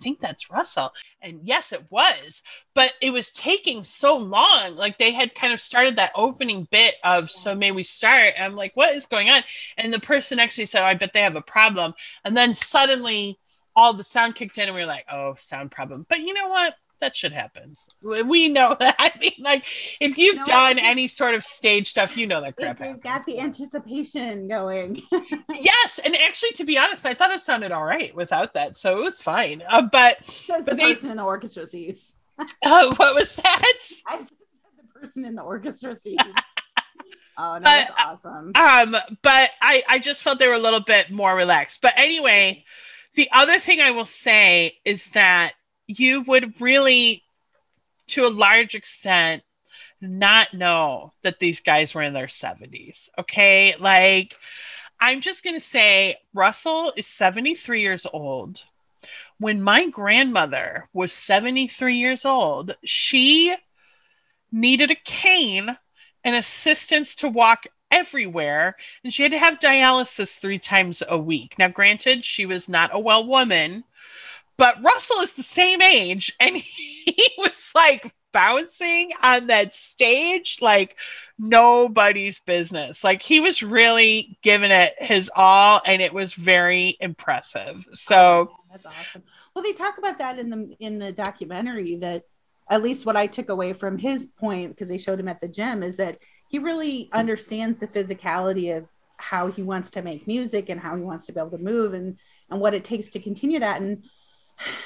think 0.00 0.20
that's 0.20 0.50
Russell. 0.50 0.92
And 1.20 1.40
yes, 1.42 1.72
it 1.72 1.84
was, 1.90 2.42
but 2.74 2.92
it 3.00 3.10
was 3.10 3.30
taking 3.30 3.84
so 3.84 4.16
long. 4.16 4.76
Like 4.76 4.98
they 4.98 5.12
had 5.12 5.34
kind 5.34 5.52
of 5.52 5.60
started 5.60 5.96
that 5.96 6.12
opening 6.14 6.66
bit 6.70 6.94
of, 7.04 7.30
so 7.30 7.54
may 7.54 7.70
we 7.72 7.82
start? 7.82 8.34
And 8.36 8.44
I'm 8.44 8.54
like, 8.54 8.76
what 8.76 8.94
is 8.94 9.06
going 9.06 9.30
on? 9.30 9.42
And 9.76 9.92
the 9.92 10.00
person 10.00 10.36
next 10.36 10.56
to 10.56 10.62
me 10.62 10.66
said, 10.66 10.82
oh, 10.82 10.86
I 10.86 10.94
bet 10.94 11.12
they 11.12 11.22
have 11.22 11.36
a 11.36 11.42
problem. 11.42 11.94
And 12.24 12.36
then 12.36 12.54
suddenly 12.54 13.38
all 13.76 13.92
the 13.92 14.04
sound 14.04 14.34
kicked 14.34 14.58
in 14.58 14.68
and 14.68 14.74
we 14.74 14.80
were 14.82 14.86
like, 14.86 15.06
oh, 15.10 15.34
sound 15.38 15.70
problem. 15.70 16.06
But 16.08 16.20
you 16.20 16.34
know 16.34 16.48
what? 16.48 16.74
That 17.00 17.16
shit 17.16 17.32
happens. 17.32 17.88
We 18.02 18.48
know 18.48 18.76
that. 18.80 18.96
I 18.98 19.12
mean, 19.18 19.32
like 19.40 19.64
if 20.00 20.18
you've 20.18 20.44
done 20.44 20.78
any 20.78 21.08
sort 21.08 21.34
of 21.34 21.44
stage 21.44 21.88
stuff, 21.88 22.16
you 22.16 22.26
know 22.26 22.40
that 22.40 22.56
crap 22.56 22.78
happens. 22.78 23.02
Got 23.02 23.26
the 23.26 23.40
anticipation 23.40 24.48
going. 24.48 25.02
yes, 25.54 26.00
and 26.04 26.16
actually, 26.16 26.52
to 26.52 26.64
be 26.64 26.78
honest, 26.78 27.06
I 27.06 27.14
thought 27.14 27.30
it 27.30 27.40
sounded 27.40 27.72
all 27.72 27.84
right 27.84 28.14
without 28.14 28.54
that, 28.54 28.76
so 28.76 28.98
it 28.98 29.04
was 29.04 29.22
fine. 29.22 29.62
Uh, 29.68 29.82
but 29.82 30.18
but 30.46 30.66
the 30.66 30.74
they, 30.74 30.94
person 30.94 31.10
in 31.10 31.16
the 31.16 31.24
orchestra 31.24 31.66
seats. 31.66 32.14
Oh, 32.64 32.90
uh, 32.90 32.94
what 32.94 33.16
was 33.16 33.34
that? 33.34 33.62
I 34.06 34.18
said 34.18 34.28
the 34.76 35.00
person 35.00 35.24
in 35.24 35.34
the 35.34 35.42
orchestra 35.42 35.96
seats. 35.98 36.22
Oh 37.36 37.54
no, 37.54 37.60
but, 37.60 37.64
that's 37.64 37.92
awesome. 37.98 38.52
Um, 38.54 38.96
but 39.22 39.50
I 39.60 39.82
I 39.88 39.98
just 39.98 40.22
felt 40.22 40.38
they 40.38 40.46
were 40.46 40.54
a 40.54 40.58
little 40.60 40.80
bit 40.80 41.10
more 41.10 41.34
relaxed. 41.34 41.80
But 41.80 41.94
anyway, 41.96 42.64
the 43.14 43.28
other 43.32 43.58
thing 43.58 43.80
I 43.80 43.90
will 43.90 44.06
say 44.06 44.78
is 44.84 45.06
that 45.10 45.54
you 45.88 46.20
would 46.22 46.60
really, 46.60 47.24
to 48.08 48.26
a 48.26 48.30
large 48.30 48.76
extent, 48.76 49.42
not 50.00 50.54
know 50.54 51.12
that 51.22 51.40
these 51.40 51.58
guys 51.58 51.94
were 51.94 52.02
in 52.02 52.14
their 52.14 52.26
70s. 52.26 53.08
Okay. 53.18 53.74
Like, 53.80 54.36
I'm 55.00 55.20
just 55.20 55.42
going 55.42 55.56
to 55.56 55.60
say 55.60 56.16
Russell 56.32 56.92
is 56.96 57.06
73 57.06 57.80
years 57.80 58.06
old. 58.12 58.62
When 59.38 59.62
my 59.62 59.88
grandmother 59.88 60.88
was 60.92 61.12
73 61.12 61.96
years 61.96 62.24
old, 62.24 62.76
she 62.84 63.56
needed 64.52 64.90
a 64.90 64.96
cane 64.96 65.76
and 66.24 66.36
assistance 66.36 67.14
to 67.16 67.28
walk 67.28 67.66
everywhere 67.90 68.76
and 69.02 69.14
she 69.14 69.22
had 69.22 69.32
to 69.32 69.38
have 69.38 69.60
dialysis 69.60 70.38
three 70.38 70.58
times 70.58 71.02
a 71.08 71.16
week. 71.16 71.54
Now, 71.58 71.68
granted, 71.68 72.24
she 72.24 72.44
was 72.44 72.68
not 72.68 72.90
a 72.92 72.98
well 72.98 73.24
woman, 73.26 73.84
but 74.58 74.82
Russell 74.82 75.20
is 75.20 75.32
the 75.32 75.42
same 75.42 75.80
age 75.80 76.34
and 76.38 76.56
he 76.56 77.30
was 77.38 77.70
like 77.74 78.12
bouncing 78.32 79.12
on 79.22 79.46
that 79.46 79.72
stage 79.72 80.58
like 80.60 80.96
nobody's 81.38 82.40
business. 82.40 83.02
Like 83.02 83.22
he 83.22 83.40
was 83.40 83.62
really 83.62 84.38
giving 84.42 84.70
it 84.70 84.94
his 84.98 85.30
all 85.34 85.80
and 85.86 86.02
it 86.02 86.12
was 86.12 86.34
very 86.34 86.96
impressive. 87.00 87.86
So 87.94 88.52
that's 88.70 88.84
awesome. 88.84 89.22
Well, 89.54 89.62
they 89.62 89.72
talk 89.72 89.98
about 89.98 90.18
that 90.18 90.38
in 90.38 90.50
the 90.50 90.76
in 90.78 90.98
the 90.98 91.12
documentary 91.12 91.96
that 91.96 92.24
at 92.70 92.82
least 92.82 93.06
what 93.06 93.16
I 93.16 93.26
took 93.26 93.48
away 93.48 93.72
from 93.72 93.96
his 93.96 94.26
point 94.26 94.70
because 94.70 94.88
they 94.88 94.98
showed 94.98 95.18
him 95.18 95.28
at 95.28 95.40
the 95.40 95.48
gym 95.48 95.82
is 95.82 95.96
that 95.96 96.18
he 96.48 96.58
really 96.58 97.08
understands 97.12 97.78
the 97.78 97.86
physicality 97.86 98.76
of 98.76 98.86
how 99.16 99.48
he 99.48 99.62
wants 99.62 99.90
to 99.92 100.02
make 100.02 100.26
music 100.26 100.68
and 100.68 100.78
how 100.78 100.94
he 100.96 101.02
wants 101.02 101.26
to 101.26 101.32
be 101.32 101.40
able 101.40 101.50
to 101.50 101.58
move 101.58 101.94
and 101.94 102.18
and 102.50 102.60
what 102.60 102.74
it 102.74 102.84
takes 102.84 103.10
to 103.10 103.20
continue 103.20 103.58
that 103.58 103.80
and 103.80 104.04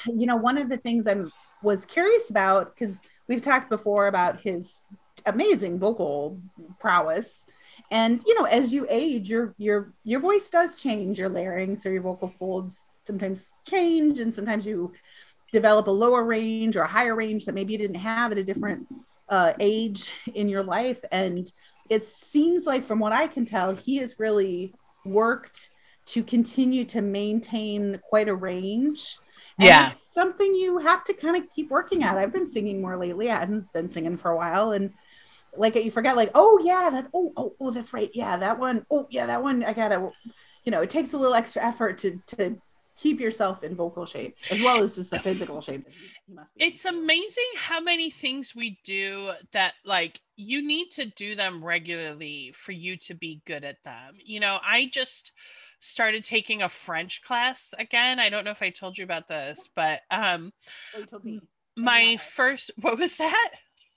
you 0.05 0.25
know, 0.25 0.35
one 0.35 0.57
of 0.57 0.69
the 0.69 0.77
things 0.77 1.07
I 1.07 1.23
was 1.61 1.85
curious 1.85 2.29
about 2.29 2.73
because 2.75 3.01
we've 3.27 3.41
talked 3.41 3.69
before 3.69 4.07
about 4.07 4.41
his 4.41 4.83
amazing 5.25 5.79
vocal 5.79 6.39
prowess. 6.79 7.45
And 7.91 8.21
you 8.25 8.39
know 8.39 8.45
as 8.45 8.73
you 8.73 8.85
age 8.89 9.29
your 9.29 9.55
your 9.57 9.93
your 10.03 10.19
voice 10.19 10.49
does 10.49 10.81
change 10.81 11.19
your 11.19 11.29
larynx 11.29 11.85
or 11.85 11.91
your 11.91 12.01
vocal 12.01 12.29
folds 12.29 12.85
sometimes 13.05 13.51
change 13.67 14.19
and 14.19 14.33
sometimes 14.33 14.65
you 14.65 14.93
develop 15.51 15.87
a 15.87 15.91
lower 15.91 16.23
range 16.23 16.75
or 16.75 16.83
a 16.83 16.87
higher 16.87 17.15
range 17.15 17.45
that 17.45 17.55
maybe 17.55 17.73
you 17.73 17.77
didn't 17.77 17.95
have 17.95 18.31
at 18.31 18.37
a 18.37 18.43
different 18.43 18.87
uh, 19.29 19.53
age 19.59 20.11
in 20.33 20.49
your 20.49 20.63
life. 20.63 21.03
And 21.11 21.51
it 21.89 22.05
seems 22.05 22.65
like 22.65 22.83
from 22.83 22.99
what 22.99 23.13
i 23.13 23.27
can 23.27 23.45
tell 23.45 23.75
he 23.75 23.97
has 23.97 24.19
really 24.19 24.73
worked 25.05 25.69
to 26.05 26.23
continue 26.23 26.83
to 26.83 27.01
maintain 27.01 27.99
quite 28.09 28.27
a 28.27 28.35
range 28.35 29.17
and 29.59 29.67
yeah. 29.67 29.91
something 29.91 30.53
you 30.55 30.77
have 30.79 31.03
to 31.05 31.13
kind 31.13 31.35
of 31.35 31.49
keep 31.49 31.69
working 31.69 32.03
at. 32.03 32.17
I've 32.17 32.33
been 32.33 32.45
singing 32.45 32.81
more 32.81 32.97
lately. 32.97 33.29
I 33.29 33.39
hadn't 33.39 33.71
been 33.73 33.89
singing 33.89 34.17
for 34.17 34.31
a 34.31 34.37
while. 34.37 34.71
And 34.71 34.93
like 35.55 35.75
you 35.75 35.91
forget, 35.91 36.15
like, 36.15 36.31
oh 36.35 36.59
yeah, 36.63 36.89
that 36.91 37.09
oh 37.13 37.31
oh 37.37 37.55
oh 37.59 37.71
that's 37.71 37.93
right. 37.93 38.09
Yeah, 38.13 38.37
that 38.37 38.59
one. 38.59 38.85
Oh 38.89 39.07
yeah, 39.09 39.25
that 39.27 39.43
one 39.43 39.63
I 39.63 39.73
gotta 39.73 40.11
you 40.63 40.71
know, 40.71 40.81
it 40.81 40.89
takes 40.89 41.13
a 41.13 41.17
little 41.17 41.35
extra 41.35 41.63
effort 41.63 41.97
to 41.99 42.19
to 42.27 42.57
keep 42.95 43.19
yourself 43.19 43.63
in 43.63 43.75
vocal 43.75 44.05
shape 44.05 44.35
as 44.51 44.61
well 44.61 44.81
as 44.81 44.95
just 44.95 45.09
the 45.09 45.19
physical 45.19 45.61
shape 45.61 45.83
that 45.85 45.93
you 46.27 46.35
must 46.35 46.55
be 46.55 46.63
it's 46.63 46.85
amazing 46.85 47.43
how 47.57 47.81
many 47.81 48.11
things 48.11 48.53
we 48.55 48.79
do 48.83 49.31
that 49.51 49.73
like 49.83 50.21
you 50.35 50.65
need 50.65 50.89
to 50.91 51.05
do 51.05 51.35
them 51.35 51.63
regularly 51.63 52.53
for 52.55 52.71
you 52.71 52.95
to 52.95 53.15
be 53.15 53.41
good 53.45 53.63
at 53.63 53.83
them 53.83 54.13
you 54.23 54.39
know 54.39 54.59
i 54.63 54.89
just 54.93 55.31
started 55.83 56.23
taking 56.23 56.61
a 56.61 56.69
french 56.69 57.21
class 57.23 57.73
again 57.77 58.19
i 58.19 58.29
don't 58.29 58.45
know 58.45 58.51
if 58.51 58.61
i 58.61 58.69
told 58.69 58.97
you 58.97 59.03
about 59.03 59.27
this 59.27 59.69
but 59.75 60.01
um 60.11 60.51
oh, 60.95 60.99
you 60.99 61.05
told 61.05 61.25
me 61.25 61.39
my 61.75 62.17
first 62.17 62.71
what 62.79 62.97
was 62.97 63.17
that 63.17 63.51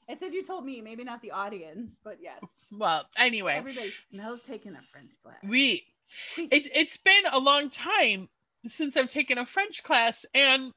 I 0.09 0.15
said 0.15 0.33
you 0.33 0.45
told 0.45 0.65
me, 0.65 0.81
maybe 0.81 1.03
not 1.03 1.21
the 1.21 1.33
audience, 1.33 1.99
but 2.05 2.19
yes. 2.21 2.39
Well, 2.71 3.07
anyway, 3.17 3.55
everybody 3.55 3.93
Mel's 4.13 4.43
taking 4.43 4.77
a 4.77 4.83
French 4.93 5.15
class. 5.21 5.39
We, 5.43 5.83
it's 6.39 6.69
it's 6.73 6.97
been 6.97 7.25
a 7.33 7.39
long 7.41 7.71
time 7.71 8.29
since 8.67 8.97
I've 8.97 9.09
taken 9.09 9.39
a 9.39 9.47
French 9.47 9.83
class. 9.83 10.25
And 10.35 10.73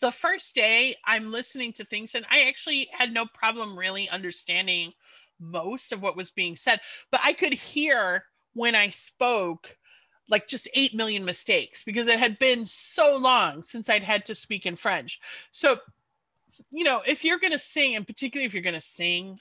the 0.00 0.12
first 0.12 0.54
day 0.54 0.94
I'm 1.04 1.32
listening 1.32 1.72
to 1.74 1.84
things, 1.84 2.14
and 2.14 2.24
I 2.30 2.42
actually 2.42 2.88
had 2.92 3.12
no 3.12 3.26
problem 3.26 3.76
really 3.76 4.08
understanding 4.08 4.92
most 5.40 5.92
of 5.92 6.00
what 6.00 6.16
was 6.16 6.30
being 6.30 6.54
said, 6.54 6.80
but 7.10 7.20
I 7.24 7.32
could 7.32 7.52
hear 7.52 8.24
when 8.54 8.74
I 8.74 8.90
spoke 8.90 9.76
like 10.28 10.46
just 10.48 10.68
8 10.74 10.94
million 10.94 11.24
mistakes 11.24 11.84
because 11.84 12.06
it 12.06 12.18
had 12.18 12.38
been 12.38 12.64
so 12.66 13.16
long 13.16 13.62
since 13.62 13.88
I'd 13.88 14.02
had 14.02 14.24
to 14.26 14.34
speak 14.34 14.66
in 14.66 14.76
French. 14.76 15.20
So, 15.50 15.78
you 16.70 16.84
know, 16.84 17.02
if 17.06 17.24
you're 17.24 17.38
going 17.38 17.52
to 17.52 17.58
sing, 17.58 17.96
and 17.96 18.06
particularly 18.06 18.46
if 18.46 18.54
you're 18.54 18.62
going 18.62 18.74
to 18.74 18.80
sing 18.80 19.38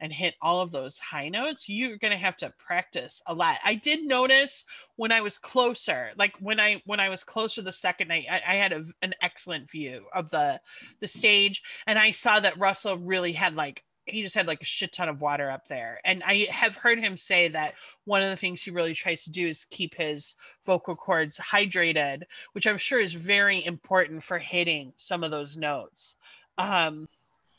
and 0.00 0.12
hit 0.12 0.34
all 0.42 0.60
of 0.60 0.72
those 0.72 0.98
high 0.98 1.28
notes, 1.28 1.68
you're 1.68 1.98
going 1.98 2.10
to 2.10 2.18
have 2.18 2.36
to 2.38 2.52
practice 2.58 3.22
a 3.26 3.34
lot. 3.34 3.58
I 3.64 3.74
did 3.74 4.04
notice 4.04 4.64
when 4.96 5.12
I 5.12 5.20
was 5.20 5.38
closer, 5.38 6.10
like 6.16 6.34
when 6.40 6.58
I 6.58 6.82
when 6.84 7.00
I 7.00 7.08
was 7.08 7.24
closer 7.24 7.62
the 7.62 7.72
second 7.72 8.08
night, 8.08 8.26
I, 8.30 8.42
I 8.46 8.54
had 8.56 8.72
a, 8.72 8.84
an 9.02 9.14
excellent 9.22 9.70
view 9.70 10.06
of 10.14 10.30
the 10.30 10.60
the 11.00 11.08
stage, 11.08 11.62
and 11.86 11.98
I 11.98 12.10
saw 12.10 12.40
that 12.40 12.58
Russell 12.58 12.98
really 12.98 13.32
had 13.32 13.54
like 13.54 13.84
he 14.06 14.22
just 14.22 14.34
had 14.34 14.46
like 14.46 14.60
a 14.60 14.66
shit 14.66 14.92
ton 14.92 15.08
of 15.08 15.20
water 15.20 15.50
up 15.50 15.68
there. 15.68 16.00
And 16.04 16.22
I 16.24 16.46
have 16.50 16.76
heard 16.76 16.98
him 16.98 17.16
say 17.16 17.48
that 17.48 17.74
one 18.04 18.22
of 18.22 18.30
the 18.30 18.36
things 18.36 18.62
he 18.62 18.70
really 18.70 18.94
tries 18.94 19.24
to 19.24 19.30
do 19.30 19.46
is 19.46 19.64
keep 19.66 19.94
his 19.94 20.34
vocal 20.64 20.94
cords 20.94 21.38
hydrated, 21.38 22.22
which 22.52 22.66
I'm 22.66 22.78
sure 22.78 23.00
is 23.00 23.12
very 23.14 23.64
important 23.64 24.22
for 24.22 24.38
hitting 24.38 24.92
some 24.96 25.24
of 25.24 25.30
those 25.30 25.56
notes. 25.56 26.16
Um, 26.58 27.08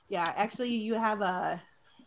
yeah, 0.07 0.31
actually, 0.35 0.75
you 0.75 0.93
have 0.93 1.21
a 1.21 1.61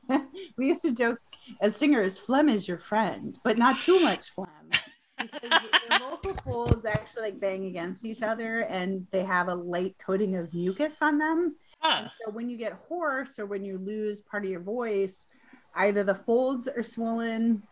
we 0.57 0.68
used 0.68 0.82
to 0.82 0.95
joke 0.95 1.20
as 1.61 1.76
singers, 1.76 2.18
phlegm 2.18 2.49
is 2.49 2.68
your 2.68 2.78
friend, 2.78 3.39
but 3.43 3.59
not 3.59 3.80
too 3.82 4.01
much 4.01 4.30
phlegm. 4.30 4.70
because 5.18 5.51
the 5.89 5.99
vocal 6.03 6.34
folds 6.34 6.84
actually 6.84 7.22
like 7.22 7.41
bang 7.41 7.66
against 7.66 8.05
each 8.05 8.22
other 8.22 8.61
and 8.64 9.07
they 9.11 9.24
have 9.24 9.49
a 9.49 9.55
light 9.55 9.97
coating 9.99 10.36
of 10.36 10.53
mucus 10.55 10.99
on 11.01 11.18
them. 11.18 11.57
Huh. 11.79 12.09
So 12.24 12.33
when 12.33 12.49
you 12.49 12.57
get 12.57 12.79
hoarse 12.89 13.39
or 13.39 13.47
when 13.47 13.64
you 13.64 13.79
lose 13.79 14.20
part 14.20 14.45
of 14.45 14.51
your 14.51 14.61
voice, 14.61 15.29
either 15.74 16.05
the 16.05 16.14
folds 16.14 16.68
are 16.68 16.83
swollen 16.83 17.62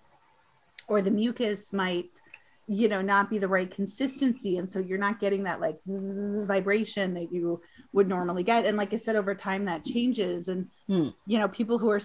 or 0.89 1.03
the 1.03 1.11
mucus 1.11 1.73
might 1.73 2.21
you 2.69 2.89
know 2.89 3.01
not 3.01 3.31
be 3.31 3.39
the 3.39 3.47
right 3.47 3.71
consistency 3.71 4.59
and 4.59 4.69
so 4.69 4.81
you're 4.81 4.99
not 4.99 5.21
getting 5.21 5.45
that 5.45 5.61
like 5.61 5.79
vibration 5.87 7.15
that 7.15 7.33
you 7.33 7.61
would 7.93 8.09
normally 8.09 8.43
get 8.43 8.67
and 8.67 8.77
like 8.77 8.93
i 8.93 8.97
said 8.97 9.15
over 9.15 9.37
time 9.37 9.65
that 9.65 9.85
changes 9.85 10.49
and 10.49 10.67
hmm. 10.89 11.09
you 11.29 11.39
know 11.39 11.47
people 11.47 11.79
who 11.79 11.89
are 11.89 12.01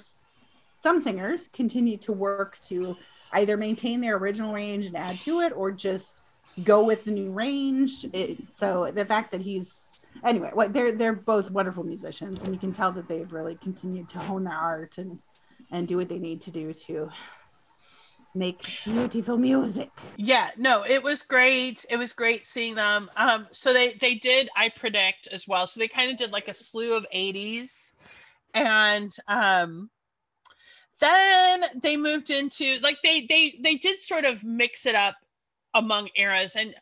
some 0.84 1.02
singers 1.02 1.47
continue 1.47 1.97
to 1.97 2.12
work 2.12 2.60
to 2.62 2.95
either 3.34 3.58
maintain 3.58 4.02
their 4.02 4.18
original 4.18 4.54
range 4.54 4.86
and 4.86 4.95
add 4.95 5.20
to 5.20 5.41
it 5.41 5.54
or 5.56 5.72
just 5.72 6.22
go 6.64 6.84
with 6.84 7.06
the 7.06 7.12
new 7.12 7.32
range. 7.32 8.06
It, 8.14 8.38
so 8.58 8.91
the 8.93 9.06
fact 9.06 9.32
that 9.32 9.41
he's 9.41 10.01
anyway, 10.24 10.51
what 10.53 10.74
they're 10.74 10.91
they're 10.91 11.14
both 11.14 11.51
wonderful 11.51 11.84
musicians, 11.84 12.41
and 12.43 12.53
you 12.53 12.59
can 12.59 12.74
tell 12.74 12.91
that 12.93 13.07
they've 13.07 13.32
really 13.32 13.55
continued 13.55 14.09
to 14.09 14.20
hone 14.20 14.43
their 14.43 14.53
art 14.53 14.97
and 14.97 15.20
and 15.72 15.88
do 15.88 15.97
what 15.97 16.09
they 16.09 16.20
need 16.20 16.41
to 16.41 16.51
do 16.51 16.74
to 16.74 17.09
make 18.34 18.66
beautiful 18.86 19.38
music. 19.38 19.89
Yeah, 20.16 20.49
no, 20.57 20.84
it 20.84 21.03
was 21.03 21.22
great. 21.22 21.86
It 21.89 21.97
was 21.97 22.14
great 22.14 22.45
seeing 22.45 22.76
them. 22.76 23.09
Um, 23.16 23.47
so 23.51 23.74
they 23.74 23.93
they 23.93 24.16
did 24.16 24.49
I 24.55 24.70
predict 24.70 25.28
as 25.28 25.47
well. 25.47 25.68
So 25.68 25.80
they 25.80 25.88
kind 25.88 26.12
of 26.12 26.18
did 26.18 26.32
like 26.32 26.47
a 26.47 26.53
slew 26.53 26.95
of 26.95 27.05
80s 27.14 27.91
and 28.53 29.16
um 29.28 29.89
then 30.99 31.64
they 31.82 31.97
moved 31.97 32.30
into 32.30 32.78
like 32.82 32.97
they 33.03 33.26
they 33.28 33.59
they 33.64 33.76
did 33.76 33.99
sort 33.99 34.26
of 34.26 34.43
mix 34.43 34.86
it 34.86 34.95
up 34.95 35.16
among 35.74 36.09
eras 36.16 36.55
and 36.55 36.76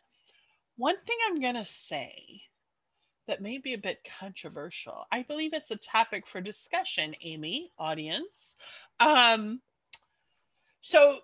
one 0.76 0.96
thing 1.06 1.16
i'm 1.26 1.40
going 1.40 1.54
to 1.54 1.64
say 1.64 2.42
that 3.30 3.40
may 3.40 3.58
be 3.58 3.74
a 3.74 3.78
bit 3.78 4.06
controversial 4.20 5.06
i 5.12 5.22
believe 5.22 5.54
it's 5.54 5.70
a 5.70 5.76
topic 5.76 6.26
for 6.26 6.40
discussion 6.40 7.14
amy 7.22 7.70
audience 7.78 8.56
um 8.98 9.60
so 10.80 11.18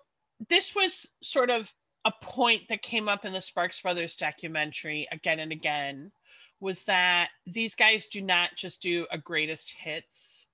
this 0.49 0.73
was 0.73 1.07
sort 1.21 1.49
of 1.49 1.71
a 2.05 2.11
point 2.21 2.61
that 2.69 2.81
came 2.81 3.09
up 3.09 3.25
in 3.25 3.33
the 3.33 3.41
sparks 3.41 3.81
brothers 3.81 4.15
documentary 4.15 5.07
again 5.11 5.39
and 5.39 5.51
again 5.51 6.11
was 6.59 6.83
that 6.85 7.29
these 7.45 7.75
guys 7.75 8.07
do 8.07 8.21
not 8.21 8.49
just 8.55 8.81
do 8.81 9.05
a 9.11 9.17
greatest 9.17 9.71
hits 9.77 10.47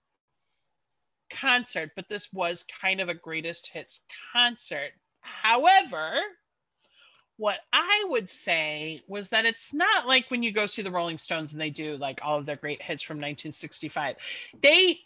concert, 1.33 1.91
but 1.95 2.07
this 2.09 2.31
was 2.31 2.65
kind 2.81 3.01
of 3.01 3.09
a 3.09 3.13
greatest 3.13 3.67
hits 3.67 4.01
concert. 4.33 4.91
However, 5.21 6.19
what 7.43 7.59
I 7.73 8.05
would 8.07 8.29
say 8.29 9.01
was 9.05 9.27
that 9.31 9.45
it's 9.45 9.73
not 9.73 10.07
like 10.07 10.31
when 10.31 10.43
you 10.43 10.53
go 10.53 10.65
see 10.65 10.81
the 10.81 10.89
Rolling 10.89 11.17
Stones 11.17 11.51
and 11.51 11.59
they 11.59 11.69
do 11.69 11.97
like 11.97 12.21
all 12.23 12.39
of 12.39 12.45
their 12.45 12.55
great 12.55 12.81
hits 12.81 13.03
from 13.03 13.17
1965. 13.17 14.15
They 14.61 14.99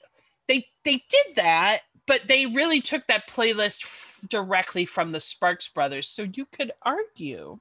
they 0.48 0.68
they 0.86 1.04
did 1.10 1.36
that, 1.38 1.80
but 2.06 2.28
they 2.28 2.46
really 2.46 2.80
took 2.80 3.08
that 3.08 3.28
playlist 3.28 3.86
f- 3.86 4.20
directly 4.30 4.86
from 4.86 5.12
the 5.12 5.20
Sparks 5.20 5.68
Brothers. 5.70 6.10
So 6.10 6.28
you 6.32 6.46
could 6.46 6.72
argue 6.84 7.58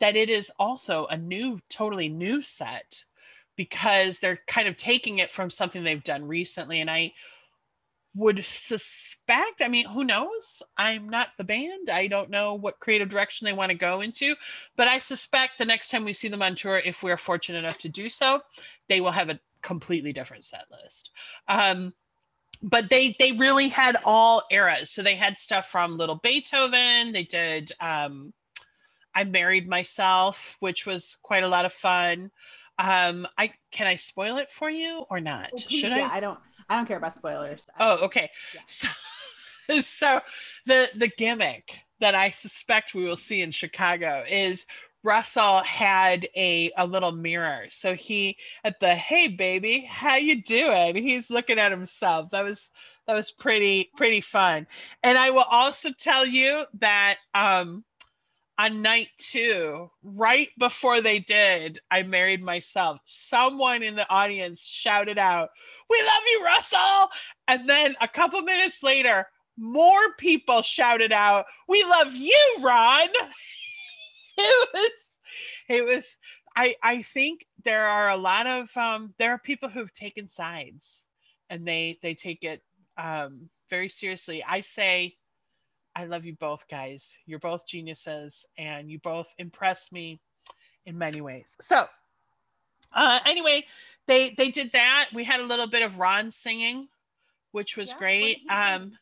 that 0.00 0.16
it 0.16 0.30
is 0.30 0.50
also 0.58 1.04
a 1.04 1.18
new 1.18 1.60
totally 1.68 2.08
new 2.08 2.40
set 2.40 3.04
because 3.54 4.18
they're 4.18 4.40
kind 4.46 4.66
of 4.66 4.78
taking 4.78 5.18
it 5.18 5.30
from 5.30 5.50
something 5.50 5.84
they've 5.84 6.04
done 6.04 6.26
recently 6.26 6.80
and 6.80 6.90
I 6.90 7.12
would 8.18 8.44
suspect 8.44 9.62
i 9.62 9.68
mean 9.68 9.86
who 9.86 10.04
knows? 10.04 10.62
I'm 10.76 11.08
not 11.08 11.28
the 11.38 11.44
band. 11.44 11.88
I 11.90 12.06
don't 12.06 12.30
know 12.30 12.54
what 12.54 12.80
creative 12.80 13.08
direction 13.08 13.44
they 13.44 13.52
want 13.52 13.70
to 13.70 13.76
go 13.76 14.00
into 14.00 14.34
but 14.76 14.88
i 14.88 14.98
suspect 14.98 15.58
the 15.58 15.64
next 15.64 15.90
time 15.90 16.04
we 16.04 16.12
see 16.12 16.28
them 16.28 16.42
on 16.42 16.54
tour 16.54 16.78
if 16.78 17.02
we're 17.02 17.16
fortunate 17.16 17.60
enough 17.60 17.78
to 17.78 17.88
do 17.88 18.08
so 18.08 18.40
they 18.88 19.00
will 19.00 19.12
have 19.12 19.30
a 19.30 19.40
completely 19.62 20.12
different 20.12 20.44
set 20.44 20.64
list. 20.70 21.10
Um, 21.48 21.94
but 22.62 22.88
they 22.88 23.14
they 23.18 23.32
really 23.32 23.68
had 23.68 23.96
all 24.04 24.42
eras. 24.50 24.90
So 24.90 25.02
they 25.02 25.14
had 25.14 25.38
stuff 25.38 25.68
from 25.68 25.96
little 25.96 26.16
beethoven 26.16 27.12
they 27.12 27.24
did 27.24 27.72
um, 27.80 28.32
i 29.14 29.24
married 29.24 29.68
myself 29.68 30.56
which 30.60 30.86
was 30.86 31.16
quite 31.22 31.44
a 31.44 31.48
lot 31.48 31.64
of 31.64 31.72
fun. 31.72 32.30
Um 32.78 33.26
i 33.36 33.52
can 33.70 33.86
i 33.86 33.96
spoil 33.96 34.38
it 34.38 34.50
for 34.50 34.70
you 34.70 35.04
or 35.10 35.20
not? 35.20 35.50
Oh, 35.54 35.58
should 35.58 35.90
yeah, 35.90 36.08
i 36.12 36.16
i 36.16 36.20
don't 36.20 36.38
I 36.68 36.76
don't 36.76 36.86
care 36.86 36.98
about 36.98 37.14
spoilers. 37.14 37.66
Oh, 37.78 38.04
okay. 38.04 38.30
Yeah. 38.54 38.60
So, 38.66 38.88
so 39.80 40.20
the 40.66 40.90
the 40.94 41.08
gimmick 41.08 41.76
that 42.00 42.14
I 42.14 42.30
suspect 42.30 42.94
we 42.94 43.04
will 43.04 43.16
see 43.16 43.40
in 43.40 43.50
Chicago 43.50 44.24
is 44.28 44.66
Russell 45.02 45.60
had 45.60 46.28
a 46.36 46.70
a 46.76 46.86
little 46.86 47.12
mirror. 47.12 47.66
So 47.70 47.94
he 47.94 48.36
at 48.64 48.80
the 48.80 48.94
hey 48.94 49.28
baby, 49.28 49.80
how 49.88 50.16
you 50.16 50.42
doing? 50.42 50.96
He's 50.96 51.30
looking 51.30 51.58
at 51.58 51.72
himself. 51.72 52.30
That 52.30 52.44
was 52.44 52.70
that 53.06 53.14
was 53.14 53.30
pretty 53.30 53.90
pretty 53.96 54.20
fun. 54.20 54.66
And 55.02 55.16
I 55.16 55.30
will 55.30 55.46
also 55.48 55.90
tell 55.92 56.26
you 56.26 56.64
that 56.80 57.18
um 57.34 57.84
on 58.58 58.82
night 58.82 59.08
two, 59.18 59.88
right 60.02 60.48
before 60.58 61.00
they 61.00 61.20
did, 61.20 61.78
I 61.92 62.02
married 62.02 62.42
myself. 62.42 62.98
Someone 63.04 63.84
in 63.84 63.94
the 63.94 64.10
audience 64.10 64.66
shouted 64.66 65.16
out, 65.16 65.50
We 65.88 66.02
love 66.02 66.22
you, 66.26 66.44
Russell. 66.44 67.08
And 67.46 67.68
then 67.68 67.94
a 68.00 68.08
couple 68.08 68.42
minutes 68.42 68.82
later, 68.82 69.26
more 69.56 70.12
people 70.18 70.62
shouted 70.62 71.12
out, 71.12 71.44
We 71.68 71.84
love 71.84 72.14
you, 72.14 72.56
Ron. 72.60 73.08
it 74.38 74.68
was, 74.74 75.12
it 75.68 75.84
was, 75.84 76.16
I, 76.56 76.74
I 76.82 77.02
think 77.02 77.46
there 77.64 77.86
are 77.86 78.10
a 78.10 78.16
lot 78.16 78.48
of, 78.48 78.76
um, 78.76 79.14
there 79.18 79.30
are 79.30 79.38
people 79.38 79.68
who've 79.68 79.94
taken 79.94 80.28
sides 80.28 81.06
and 81.48 81.66
they, 81.66 82.00
they 82.02 82.14
take 82.14 82.42
it 82.42 82.60
um, 82.96 83.50
very 83.70 83.88
seriously. 83.88 84.42
I 84.42 84.62
say, 84.62 85.14
I 85.98 86.04
love 86.04 86.24
you 86.24 86.34
both, 86.34 86.68
guys. 86.68 87.18
You're 87.26 87.40
both 87.40 87.66
geniuses 87.66 88.46
and 88.56 88.88
you 88.88 89.00
both 89.00 89.34
impress 89.36 89.90
me 89.90 90.20
in 90.86 90.96
many 90.96 91.20
ways. 91.20 91.56
So, 91.60 91.86
uh, 92.92 93.18
anyway, 93.26 93.64
they 94.06 94.30
they 94.30 94.48
did 94.48 94.70
that. 94.72 95.08
We 95.12 95.24
had 95.24 95.40
a 95.40 95.46
little 95.46 95.66
bit 95.66 95.82
of 95.82 95.98
Ron 95.98 96.30
singing, 96.30 96.86
which 97.50 97.76
was 97.76 97.88
yeah, 97.88 97.98
great. 97.98 98.38
Um, 98.48 98.92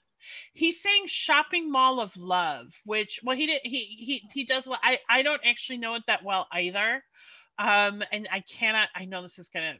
He 0.54 0.72
sang 0.72 1.06
"Shopping 1.06 1.70
Mall 1.70 2.00
of 2.00 2.16
Love," 2.16 2.80
which 2.86 3.20
well, 3.22 3.36
he 3.36 3.46
did 3.46 3.60
he 3.62 3.84
he 3.84 4.22
he 4.32 4.44
does. 4.44 4.66
I 4.82 4.98
I 5.08 5.20
don't 5.20 5.42
actually 5.44 5.78
know 5.78 5.96
it 5.96 6.02
that 6.06 6.24
well 6.24 6.48
either, 6.50 7.04
um, 7.58 8.02
and 8.10 8.26
I 8.32 8.40
cannot. 8.40 8.88
I 8.94 9.04
know 9.04 9.20
this 9.20 9.38
is 9.38 9.48
gonna. 9.48 9.74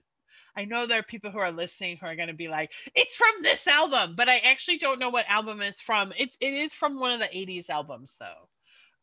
I 0.56 0.64
know 0.64 0.86
there 0.86 0.98
are 0.98 1.04
people 1.04 1.30
who 1.30 1.38
are 1.38 1.52
listening 1.52 1.98
who 1.98 2.06
are 2.06 2.16
going 2.16 2.28
to 2.28 2.34
be 2.34 2.48
like, 2.48 2.72
"It's 2.94 3.16
from 3.16 3.42
this 3.42 3.66
album," 3.66 4.14
but 4.16 4.28
I 4.28 4.38
actually 4.38 4.78
don't 4.78 4.98
know 4.98 5.10
what 5.10 5.26
album 5.28 5.60
it's 5.60 5.80
from. 5.80 6.12
It's 6.16 6.36
it 6.40 6.54
is 6.54 6.72
from 6.72 6.98
one 6.98 7.12
of 7.12 7.20
the 7.20 7.26
'80s 7.26 7.70
albums, 7.70 8.16
though. 8.18 8.48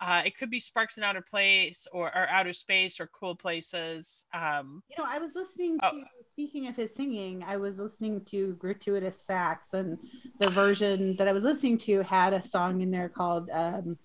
Uh, 0.02 0.22
it 0.26 0.38
could 0.38 0.50
be 0.50 0.60
Sparks 0.60 0.98
in 0.98 1.04
Outer 1.04 1.22
Place 1.22 1.88
or, 1.94 2.08
or 2.08 2.28
Outer 2.28 2.52
Space 2.52 3.00
or 3.00 3.08
Cool 3.08 3.36
Places. 3.36 4.26
Um, 4.34 4.84
you 4.90 5.02
know, 5.02 5.10
I 5.10 5.18
was 5.20 5.34
listening 5.34 5.78
oh. 5.82 5.92
to, 5.92 5.98
oh. 5.98 6.24
speaking 6.34 6.68
of 6.68 6.76
his 6.76 6.94
singing, 6.94 7.42
I 7.48 7.56
was 7.56 7.80
listening 7.80 8.26
to 8.26 8.54
Gratuitous 8.56 9.22
Sax, 9.22 9.74
and 9.74 9.98
the 10.40 10.50
version 10.50 11.16
that 11.18 11.30
I 11.30 11.32
was 11.32 11.46
listening 11.46 11.78
to 11.80 12.02
had 12.02 12.34
a 12.34 12.44
song 12.44 12.82
in 12.82 12.92
there 12.92 13.08
called 13.08 13.50
um, 13.52 13.98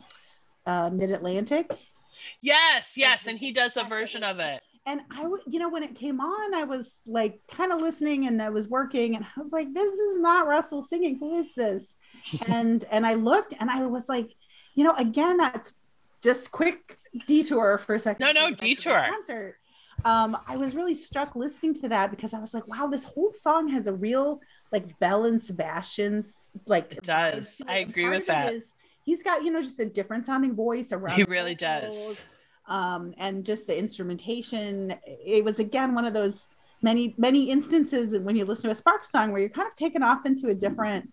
uh, 0.67 0.91
Mid 0.91 1.11
Atlantic. 1.11 1.69
Yes, 2.41 2.97
yes. 2.97 3.27
And 3.27 3.39
he 3.39 3.53
does 3.53 3.77
a 3.77 3.85
version 3.85 4.23
of 4.23 4.39
it. 4.39 4.63
And 4.89 5.03
I 5.11 5.23
you 5.47 5.59
know, 5.59 5.69
when 5.69 5.83
it 5.83 5.95
came 5.95 6.19
on, 6.19 6.55
I 6.55 6.65
was 6.65 7.01
like 7.07 7.41
kind 7.51 7.73
of 7.73 7.81
listening 7.81 8.27
and 8.27 8.41
I 8.41 8.49
was 8.49 8.69
working 8.69 9.17
and 9.17 9.25
I 9.25 9.41
was 9.43 9.53
like, 9.53 9.73
this 9.75 9.95
is 9.95 10.19
not 10.19 10.47
Russell 10.47 10.83
singing. 10.83 11.19
Who 11.19 11.39
is 11.41 11.53
this? 11.55 11.95
and 12.49 12.85
and 12.91 13.07
I 13.07 13.13
looked 13.15 13.53
and 13.61 13.71
I 13.71 13.85
was 13.85 14.09
like, 14.09 14.33
you 14.75 14.85
know, 14.85 14.95
again, 14.95 15.37
that's 15.37 15.75
just 16.23 16.51
quick 16.53 16.97
detour 17.27 17.77
for 17.77 17.97
a 17.97 17.99
second. 17.99 18.25
No, 18.25 18.33
no, 18.33 18.55
detour. 18.55 19.07
Concert. 19.11 19.57
Um, 20.07 20.39
I 20.47 20.57
was 20.57 20.75
really 20.75 20.95
struck 20.95 21.37
listening 21.37 21.75
to 21.83 21.89
that 21.91 22.11
because 22.11 22.33
I 22.33 22.39
was 22.39 22.55
like, 22.55 22.67
wow, 22.67 22.87
this 22.87 23.05
whole 23.05 23.31
song 23.31 23.69
has 23.69 23.89
a 23.89 23.93
real 23.93 24.41
like 24.73 24.99
Belle 25.01 25.27
and 25.27 25.43
Sebastian's 25.43 26.53
like 26.67 26.93
it 26.93 27.03
does. 27.03 27.61
I 27.69 27.79
agree 27.79 28.09
with 28.09 28.27
that. 28.29 28.55
Is, 28.55 28.73
he's 29.05 29.23
got, 29.23 29.45
you 29.45 29.51
know, 29.51 29.61
just 29.61 29.81
a 29.81 29.87
different 29.87 30.25
sounding 30.25 30.55
voice 30.55 30.93
around. 30.93 31.17
He 31.17 31.25
really 31.25 31.55
does. 31.55 32.23
Um, 32.69 33.15
and 33.19 33.45
just 33.45 33.67
the 33.67 33.77
instrumentation. 33.77 34.95
It 35.05 35.45
was 35.45 35.59
again 35.59 35.95
one 35.95 36.05
of 36.05 36.15
those 36.15 36.49
many, 36.83 37.15
many 37.19 37.51
instances 37.51 38.17
when 38.19 38.37
you 38.37 38.45
listen 38.45 38.65
to 38.65 38.71
a 38.71 38.75
Spark 38.75 39.05
song 39.05 39.33
where 39.33 39.41
you're 39.41 39.51
kind 39.51 39.67
of 39.67 39.75
taken 39.75 40.03
off 40.03 40.27
into 40.27 40.49
a 40.49 40.55
different 40.55 41.11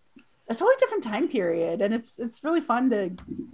a 0.47 0.53
totally 0.53 0.76
different 0.80 1.03
time 1.03 1.28
period. 1.28 1.82
And 1.82 1.93
it's 1.93 2.20
it's 2.20 2.43
really 2.43 2.62
fun 2.62 2.89
to 2.91 3.12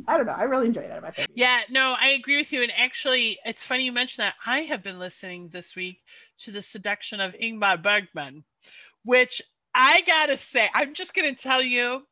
i 0.08 0.18
don't 0.18 0.26
know 0.26 0.34
i 0.34 0.44
really 0.44 0.68
enjoy 0.68 0.82
that 0.88 0.98
about 0.98 1.16
that 1.16 1.30
yeah 1.36 1.62
no 1.70 1.96
i 2.00 2.10
agree 2.10 2.38
with 2.38 2.52
you. 2.52 2.64
And 2.64 2.72
actually 2.76 3.38
it's 3.46 3.64
funny 3.64 3.86
you 3.86 3.92
mentioned 3.92 4.24
that. 4.26 4.36
I 4.46 4.62
have 4.62 4.84
been 4.84 5.00
listening 5.00 5.50
this 5.50 5.76
week 5.76 6.02
to 6.40 6.52
the 6.52 6.62
seduction 6.62 7.20
of 7.20 7.34
ingmar 7.34 7.82
bergman 7.82 8.44
which 9.04 9.42
i 9.74 10.02
gotta 10.06 10.38
say 10.38 10.70
i'm 10.74 10.94
just 10.94 11.14
gonna 11.14 11.36
tell 11.36 11.62
you 11.62 12.04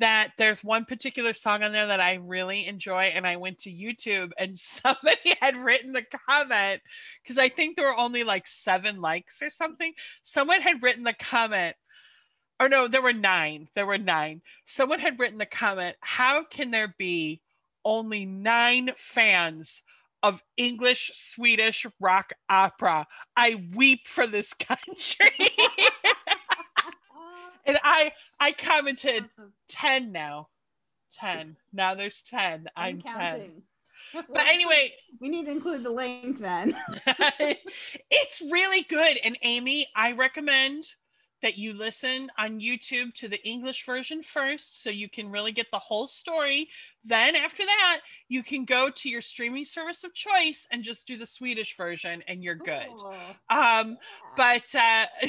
that 0.00 0.32
there's 0.38 0.64
one 0.64 0.84
particular 0.84 1.34
song 1.34 1.62
on 1.62 1.72
there 1.72 1.86
that 1.86 2.00
I 2.00 2.14
really 2.14 2.66
enjoy, 2.66 3.04
and 3.04 3.26
I 3.26 3.36
went 3.36 3.58
to 3.58 3.70
YouTube 3.70 4.32
and 4.38 4.58
somebody 4.58 5.36
had 5.40 5.56
written 5.56 5.92
the 5.92 6.06
comment 6.28 6.80
because 7.22 7.38
I 7.38 7.48
think 7.48 7.76
there 7.76 7.86
were 7.86 7.98
only 7.98 8.24
like 8.24 8.46
seven 8.46 9.00
likes 9.00 9.42
or 9.42 9.50
something. 9.50 9.92
Someone 10.22 10.60
had 10.60 10.82
written 10.82 11.04
the 11.04 11.14
comment 11.14 11.76
or 12.60 12.68
no, 12.68 12.88
there 12.88 13.02
were 13.02 13.12
nine. 13.12 13.68
There 13.74 13.86
were 13.86 13.98
nine. 13.98 14.42
Someone 14.64 15.00
had 15.00 15.18
written 15.18 15.38
the 15.38 15.46
comment, 15.46 15.96
how 16.00 16.44
can 16.44 16.70
there 16.70 16.94
be 16.98 17.40
only 17.84 18.24
nine 18.24 18.90
fans 18.96 19.82
of 20.22 20.42
English 20.56 21.10
Swedish 21.14 21.84
rock 22.00 22.32
opera? 22.48 23.06
I 23.36 23.62
weep 23.74 24.06
for 24.06 24.26
this 24.26 24.54
country. 24.58 25.50
And 27.66 27.78
I 27.82 28.12
I 28.40 28.52
commented 28.52 29.24
10 29.68 30.12
now. 30.12 30.48
10. 31.12 31.56
Now 31.72 31.94
there's 31.94 32.22
10. 32.22 32.68
I'm, 32.76 33.02
I'm 33.06 33.30
10. 33.30 33.62
But 34.12 34.46
anyway, 34.46 34.92
we 35.20 35.28
need 35.28 35.46
to 35.46 35.50
include 35.50 35.82
the 35.82 35.90
link 35.90 36.38
then. 36.38 36.76
it's 38.10 38.42
really 38.50 38.82
good. 38.82 39.18
And 39.24 39.38
Amy, 39.42 39.86
I 39.96 40.12
recommend 40.12 40.84
that 41.42 41.58
you 41.58 41.74
listen 41.74 42.30
on 42.38 42.58
YouTube 42.58 43.12
to 43.14 43.28
the 43.28 43.42
English 43.46 43.84
version 43.84 44.22
first 44.22 44.82
so 44.82 44.88
you 44.88 45.10
can 45.10 45.30
really 45.30 45.52
get 45.52 45.66
the 45.70 45.78
whole 45.78 46.06
story. 46.06 46.70
Then, 47.04 47.36
after 47.36 47.64
that, 47.66 48.00
you 48.28 48.42
can 48.42 48.64
go 48.64 48.88
to 48.88 49.10
your 49.10 49.20
streaming 49.20 49.66
service 49.66 50.04
of 50.04 50.14
choice 50.14 50.66
and 50.70 50.82
just 50.82 51.06
do 51.06 51.18
the 51.18 51.26
Swedish 51.26 51.76
version 51.76 52.22
and 52.28 52.42
you're 52.42 52.54
good. 52.54 52.86
Oh, 52.88 53.10
um, 53.50 53.90
yeah. 53.90 53.96
But 54.36 54.74
uh, 54.74 55.28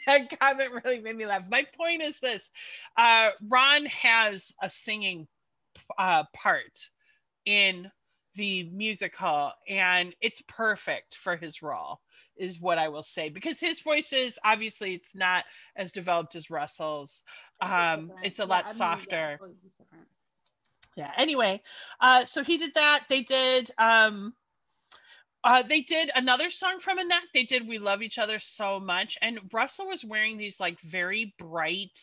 that 0.06 0.38
comment 0.38 0.70
really 0.84 1.00
made 1.00 1.16
me 1.16 1.26
laugh. 1.26 1.42
My 1.48 1.66
point 1.76 2.02
is 2.02 2.18
this 2.20 2.50
uh, 2.96 3.30
Ron 3.48 3.86
has 3.86 4.52
a 4.62 4.70
singing 4.70 5.26
uh, 5.98 6.24
part 6.34 6.88
in 7.44 7.90
the 8.36 8.70
musical, 8.72 9.52
and 9.68 10.14
it's 10.20 10.42
perfect 10.48 11.16
for 11.16 11.36
his 11.36 11.62
role 11.62 12.00
is 12.36 12.58
what 12.58 12.78
I 12.78 12.88
will 12.88 13.02
say 13.02 13.28
because 13.28 13.60
his 13.60 13.80
voice 13.80 14.14
is 14.14 14.38
obviously 14.44 14.94
it's 14.94 15.14
not 15.14 15.44
as 15.76 15.92
developed 15.92 16.34
as 16.34 16.50
Russell's. 16.50 17.22
Um, 17.60 18.10
it's 18.22 18.38
a 18.38 18.46
lot 18.46 18.64
yeah, 18.66 18.72
softer. 18.72 19.38
I 19.40 19.46
mean, 19.46 19.56
yeah, 19.62 19.98
yeah. 20.96 21.12
Anyway, 21.16 21.60
uh, 22.00 22.24
so 22.24 22.42
he 22.42 22.56
did 22.56 22.72
that. 22.74 23.04
They 23.08 23.22
did. 23.22 23.70
Um, 23.78 24.32
uh, 25.44 25.62
they 25.62 25.80
did 25.80 26.10
another 26.14 26.50
song 26.50 26.80
from 26.80 26.98
Annette. 26.98 27.24
They 27.34 27.44
did 27.44 27.66
"We 27.68 27.78
Love 27.78 28.02
Each 28.02 28.18
Other 28.18 28.38
So 28.38 28.80
Much," 28.80 29.16
and 29.22 29.40
Russell 29.52 29.86
was 29.88 30.04
wearing 30.04 30.36
these 30.36 30.60
like 30.60 30.80
very 30.80 31.34
bright 31.38 31.98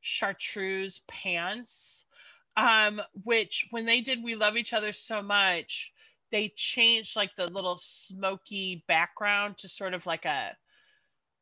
chartreuse 0.00 1.00
pants, 1.08 2.04
um, 2.56 3.00
which 3.24 3.68
when 3.70 3.86
they 3.86 4.00
did 4.00 4.22
"We 4.22 4.34
Love 4.34 4.56
Each 4.56 4.72
Other 4.72 4.92
So 4.92 5.22
Much," 5.22 5.92
they 6.32 6.52
changed 6.56 7.16
like 7.16 7.34
the 7.36 7.48
little 7.48 7.78
smoky 7.78 8.84
background 8.88 9.58
to 9.58 9.68
sort 9.68 9.94
of 9.94 10.06
like 10.06 10.24
a 10.24 10.56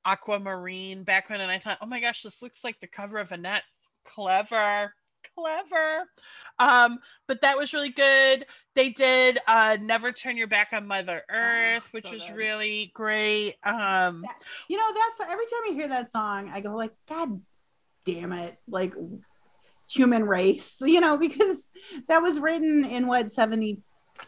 aquamarine 0.06 1.02
background 1.02 1.40
and 1.40 1.50
i 1.50 1.58
thought 1.58 1.78
oh 1.80 1.86
my 1.86 1.98
gosh 1.98 2.22
this 2.22 2.42
looks 2.42 2.62
like 2.62 2.78
the 2.80 2.86
cover 2.86 3.18
of 3.18 3.32
annette 3.32 3.62
clever 4.04 4.94
clever 5.36 6.08
um 6.58 6.98
but 7.26 7.40
that 7.40 7.56
was 7.56 7.72
really 7.72 7.90
good 7.90 8.46
they 8.74 8.88
did 8.88 9.38
uh 9.46 9.76
never 9.80 10.12
turn 10.12 10.36
your 10.36 10.46
back 10.46 10.68
on 10.72 10.86
mother 10.86 11.22
oh, 11.30 11.34
earth 11.34 11.82
oh, 11.86 11.88
which 11.92 12.06
so 12.06 12.12
was 12.12 12.24
good. 12.24 12.36
really 12.36 12.92
great 12.94 13.56
um 13.64 14.24
you 14.68 14.76
know 14.76 14.92
that's 14.94 15.30
every 15.30 15.46
time 15.46 15.60
i 15.70 15.72
hear 15.72 15.88
that 15.88 16.10
song 16.10 16.50
i 16.52 16.60
go 16.60 16.74
like 16.74 16.92
god 17.08 17.40
damn 18.04 18.32
it 18.32 18.56
like 18.68 18.94
human 19.88 20.24
race 20.24 20.78
you 20.80 21.00
know 21.00 21.16
because 21.16 21.70
that 22.08 22.22
was 22.22 22.38
written 22.38 22.84
in 22.84 23.06
what 23.06 23.32
70 23.32 23.82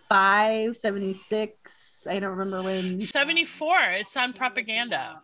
75, 0.09 0.76
76. 0.76 2.07
I 2.09 2.18
don't 2.18 2.30
remember 2.36 2.62
when. 2.62 3.00
74. 3.00 3.76
It's 3.92 4.16
on 4.16 4.32
propaganda. 4.32 5.22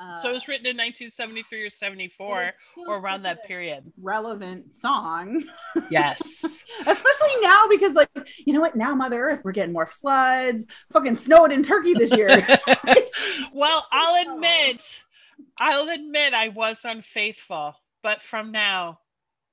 Uh, 0.00 0.18
so 0.22 0.30
it 0.30 0.32
was 0.32 0.48
written 0.48 0.66
in 0.66 0.76
1973 0.76 1.62
or 1.62 1.70
74 1.70 2.52
or 2.86 2.98
around 2.98 3.22
that 3.22 3.44
period. 3.44 3.92
Relevant 4.00 4.74
song. 4.74 5.44
Yes. 5.90 6.64
Especially 6.86 7.40
now 7.42 7.66
because, 7.68 7.94
like, 7.94 8.08
you 8.46 8.54
know 8.54 8.60
what? 8.60 8.76
Now, 8.76 8.94
Mother 8.94 9.20
Earth, 9.20 9.42
we're 9.44 9.52
getting 9.52 9.74
more 9.74 9.86
floods. 9.86 10.64
Fucking 10.90 11.16
snowed 11.16 11.52
in 11.52 11.62
Turkey 11.62 11.92
this 11.92 12.16
year. 12.16 12.30
well, 13.54 13.86
I'll 13.92 14.32
admit, 14.32 15.04
I'll 15.58 15.90
admit 15.90 16.32
I 16.32 16.48
was 16.48 16.80
unfaithful, 16.84 17.74
but 18.02 18.22
from 18.22 18.52
now, 18.52 19.00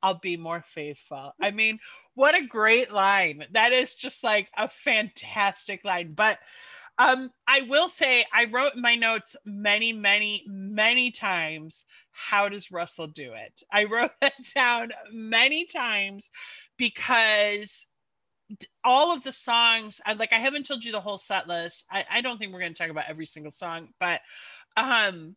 I'll 0.02 0.20
be 0.20 0.38
more 0.38 0.64
faithful. 0.74 1.34
I 1.42 1.52
mean, 1.52 1.80
what 2.14 2.36
a 2.36 2.46
great 2.46 2.94
line. 2.94 3.46
That 3.52 3.74
is 3.74 3.96
just 3.96 4.24
like 4.24 4.48
a 4.56 4.70
fantastic 4.70 5.84
line. 5.84 6.14
But 6.14 6.40
um, 7.00 7.30
I 7.48 7.62
will 7.62 7.90
say, 7.90 8.26
I 8.34 8.46
wrote 8.46 8.76
in 8.76 8.82
my 8.82 8.96
notes 8.96 9.36
many, 9.46 9.94
many, 9.94 10.44
many 10.48 11.12
times. 11.12 11.86
How 12.12 12.50
does 12.50 12.72
Russell 12.72 13.08
do 13.08 13.34
it? 13.34 13.62
I 13.72 13.84
wrote 13.84 14.12
that 14.22 14.34
down 14.56 14.92
many 15.12 15.66
times 15.66 16.30
because 16.78 17.86
all 18.84 19.14
of 19.14 19.24
the 19.24 19.32
songs, 19.32 20.02
I, 20.06 20.14
like 20.14 20.34
I 20.34 20.40
haven't 20.40 20.66
told 20.66 20.84
you 20.84 20.92
the 20.92 21.02
whole 21.02 21.18
set 21.18 21.48
list. 21.48 21.86
I, 21.92 22.06
I 22.10 22.22
don't 22.22 22.38
think 22.38 22.54
we're 22.54 22.60
going 22.60 22.74
to 22.74 22.78
talk 22.82 22.90
about 22.90 23.10
every 23.10 23.26
single 23.26 23.52
song, 23.52 23.90
but 24.00 24.22
um, 24.76 25.36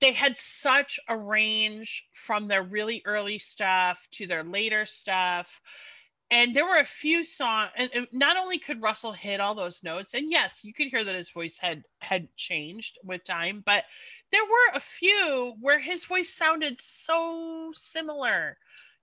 they 0.00 0.12
had 0.12 0.36
such 0.36 0.98
a 1.08 1.16
range 1.16 2.04
from 2.12 2.48
their 2.48 2.62
really 2.62 3.02
early 3.06 3.38
stuff 3.38 4.06
to 4.12 4.26
their 4.26 4.44
later 4.44 4.84
stuff 4.84 5.60
and 6.30 6.56
there 6.56 6.66
were 6.66 6.78
a 6.78 6.84
few 6.84 7.24
songs 7.24 7.70
and 7.76 8.08
not 8.12 8.36
only 8.36 8.58
could 8.58 8.82
russell 8.82 9.12
hit 9.12 9.40
all 9.40 9.54
those 9.54 9.82
notes 9.84 10.14
and 10.14 10.30
yes 10.30 10.64
you 10.64 10.74
could 10.74 10.88
hear 10.88 11.04
that 11.04 11.14
his 11.14 11.30
voice 11.30 11.58
had 11.58 11.84
had 12.00 12.28
changed 12.36 12.98
with 13.04 13.24
time 13.24 13.62
but 13.64 13.84
there 14.32 14.44
were 14.44 14.74
a 14.76 14.80
few 14.80 15.54
where 15.60 15.80
his 15.80 16.04
voice 16.04 16.34
sounded 16.34 16.80
so 16.80 17.72
similar 17.74 18.58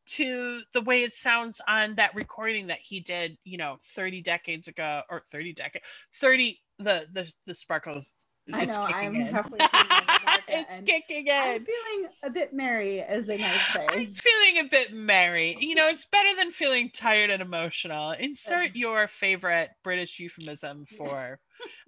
to 0.06 0.64
the 0.74 0.82
way 0.82 1.04
it 1.04 1.16
sounds 1.16 1.62
on 1.68 1.96
that 1.96 2.14
recording 2.16 2.68
that 2.68 2.80
he 2.82 3.00
did 3.00 3.38
you 3.46 3.58
know 3.58 3.80
30 3.86 4.22
decades 4.22 4.68
ago 4.68 5.04
or 5.10 5.22
30 5.32 5.54
decades 5.54 5.86
30 6.16 6.62
the 6.80 7.08
the 7.14 7.32
the 7.46 7.56
sparkles 7.56 8.14
I 8.52 8.66
know 8.66 8.82
I'm 8.82 9.16
in. 9.16 9.28
halfway 9.28 9.60
it's 10.48 10.80
kicking 10.82 11.28
in. 11.28 11.34
I'm 11.34 11.66
feeling 11.66 12.10
a 12.24 12.30
bit 12.30 12.54
merry, 12.54 13.02
as 13.02 13.28
they 13.28 13.38
might 13.38 13.60
say. 13.74 13.86
I'm 13.90 14.14
feeling 14.14 14.66
a 14.66 14.70
bit 14.70 14.94
merry. 14.94 15.58
You 15.64 15.76
know, 15.76 15.88
it's 15.88 16.06
better 16.06 16.36
than 16.36 16.52
feeling 16.52 16.92
tired 16.94 17.32
and 17.32 17.42
emotional. 17.42 18.12
Insert 18.12 18.76
your 18.76 19.08
favorite 19.08 19.72
British 19.84 20.20
euphemism 20.20 20.86
for 20.98 21.40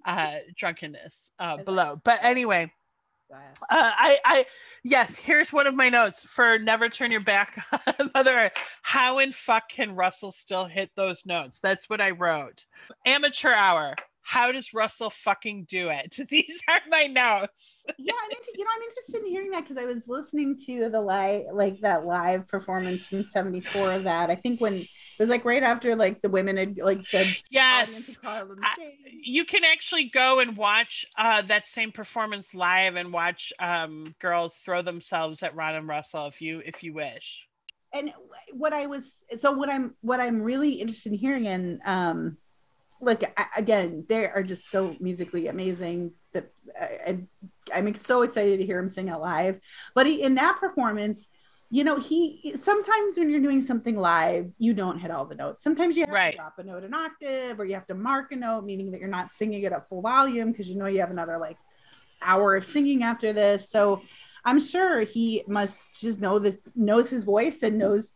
uh, 0.04 0.36
drunkenness 0.56 1.30
uh, 1.38 1.58
below. 1.58 2.00
But 2.02 2.20
anyway. 2.22 2.72
Uh, 3.30 3.36
I, 3.70 4.18
I, 4.24 4.46
yes. 4.84 5.16
Here's 5.16 5.52
one 5.52 5.66
of 5.66 5.74
my 5.74 5.88
notes 5.88 6.24
for 6.24 6.60
"Never 6.60 6.88
Turn 6.88 7.10
Your 7.10 7.20
Back 7.20 7.64
on 7.98 8.10
Mother." 8.14 8.52
How 8.82 9.18
in 9.18 9.32
fuck 9.32 9.68
can 9.68 9.96
Russell 9.96 10.30
still 10.30 10.64
hit 10.64 10.90
those 10.94 11.26
notes? 11.26 11.58
That's 11.58 11.90
what 11.90 12.00
I 12.00 12.10
wrote. 12.10 12.66
Amateur 13.04 13.52
hour 13.52 13.96
how 14.26 14.50
does 14.50 14.74
Russell 14.74 15.08
fucking 15.08 15.66
do 15.68 15.88
it? 15.88 16.18
These 16.30 16.60
are 16.68 16.80
my 16.88 17.06
notes. 17.06 17.84
yeah, 17.96 18.12
I'm 18.20 18.30
into, 18.32 18.52
you 18.56 18.64
know, 18.64 18.70
I'm 18.74 18.82
interested 18.82 19.20
in 19.20 19.26
hearing 19.26 19.50
that 19.52 19.60
because 19.60 19.76
I 19.76 19.84
was 19.84 20.08
listening 20.08 20.58
to 20.66 20.90
the 20.90 21.00
live, 21.00 21.44
like 21.52 21.80
that 21.82 22.04
live 22.04 22.48
performance 22.48 23.06
from 23.06 23.22
'74 23.22 23.92
of 23.92 24.02
that. 24.02 24.28
I 24.28 24.34
think 24.34 24.60
when 24.60 24.74
it 24.74 24.88
was 25.20 25.28
like 25.28 25.44
right 25.44 25.62
after 25.62 25.94
like 25.94 26.22
the 26.22 26.28
women 26.28 26.56
had 26.56 26.76
like 26.78 27.08
the 27.12 27.36
yes, 27.50 28.16
I, 28.24 28.42
you 29.22 29.44
can 29.44 29.62
actually 29.62 30.10
go 30.10 30.40
and 30.40 30.56
watch 30.56 31.06
uh, 31.16 31.42
that 31.42 31.64
same 31.64 31.92
performance 31.92 32.52
live 32.52 32.96
and 32.96 33.12
watch 33.12 33.52
um, 33.60 34.16
girls 34.18 34.56
throw 34.56 34.82
themselves 34.82 35.44
at 35.44 35.54
Ron 35.54 35.76
and 35.76 35.86
Russell 35.86 36.26
if 36.26 36.42
you 36.42 36.60
if 36.66 36.82
you 36.82 36.92
wish. 36.92 37.46
And 37.92 38.12
what 38.52 38.72
I 38.72 38.86
was 38.86 39.18
so 39.38 39.52
what 39.52 39.70
I'm 39.70 39.94
what 40.00 40.18
I'm 40.18 40.42
really 40.42 40.72
interested 40.72 41.12
in 41.12 41.18
hearing 41.18 41.46
and 41.46 41.80
um 41.84 42.38
look 43.00 43.22
again 43.56 44.04
they 44.08 44.26
are 44.26 44.42
just 44.42 44.70
so 44.70 44.96
musically 45.00 45.48
amazing 45.48 46.12
that 46.32 46.50
I, 46.80 47.18
i'm 47.74 47.94
so 47.94 48.22
excited 48.22 48.58
to 48.58 48.66
hear 48.66 48.78
him 48.78 48.88
sing 48.88 49.08
it 49.08 49.16
live. 49.16 49.60
But 49.94 50.06
he, 50.06 50.22
in 50.22 50.34
that 50.36 50.58
performance 50.60 51.28
you 51.70 51.82
know 51.82 51.98
he 51.98 52.54
sometimes 52.56 53.18
when 53.18 53.28
you're 53.28 53.40
doing 53.40 53.60
something 53.60 53.96
live 53.96 54.50
you 54.58 54.72
don't 54.72 54.98
hit 54.98 55.10
all 55.10 55.26
the 55.26 55.34
notes. 55.34 55.64
Sometimes 55.64 55.96
you 55.96 56.04
have 56.04 56.14
right. 56.14 56.30
to 56.32 56.36
drop 56.36 56.58
a 56.58 56.62
note 56.62 56.84
an 56.84 56.94
octave 56.94 57.58
or 57.58 57.64
you 57.64 57.74
have 57.74 57.86
to 57.88 57.94
mark 57.94 58.32
a 58.32 58.36
note 58.36 58.64
meaning 58.64 58.92
that 58.92 59.00
you're 59.00 59.08
not 59.08 59.32
singing 59.32 59.62
it 59.62 59.72
at 59.72 59.88
full 59.88 60.02
volume 60.02 60.52
because 60.52 60.68
you 60.68 60.76
know 60.76 60.86
you 60.86 61.00
have 61.00 61.10
another 61.10 61.38
like 61.38 61.56
hour 62.22 62.56
of 62.56 62.64
singing 62.64 63.02
after 63.02 63.32
this. 63.32 63.68
So 63.70 64.02
i'm 64.44 64.60
sure 64.60 65.00
he 65.00 65.42
must 65.48 66.00
just 66.00 66.20
know 66.20 66.38
the 66.38 66.58
knows 66.74 67.10
his 67.10 67.24
voice 67.24 67.62
and 67.62 67.78
knows 67.78 68.14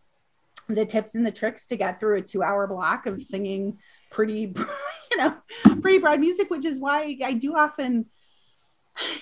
the 0.74 0.86
tips 0.86 1.14
and 1.14 1.26
the 1.26 1.32
tricks 1.32 1.66
to 1.66 1.76
get 1.76 2.00
through 2.00 2.18
a 2.18 2.22
two 2.22 2.42
hour 2.42 2.66
block 2.66 3.06
of 3.06 3.22
singing 3.22 3.78
pretty, 4.10 4.54
you 5.10 5.16
know, 5.16 5.34
pretty 5.80 5.98
broad 5.98 6.20
music, 6.20 6.50
which 6.50 6.64
is 6.64 6.78
why 6.78 7.16
I 7.24 7.32
do 7.32 7.54
often, 7.54 8.06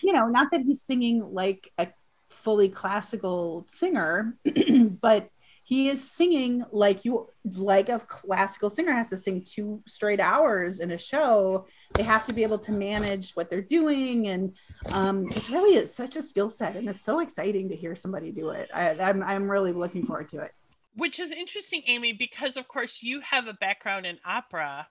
you 0.02 0.12
know, 0.12 0.26
not 0.26 0.50
that 0.52 0.62
he's 0.62 0.82
singing 0.82 1.32
like 1.32 1.70
a 1.78 1.88
fully 2.30 2.68
classical 2.68 3.64
singer, 3.68 4.36
but 5.00 5.30
he 5.68 5.90
is 5.90 6.10
singing 6.10 6.64
like 6.72 7.04
you 7.04 7.28
like 7.44 7.90
a 7.90 7.98
classical 7.98 8.70
singer 8.70 8.94
has 8.94 9.10
to 9.10 9.18
sing 9.18 9.44
two 9.44 9.82
straight 9.86 10.18
hours 10.18 10.80
in 10.80 10.92
a 10.92 10.96
show. 10.98 11.66
They 11.94 12.04
have 12.04 12.24
to 12.24 12.32
be 12.32 12.42
able 12.42 12.58
to 12.60 12.72
manage 12.72 13.32
what 13.32 13.50
they're 13.50 13.60
doing. 13.60 14.28
And 14.28 14.56
um, 14.92 15.26
it's 15.32 15.50
really 15.50 15.76
it's 15.76 15.94
such 15.94 16.16
a 16.16 16.22
skill 16.22 16.50
set 16.50 16.76
and 16.76 16.88
it's 16.88 17.04
so 17.04 17.20
exciting 17.20 17.68
to 17.68 17.76
hear 17.76 17.94
somebody 17.94 18.32
do 18.32 18.48
it. 18.48 18.70
I, 18.72 18.94
I'm, 18.98 19.22
I'm 19.22 19.50
really 19.50 19.72
looking 19.72 20.06
forward 20.06 20.30
to 20.30 20.40
it 20.40 20.52
which 20.98 21.20
is 21.20 21.30
interesting, 21.30 21.82
Amy, 21.86 22.12
because 22.12 22.56
of 22.56 22.66
course 22.68 23.02
you 23.02 23.20
have 23.20 23.46
a 23.46 23.54
background 23.54 24.04
in 24.04 24.18
opera. 24.24 24.86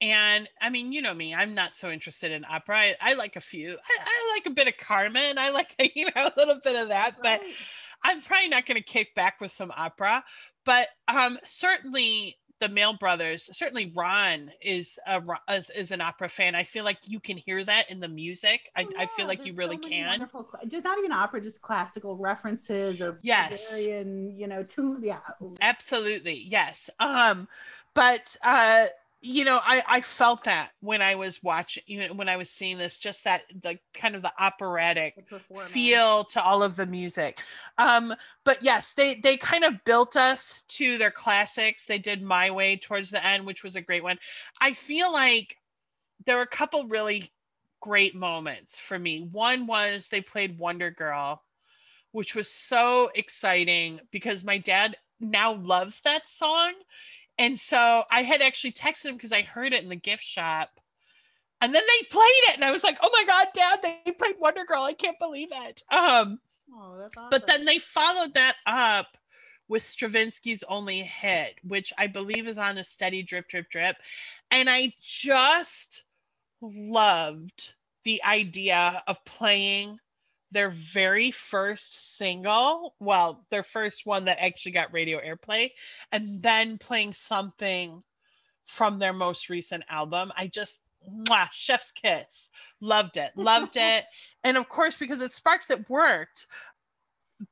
And 0.00 0.48
I 0.60 0.70
mean, 0.70 0.92
you 0.92 1.02
know 1.02 1.14
me, 1.14 1.34
I'm 1.34 1.54
not 1.54 1.74
so 1.74 1.90
interested 1.90 2.32
in 2.32 2.44
opera. 2.44 2.78
I, 2.78 2.96
I 3.00 3.14
like 3.14 3.36
a 3.36 3.40
few. 3.40 3.70
I, 3.70 3.98
I, 4.00 4.34
like 4.34 4.46
a 4.46 4.50
bit 4.50 4.68
of 4.68 4.74
Carmen. 4.76 5.38
I 5.38 5.50
like, 5.50 5.74
you 5.94 6.06
know, 6.06 6.26
a 6.26 6.32
little 6.36 6.60
bit 6.62 6.76
of 6.76 6.88
that, 6.88 7.16
right. 7.22 7.40
but 7.40 7.48
I'm 8.04 8.20
probably 8.20 8.48
not 8.48 8.66
going 8.66 8.78
to 8.78 8.84
kick 8.84 9.14
back 9.14 9.40
with 9.40 9.52
some 9.52 9.72
opera. 9.76 10.24
But 10.64 10.88
um, 11.08 11.38
certainly 11.44 12.36
the 12.62 12.68
Mael 12.68 12.94
brothers, 12.94 13.50
certainly 13.52 13.92
Ron 13.92 14.52
is 14.62 14.96
a 15.04 15.20
is, 15.50 15.68
is, 15.74 15.90
an 15.90 16.00
opera 16.00 16.28
fan. 16.28 16.54
I 16.54 16.62
feel 16.62 16.84
like 16.84 16.98
you 17.06 17.18
can 17.18 17.36
hear 17.36 17.64
that 17.64 17.90
in 17.90 17.98
the 17.98 18.06
music. 18.06 18.70
I, 18.76 18.84
oh, 18.84 18.88
yeah, 18.92 19.02
I 19.02 19.06
feel 19.06 19.26
like 19.26 19.44
you 19.44 19.52
really 19.54 19.80
so 19.82 19.88
can. 19.88 20.06
Wonderful, 20.06 20.48
just 20.68 20.84
not 20.84 20.96
even 20.96 21.10
opera, 21.10 21.40
just 21.40 21.60
classical 21.60 22.16
references 22.16 23.02
or 23.02 23.18
yes, 23.20 23.68
Bulgarian, 23.68 24.38
you 24.38 24.46
know, 24.46 24.62
too. 24.62 25.00
Yeah, 25.02 25.18
absolutely, 25.60 26.44
yes. 26.46 26.88
Um, 27.00 27.48
but 27.94 28.36
uh, 28.44 28.86
you 29.24 29.44
know 29.44 29.60
i 29.64 29.82
i 29.88 30.00
felt 30.00 30.42
that 30.44 30.70
when 30.80 31.00
i 31.00 31.14
was 31.14 31.40
watching 31.44 31.82
you 31.86 32.00
know 32.00 32.12
when 32.12 32.28
i 32.28 32.36
was 32.36 32.50
seeing 32.50 32.76
this 32.76 32.98
just 32.98 33.22
that 33.22 33.42
the 33.62 33.78
kind 33.94 34.16
of 34.16 34.22
the 34.22 34.32
operatic 34.36 35.14
the 35.30 35.38
feel 35.60 36.24
to 36.24 36.42
all 36.42 36.62
of 36.62 36.74
the 36.74 36.86
music. 36.86 37.40
Um 37.78 38.14
but 38.44 38.62
yes 38.62 38.94
they 38.94 39.14
they 39.14 39.36
kind 39.36 39.62
of 39.62 39.84
built 39.84 40.16
us 40.16 40.64
to 40.68 40.98
their 40.98 41.12
classics. 41.12 41.86
They 41.86 41.98
did 41.98 42.22
my 42.22 42.50
way 42.50 42.76
towards 42.76 43.10
the 43.10 43.24
end 43.24 43.46
which 43.46 43.62
was 43.62 43.76
a 43.76 43.80
great 43.80 44.02
one. 44.02 44.18
I 44.60 44.72
feel 44.72 45.12
like 45.12 45.56
there 46.26 46.36
were 46.36 46.42
a 46.42 46.46
couple 46.46 46.88
really 46.88 47.32
great 47.80 48.14
moments 48.16 48.76
for 48.76 48.98
me. 48.98 49.28
One 49.30 49.66
was 49.68 50.08
they 50.08 50.20
played 50.20 50.58
wonder 50.58 50.90
girl 50.90 51.42
which 52.10 52.34
was 52.34 52.50
so 52.50 53.10
exciting 53.14 54.00
because 54.10 54.44
my 54.44 54.58
dad 54.58 54.96
now 55.20 55.54
loves 55.54 56.00
that 56.00 56.28
song 56.28 56.72
and 57.38 57.58
so 57.58 58.04
I 58.10 58.22
had 58.22 58.42
actually 58.42 58.72
texted 58.72 59.06
him 59.06 59.16
because 59.16 59.32
I 59.32 59.42
heard 59.42 59.72
it 59.72 59.82
in 59.82 59.88
the 59.88 59.96
gift 59.96 60.24
shop. 60.24 60.70
And 61.60 61.72
then 61.72 61.82
they 61.86 62.06
played 62.08 62.42
it, 62.48 62.54
and 62.54 62.64
I 62.64 62.72
was 62.72 62.82
like, 62.82 62.98
"Oh 63.00 63.10
my 63.12 63.24
god, 63.24 63.48
Dad! 63.54 63.78
They 63.82 64.12
played 64.12 64.34
Wonder 64.40 64.64
Girl! 64.64 64.82
I 64.82 64.94
can't 64.94 65.18
believe 65.20 65.50
it!" 65.52 65.82
Um, 65.90 66.40
oh, 66.74 66.98
that's 66.98 67.16
awesome. 67.16 67.30
But 67.30 67.46
then 67.46 67.64
they 67.64 67.78
followed 67.78 68.34
that 68.34 68.56
up 68.66 69.16
with 69.68 69.84
Stravinsky's 69.84 70.64
only 70.68 71.02
hit, 71.02 71.54
which 71.62 71.92
I 71.96 72.08
believe 72.08 72.48
is 72.48 72.58
on 72.58 72.78
a 72.78 72.84
steady 72.84 73.22
drip, 73.22 73.48
drip, 73.48 73.70
drip, 73.70 73.96
and 74.50 74.68
I 74.68 74.92
just 75.00 76.02
loved 76.60 77.74
the 78.04 78.22
idea 78.24 79.02
of 79.06 79.24
playing 79.24 79.98
their 80.52 80.70
very 80.70 81.30
first 81.30 82.16
single, 82.16 82.94
well, 83.00 83.44
their 83.50 83.62
first 83.62 84.06
one 84.06 84.26
that 84.26 84.38
actually 84.40 84.72
got 84.72 84.92
radio 84.92 85.18
airplay, 85.20 85.70
and 86.12 86.40
then 86.42 86.78
playing 86.78 87.14
something 87.14 88.02
from 88.64 88.98
their 88.98 89.12
most 89.12 89.48
recent 89.48 89.82
album. 89.88 90.32
I 90.36 90.46
just 90.46 90.78
mwah, 91.10 91.48
chef's 91.52 91.90
kiss. 91.90 92.48
Loved 92.80 93.16
it. 93.16 93.32
Loved 93.36 93.76
it. 93.76 94.04
And 94.44 94.56
of 94.56 94.68
course, 94.68 94.96
because 94.96 95.20
it 95.20 95.32
Sparks, 95.32 95.70
it 95.70 95.88
worked. 95.88 96.46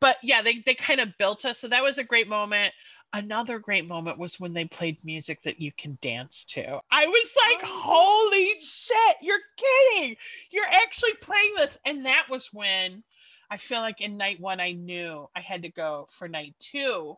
But 0.01 0.19
yeah, 0.23 0.43
they, 0.43 0.63
they 0.65 0.75
kind 0.75 1.01
of 1.01 1.17
built 1.19 1.45
us. 1.45 1.59
So 1.59 1.69
that 1.69 1.83
was 1.83 1.99
a 1.99 2.05
great 2.05 2.29
moment 2.29 2.73
another 3.13 3.59
great 3.59 3.87
moment 3.89 4.19
was 4.19 4.39
when 4.39 4.53
they 4.53 4.65
played 4.65 5.05
music 5.05 5.43
that 5.43 5.61
you 5.61 5.73
can 5.77 5.99
dance 6.01 6.45
to. 6.45 6.81
I 6.91 7.07
was 7.07 7.33
like, 7.49 7.61
oh. 7.65 8.31
holy 8.31 8.61
shit, 8.61 9.17
you're 9.23 9.39
kidding. 9.57 10.17
You're 10.51 10.65
actually 10.67 11.15
playing 11.21 11.53
this. 11.57 11.79
And 11.85 12.07
that 12.07 12.27
was 12.31 12.51
when 12.53 13.03
I 13.51 13.57
feel 13.57 13.81
like 13.81 14.01
in 14.01 14.17
night 14.17 14.41
one, 14.41 14.61
I 14.61 14.73
knew 14.73 15.29
I 15.35 15.41
had 15.41 15.63
to 15.63 15.71
go 15.71 16.09
for 16.11 16.29
night 16.29 16.55
two 16.61 17.17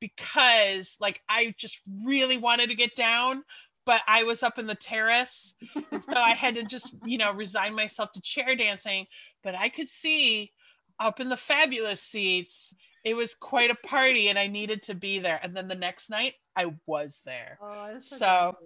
because 0.00 0.96
like 1.00 1.20
I 1.28 1.54
just 1.58 1.80
really 2.02 2.36
wanted 2.36 2.70
to 2.70 2.74
get 2.74 2.96
down. 2.96 3.44
But 3.86 4.00
I 4.08 4.22
was 4.22 4.42
up 4.42 4.58
in 4.58 4.66
the 4.66 4.74
terrace. 4.74 5.54
so 5.74 6.16
I 6.16 6.30
had 6.30 6.54
to 6.54 6.62
just, 6.68 6.94
you 7.04 7.18
know, 7.18 7.34
resign 7.34 7.74
myself 7.74 8.12
to 8.12 8.20
chair 8.22 8.56
dancing. 8.56 9.06
But 9.42 9.58
I 9.58 9.68
could 9.68 9.90
see 9.90 10.52
up 10.98 11.20
in 11.20 11.28
the 11.28 11.36
fabulous 11.36 12.00
seats 12.00 12.72
it 13.04 13.14
was 13.14 13.34
quite 13.34 13.70
a 13.70 13.74
party 13.86 14.28
and 14.28 14.38
I 14.38 14.46
needed 14.46 14.82
to 14.84 14.94
be 14.94 15.18
there. 15.18 15.38
And 15.42 15.54
then 15.54 15.68
the 15.68 15.74
next 15.74 16.08
night 16.08 16.34
I 16.56 16.72
was 16.86 17.20
there. 17.24 17.58
Oh, 17.62 17.98
so 18.00 18.16
so, 18.16 18.56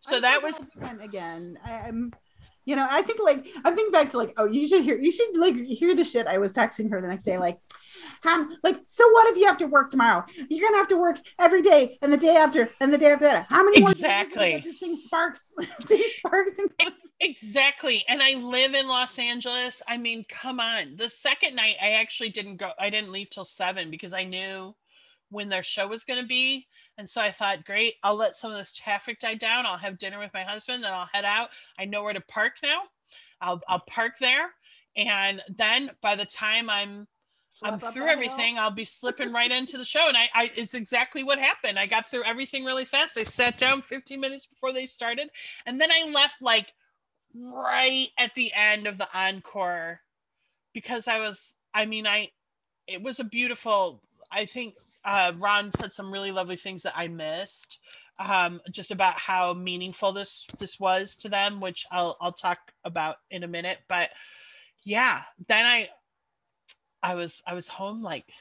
so 0.00 0.20
that 0.20 0.42
was 0.42 0.58
again. 1.00 1.58
I, 1.64 1.88
am 1.88 2.12
you 2.66 2.74
know, 2.74 2.86
I 2.88 3.00
think 3.02 3.20
like 3.22 3.46
I 3.64 3.70
think 3.70 3.92
back 3.92 4.10
to 4.10 4.18
like, 4.18 4.34
oh, 4.36 4.44
you 4.44 4.66
should 4.66 4.82
hear 4.82 4.98
you 4.98 5.10
should 5.10 5.36
like 5.36 5.54
hear 5.54 5.94
the 5.94 6.04
shit 6.04 6.26
I 6.26 6.38
was 6.38 6.52
texting 6.52 6.90
her 6.90 7.00
the 7.00 7.06
next 7.06 7.24
day, 7.24 7.38
like, 7.38 7.58
um, 8.26 8.56
like, 8.64 8.80
so 8.86 9.08
what 9.12 9.28
if 9.28 9.38
you 9.38 9.46
have 9.46 9.58
to 9.58 9.66
work 9.66 9.88
tomorrow? 9.88 10.24
You're 10.48 10.66
gonna 10.66 10.78
have 10.78 10.88
to 10.88 10.96
work 10.96 11.18
every 11.38 11.62
day 11.62 11.96
and 12.02 12.12
the 12.12 12.16
day 12.16 12.36
after 12.36 12.68
and 12.80 12.92
the 12.92 12.98
day 12.98 13.12
after 13.12 13.24
that. 13.26 13.46
How 13.48 13.64
many 13.64 13.80
exactly 13.80 14.50
more 14.50 14.60
to 14.60 14.72
sing 14.72 14.96
Sparks? 14.96 15.52
sing 15.80 16.02
Sparks 16.16 16.58
and 16.58 16.92
exactly. 17.20 18.04
And 18.08 18.20
I 18.20 18.34
live 18.34 18.74
in 18.74 18.88
Los 18.88 19.16
Angeles. 19.18 19.80
I 19.86 19.96
mean, 19.96 20.24
come 20.28 20.58
on. 20.58 20.96
The 20.96 21.08
second 21.08 21.54
night 21.54 21.76
I 21.80 21.92
actually 21.92 22.30
didn't 22.30 22.56
go, 22.56 22.72
I 22.80 22.90
didn't 22.90 23.12
leave 23.12 23.30
till 23.30 23.44
seven 23.44 23.92
because 23.92 24.12
I 24.12 24.24
knew 24.24 24.74
when 25.30 25.48
their 25.48 25.62
show 25.62 25.86
was 25.86 26.04
gonna 26.04 26.26
be. 26.26 26.66
And 26.98 27.08
so 27.08 27.20
I 27.20 27.30
thought, 27.30 27.64
great, 27.64 27.94
I'll 28.02 28.16
let 28.16 28.36
some 28.36 28.50
of 28.50 28.56
this 28.56 28.72
traffic 28.72 29.20
die 29.20 29.34
down. 29.34 29.66
I'll 29.66 29.76
have 29.76 29.98
dinner 29.98 30.18
with 30.18 30.32
my 30.32 30.44
husband, 30.44 30.82
then 30.82 30.92
I'll 30.92 31.08
head 31.12 31.24
out. 31.24 31.50
I 31.78 31.84
know 31.84 32.02
where 32.02 32.14
to 32.14 32.20
park 32.22 32.54
now. 32.62 32.82
I'll 33.40 33.60
I'll 33.68 33.84
park 33.88 34.14
there. 34.18 34.50
And 34.96 35.42
then 35.58 35.90
by 36.00 36.16
the 36.16 36.24
time 36.24 36.70
I'm 36.70 37.06
I'm 37.62 37.78
through 37.78 38.06
everything. 38.06 38.58
I'll 38.58 38.70
be 38.70 38.84
slipping 38.84 39.32
right 39.32 39.50
into 39.50 39.78
the 39.78 39.84
show. 39.84 40.08
And 40.08 40.16
I, 40.16 40.28
I, 40.34 40.50
it's 40.56 40.74
exactly 40.74 41.24
what 41.24 41.38
happened. 41.38 41.78
I 41.78 41.86
got 41.86 42.10
through 42.10 42.24
everything 42.24 42.64
really 42.64 42.84
fast. 42.84 43.16
I 43.16 43.22
sat 43.22 43.56
down 43.56 43.82
15 43.82 44.20
minutes 44.20 44.46
before 44.46 44.72
they 44.72 44.86
started. 44.86 45.30
And 45.64 45.80
then 45.80 45.90
I 45.90 46.10
left 46.10 46.42
like 46.42 46.72
right 47.34 48.08
at 48.18 48.34
the 48.34 48.52
end 48.54 48.86
of 48.86 48.98
the 48.98 49.08
encore 49.14 50.00
because 50.74 51.08
I 51.08 51.18
was, 51.18 51.54
I 51.72 51.86
mean, 51.86 52.06
I, 52.06 52.30
it 52.86 53.02
was 53.02 53.20
a 53.20 53.24
beautiful, 53.24 54.02
I 54.30 54.44
think 54.44 54.74
uh, 55.06 55.32
Ron 55.38 55.70
said 55.70 55.92
some 55.92 56.12
really 56.12 56.32
lovely 56.32 56.56
things 56.56 56.82
that 56.82 56.92
I 56.96 57.06
missed, 57.06 57.78
um, 58.18 58.60
just 58.70 58.90
about 58.90 59.18
how 59.18 59.54
meaningful 59.54 60.12
this 60.12 60.46
this 60.58 60.80
was 60.80 61.16
to 61.18 61.28
them, 61.28 61.60
which 61.60 61.86
I'll 61.92 62.16
I'll 62.20 62.32
talk 62.32 62.58
about 62.84 63.16
in 63.30 63.44
a 63.44 63.48
minute. 63.48 63.78
But 63.88 64.10
yeah, 64.82 65.22
then 65.46 65.64
I 65.64 65.88
I 67.02 67.14
was 67.14 67.40
I 67.46 67.54
was 67.54 67.68
home 67.68 68.02
like 68.02 68.32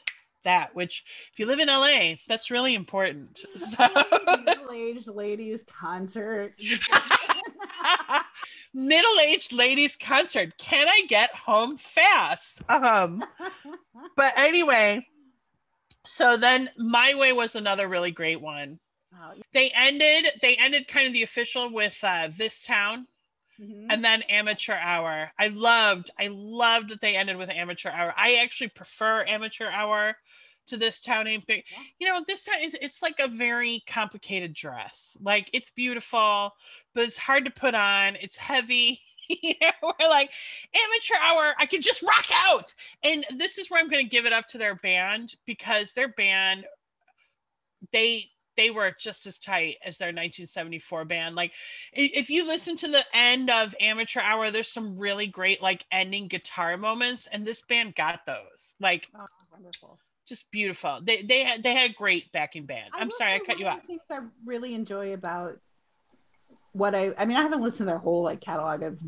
that, 0.44 0.76
which 0.76 1.04
if 1.32 1.40
you 1.40 1.46
live 1.46 1.60
in 1.60 1.68
LA, 1.68 2.16
that's 2.28 2.50
really 2.50 2.76
important. 2.76 3.46
So. 3.58 3.86
Middle-aged 4.46 5.08
ladies 5.08 5.64
concert. 5.64 6.54
Middle-aged 8.74 9.54
ladies 9.54 9.96
concert. 9.96 10.58
Can 10.58 10.88
I 10.88 11.04
get 11.08 11.34
home 11.36 11.78
fast? 11.78 12.64
Um, 12.70 13.24
but 14.16 14.34
anyway, 14.38 15.06
so 16.06 16.38
then 16.38 16.70
my 16.78 17.16
way 17.16 17.34
was 17.34 17.56
another 17.56 17.88
really 17.88 18.12
great 18.12 18.42
one. 18.42 18.80
They 19.54 19.72
ended. 19.72 20.32
They 20.42 20.56
ended 20.56 20.88
kind 20.88 21.08
of 21.08 21.14
the 21.14 21.24
official 21.24 21.72
with 21.72 21.98
uh, 22.04 22.30
this 22.38 22.62
town 22.62 23.08
Mm-hmm. 23.62 23.90
And 23.90 24.04
then 24.04 24.22
amateur 24.24 24.76
hour. 24.76 25.32
I 25.40 25.48
loved, 25.48 26.12
I 26.20 26.28
loved 26.32 26.90
that 26.90 27.02
they 27.02 27.16
ended 27.16 27.38
with 27.38 27.50
amateur 27.50 27.90
hour. 27.90 28.14
I 28.18 28.36
actually 28.36 28.70
prefer 28.70 29.26
amateur 29.26 29.70
hour 29.70 30.16
to 30.68 30.78
this 30.78 31.00
town 31.00 31.28
ain't 31.28 31.46
big. 31.46 31.64
Yeah. 31.72 31.78
You 32.00 32.08
know, 32.08 32.24
this 32.28 32.44
time 32.44 32.56
it's, 32.60 32.76
it's 32.82 33.02
like 33.02 33.20
a 33.20 33.28
very 33.28 33.84
complicated 33.88 34.54
dress. 34.54 35.16
Like 35.22 35.50
it's 35.54 35.70
beautiful, 35.70 36.52
but 36.94 37.04
it's 37.04 37.18
hard 37.18 37.46
to 37.46 37.52
put 37.52 37.76
on. 37.76 38.18
It's 38.20 38.38
heavy. 38.38 39.00
you 39.42 39.54
know, 39.62 39.94
we're 40.00 40.10
like 40.10 40.32
amateur 40.74 41.16
hour. 41.22 41.54
I 41.60 41.66
can 41.66 41.82
just 41.82 42.04
rock 42.04 42.28
out. 42.34 42.74
And 43.04 43.26
this 43.38 43.58
is 43.58 43.70
where 43.70 43.80
I'm 43.80 43.90
going 43.90 44.04
to 44.04 44.10
give 44.10 44.26
it 44.26 44.34
up 44.34 44.48
to 44.50 44.58
their 44.58 44.76
band 44.76 45.36
because 45.46 45.92
their 45.92 46.10
band, 46.10 46.66
they 47.92 48.30
they 48.56 48.70
were 48.70 48.96
just 48.98 49.26
as 49.26 49.38
tight 49.38 49.76
as 49.86 49.98
their 49.98 50.08
1974 50.08 51.06
band. 51.06 51.36
Like, 51.36 51.52
if 51.94 52.30
you 52.30 52.48
listen 52.48 52.76
to 52.78 52.88
the 52.88 53.04
end 53.14 53.50
of 53.50 53.76
Amateur 53.80 54.22
Hour, 54.22 54.52
there's 54.52 54.72
some 54.72 54.98
really 54.98 55.28
great 55.28 55.62
like 55.62 55.86
ending 55.92 56.28
guitar 56.28 56.78
moments, 56.78 57.28
and 57.32 57.46
this 57.46 57.62
band 57.62 57.96
got 57.96 58.22
those. 58.26 58.76
Like, 58.80 59.08
oh, 59.16 59.26
wonderful, 59.52 60.00
just 60.26 60.50
beautiful. 60.52 61.00
They 61.04 61.22
they 61.22 61.44
had 61.44 61.64
they 61.64 61.74
had 61.74 61.92
a 61.92 61.94
great 61.94 62.32
backing 62.32 62.66
band. 62.66 62.92
I'm 62.94 63.12
sorry 63.12 63.34
I 63.36 63.40
cut 63.40 63.60
you 63.60 63.68
off. 63.68 63.84
Things 63.86 64.02
I 64.10 64.20
really 64.46 64.74
enjoy 64.74 65.14
about 65.14 65.60
what 66.76 66.94
I 66.94 67.14
I 67.18 67.26
mean 67.26 67.38
I 67.38 67.42
haven't 67.42 67.62
listened 67.62 67.80
to 67.80 67.86
their 67.86 67.98
whole 67.98 68.24
like 68.24 68.42
catalog 68.42 68.84
of 68.84 69.00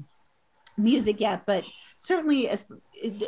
music 0.77 1.19
yet, 1.19 1.43
but 1.45 1.65
certainly 1.99 2.47
as 2.49 2.65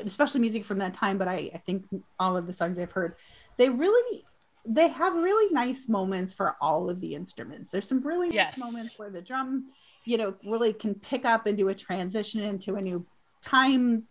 especially 0.06 0.40
music 0.40 0.64
from 0.64 0.80
that 0.80 0.94
time. 0.94 1.18
But 1.18 1.28
I 1.28 1.52
I 1.54 1.62
think 1.66 1.86
all 2.20 2.38
of 2.38 2.48
the 2.48 2.54
songs 2.54 2.80
I've 2.80 2.92
heard, 2.92 3.16
they 3.58 3.70
really 3.70 4.24
they 4.66 4.88
have 4.88 5.14
really 5.16 5.54
nice 5.54 5.90
moments 5.90 6.34
for 6.34 6.56
all 6.62 6.90
of 6.90 7.02
the 7.02 7.16
instruments. 7.16 7.72
There's 7.72 7.88
some 7.88 8.02
really 8.02 8.30
yes. 8.32 8.58
nice 8.58 8.66
moments 8.66 9.00
where 9.00 9.10
the 9.10 9.22
drum, 9.22 9.66
you 10.06 10.18
know, 10.18 10.36
really 10.46 10.74
can 10.74 10.96
pick 10.96 11.26
up 11.26 11.46
and 11.46 11.58
do 11.58 11.70
a 11.70 11.76
transition 11.76 12.42
into 12.42 12.76
a 12.76 12.82
new 12.82 13.06
time 13.42 14.04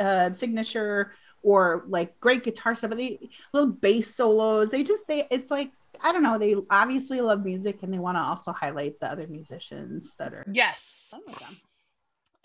uh, 0.00 0.32
signature 0.32 1.12
or 1.42 1.84
like 1.88 2.18
great 2.18 2.42
guitar 2.42 2.74
stuff. 2.74 2.90
They 2.90 3.18
little 3.52 3.70
bass 3.70 4.14
solos. 4.14 4.70
They 4.70 4.82
just 4.82 5.06
they 5.06 5.28
it's 5.30 5.50
like 5.50 5.70
I 6.02 6.12
don't 6.12 6.22
know. 6.22 6.38
They 6.38 6.54
obviously 6.70 7.20
love 7.20 7.44
music 7.44 7.82
and 7.82 7.92
they 7.92 7.98
want 7.98 8.16
to 8.16 8.22
also 8.22 8.52
highlight 8.52 9.00
the 9.00 9.10
other 9.10 9.26
musicians 9.26 10.14
that 10.18 10.32
are 10.32 10.44
yes. 10.50 11.12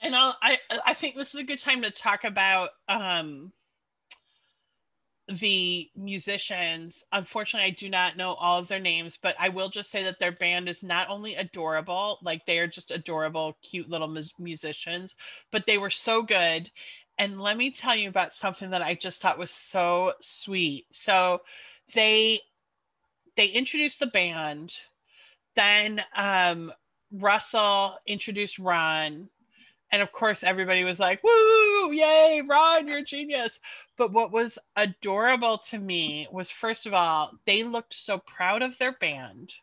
And 0.02 0.16
I'll, 0.16 0.36
I 0.42 0.58
I 0.86 0.94
think 0.94 1.16
this 1.16 1.34
is 1.34 1.42
a 1.42 1.46
good 1.46 1.60
time 1.60 1.82
to 1.84 1.92
talk 1.92 2.24
about 2.24 2.72
um 2.90 3.52
the 5.28 5.90
musicians. 5.96 7.04
Unfortunately, 7.12 7.68
I 7.68 7.72
do 7.72 7.90
not 7.90 8.18
know 8.18 8.34
all 8.34 8.60
of 8.60 8.68
their 8.68 8.80
names, 8.80 9.18
but 9.22 9.36
I 9.40 9.50
will 9.50 9.70
just 9.70 9.90
say 9.92 10.04
that 10.04 10.20
their 10.20 10.32
band 10.32 10.68
is 10.68 10.84
not 10.84 11.10
only 11.10 11.36
adorable, 11.36 12.20
like 12.22 12.46
they 12.46 12.60
are 12.60 12.68
just 12.68 12.92
adorable, 12.92 13.58
cute 13.62 13.90
little 13.90 14.08
mu- 14.08 14.22
musicians, 14.40 15.16
but 15.52 15.66
they 15.66 15.78
were 15.78 15.90
so 15.90 16.22
good. 16.22 16.70
And 17.18 17.42
let 17.42 17.58
me 17.58 17.72
tell 17.72 17.96
you 17.96 18.10
about 18.10 18.34
something 18.34 18.72
that 18.72 18.82
I 18.82 18.96
just 18.96 19.22
thought 19.22 19.38
was 19.38 19.52
so 19.52 20.14
sweet. 20.22 20.88
So 20.92 21.42
they 21.94 22.40
they 23.38 23.48
introduced 23.48 24.00
the 24.00 24.08
band, 24.08 24.76
then 25.56 26.04
um 26.16 26.72
Russell 27.12 27.98
introduced 28.08 28.58
Ron 28.60 29.30
and 29.92 30.02
of 30.02 30.12
course, 30.14 30.44
everybody 30.44 30.84
was 30.84 31.00
like, 31.00 31.22
woo, 31.24 31.92
yay, 31.92 32.42
Ron, 32.48 32.88
you're 32.88 33.00
a 33.00 33.04
genius. 33.04 33.60
But 33.98 34.14
what 34.14 34.32
was 34.32 34.58
adorable 34.78 35.58
to 35.70 35.78
me 35.78 36.28
was, 36.32 36.50
first 36.50 36.86
of 36.86 36.94
all, 36.94 37.34
they 37.46 37.64
looked 37.64 37.94
so 37.94 38.18
proud 38.20 38.62
of 38.62 38.78
their 38.78 38.94
band, 38.94 39.54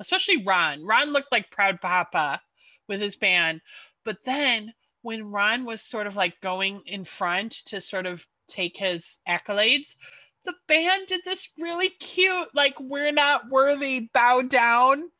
especially 0.00 0.44
Ron. 0.44 0.84
Ron 0.84 1.12
looked 1.12 1.30
like 1.30 1.50
proud 1.52 1.80
papa 1.80 2.40
with 2.88 3.00
his 3.00 3.14
band. 3.14 3.60
But 4.04 4.24
then 4.24 4.74
when 5.02 5.30
Ron 5.30 5.64
was 5.64 5.80
sort 5.80 6.08
of 6.08 6.16
like 6.16 6.40
going 6.40 6.82
in 6.86 7.04
front 7.04 7.52
to 7.66 7.80
sort 7.80 8.06
of 8.06 8.26
take 8.48 8.76
his 8.76 9.18
accolades, 9.28 9.94
the 10.48 10.54
band 10.66 11.06
did 11.06 11.20
this 11.24 11.48
really 11.58 11.90
cute, 11.90 12.48
like, 12.54 12.74
we're 12.80 13.12
not 13.12 13.48
worthy, 13.50 14.08
bow 14.12 14.42
down 14.42 15.10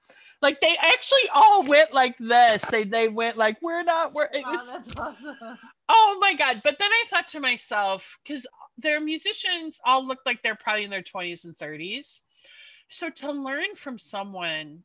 like 0.40 0.60
they 0.60 0.76
actually 0.80 1.28
all 1.34 1.62
went 1.64 1.92
like 1.92 2.16
this. 2.18 2.62
They 2.70 2.84
they 2.84 3.08
went 3.08 3.36
like 3.36 3.56
we're 3.60 3.82
not 3.82 4.14
we're 4.14 4.28
it 4.32 4.44
was, 4.44 4.68
oh, 4.68 4.72
that's 4.72 5.00
awesome. 5.00 5.58
Oh 5.88 6.18
my 6.20 6.34
god. 6.34 6.60
But 6.62 6.78
then 6.78 6.90
I 6.90 7.04
thought 7.08 7.28
to 7.28 7.40
myself, 7.40 8.18
because 8.22 8.46
their 8.76 9.00
musicians 9.00 9.80
all 9.84 10.06
look 10.06 10.20
like 10.26 10.42
they're 10.42 10.54
probably 10.54 10.84
in 10.84 10.90
their 10.90 11.02
20s 11.02 11.44
and 11.44 11.56
30s. 11.58 12.20
So 12.88 13.10
to 13.10 13.32
learn 13.32 13.74
from 13.74 13.98
someone 13.98 14.84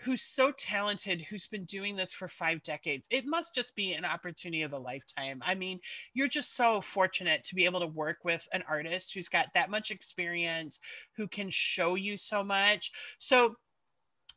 who's 0.00 0.22
so 0.22 0.52
talented, 0.52 1.22
who's 1.22 1.46
been 1.46 1.64
doing 1.64 1.96
this 1.96 2.12
for 2.12 2.28
five 2.28 2.62
decades, 2.62 3.06
it 3.10 3.24
must 3.26 3.54
just 3.54 3.74
be 3.74 3.92
an 3.92 4.04
opportunity 4.04 4.62
of 4.62 4.72
a 4.72 4.78
lifetime. 4.78 5.40
I 5.44 5.54
mean, 5.54 5.80
you're 6.14 6.28
just 6.28 6.56
so 6.56 6.80
fortunate 6.80 7.44
to 7.44 7.54
be 7.54 7.64
able 7.64 7.80
to 7.80 7.86
work 7.86 8.18
with 8.24 8.46
an 8.52 8.64
artist 8.68 9.14
who's 9.14 9.28
got 9.28 9.46
that 9.54 9.70
much 9.70 9.90
experience, 9.90 10.80
who 11.16 11.28
can 11.28 11.48
show 11.50 11.94
you 11.94 12.16
so 12.16 12.42
much. 12.42 12.92
So 13.18 13.56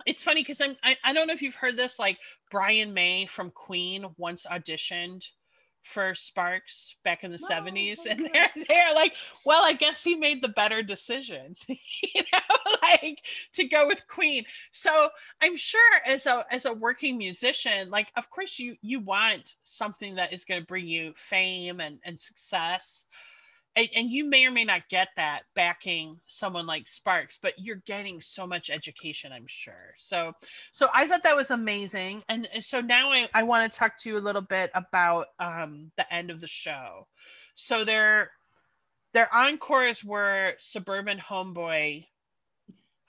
it's 0.05 0.21
funny 0.21 0.41
because 0.41 0.61
I'm 0.61 0.75
I, 0.83 0.95
I 1.03 1.13
don't 1.13 1.27
know 1.27 1.33
if 1.33 1.41
you've 1.41 1.55
heard 1.55 1.75
this 1.75 1.97
like 1.97 2.17
Brian 2.51 2.93
May 2.93 3.25
from 3.25 3.49
Queen 3.51 4.05
once 4.17 4.45
auditioned 4.49 5.25
for 5.87 6.13
Sparks 6.13 6.95
back 7.03 7.23
in 7.23 7.31
the 7.31 7.39
no, 7.41 7.47
70s 7.47 7.99
and 8.09 8.29
they're 8.33 8.49
they're 8.67 8.93
like 8.93 9.13
well 9.45 9.63
I 9.63 9.73
guess 9.73 10.03
he 10.03 10.15
made 10.15 10.41
the 10.41 10.49
better 10.49 10.83
decision 10.83 11.55
you 11.67 12.23
know 12.33 12.75
like 12.81 13.21
to 13.53 13.63
go 13.65 13.87
with 13.87 14.07
Queen. 14.07 14.45
So 14.71 15.09
I'm 15.41 15.55
sure 15.55 15.79
as 16.05 16.25
a 16.25 16.45
as 16.51 16.65
a 16.65 16.73
working 16.73 17.17
musician 17.17 17.89
like 17.89 18.07
of 18.15 18.29
course 18.29 18.59
you 18.59 18.75
you 18.81 18.99
want 18.99 19.55
something 19.63 20.15
that 20.15 20.33
is 20.33 20.45
going 20.45 20.61
to 20.61 20.67
bring 20.67 20.87
you 20.87 21.13
fame 21.15 21.79
and 21.79 21.99
and 22.03 22.19
success 22.19 23.05
and, 23.77 23.87
and 23.95 24.09
you 24.09 24.25
may 24.25 24.45
or 24.45 24.51
may 24.51 24.65
not 24.65 24.89
get 24.89 25.09
that 25.15 25.43
backing 25.55 26.19
someone 26.25 26.65
like 26.65 26.87
Sparks, 26.87 27.37
but 27.39 27.53
you're 27.57 27.83
getting 27.85 28.19
so 28.19 28.47
much 28.47 28.71
education, 28.71 29.31
I'm 29.31 29.45
sure. 29.45 29.93
So, 29.97 30.33
so 30.71 30.87
I 30.93 31.07
thought 31.07 31.21
that 31.23 31.35
was 31.35 31.51
amazing. 31.51 32.23
And 32.27 32.49
so 32.61 32.81
now 32.81 33.11
I, 33.11 33.29
I 33.35 33.43
want 33.43 33.71
to 33.71 33.79
talk 33.79 33.97
to 33.99 34.09
you 34.09 34.17
a 34.17 34.19
little 34.19 34.41
bit 34.41 34.71
about 34.73 35.27
um, 35.39 35.91
the 35.95 36.11
end 36.11 36.31
of 36.31 36.41
the 36.41 36.47
show. 36.47 37.07
So 37.55 37.85
their 37.85 38.31
their 39.13 39.33
encores 39.33 40.03
were 40.03 40.55
Suburban 40.57 41.19
Homeboy 41.19 42.05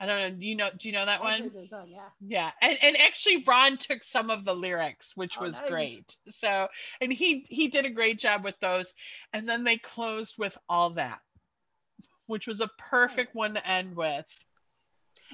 I 0.01 0.07
don't 0.07 0.19
know. 0.19 0.31
Do 0.31 0.47
you 0.47 0.55
know? 0.55 0.71
Do 0.77 0.89
you 0.89 0.95
know 0.95 1.07
that 1.07 1.21
one? 1.21 1.51
Song, 1.69 1.89
yeah. 1.89 2.09
Yeah, 2.21 2.51
and 2.63 2.79
and 2.83 2.97
actually, 3.01 3.43
Ron 3.47 3.79
took 3.79 4.05
some 4.05 4.31
of 4.31 4.45
the 4.45 4.55
lyrics, 4.55 5.17
which 5.17 5.35
oh, 5.39 5.45
was 5.45 5.55
nice. 5.55 5.69
great. 5.69 6.17
So, 6.29 6.69
and 7.01 7.13
he 7.13 7.45
he 7.49 7.67
did 7.69 7.85
a 7.85 7.91
great 7.91 8.19
job 8.19 8.45
with 8.45 8.59
those. 8.61 8.95
And 9.33 9.49
then 9.49 9.65
they 9.65 9.77
closed 9.77 10.37
with 10.39 10.57
all 10.69 10.91
that, 10.91 11.19
which 12.27 12.47
was 12.47 12.61
a 12.61 12.71
perfect 12.79 13.33
oh. 13.35 13.39
one 13.39 13.55
to 13.55 13.67
end 13.69 13.97
with. 13.97 14.27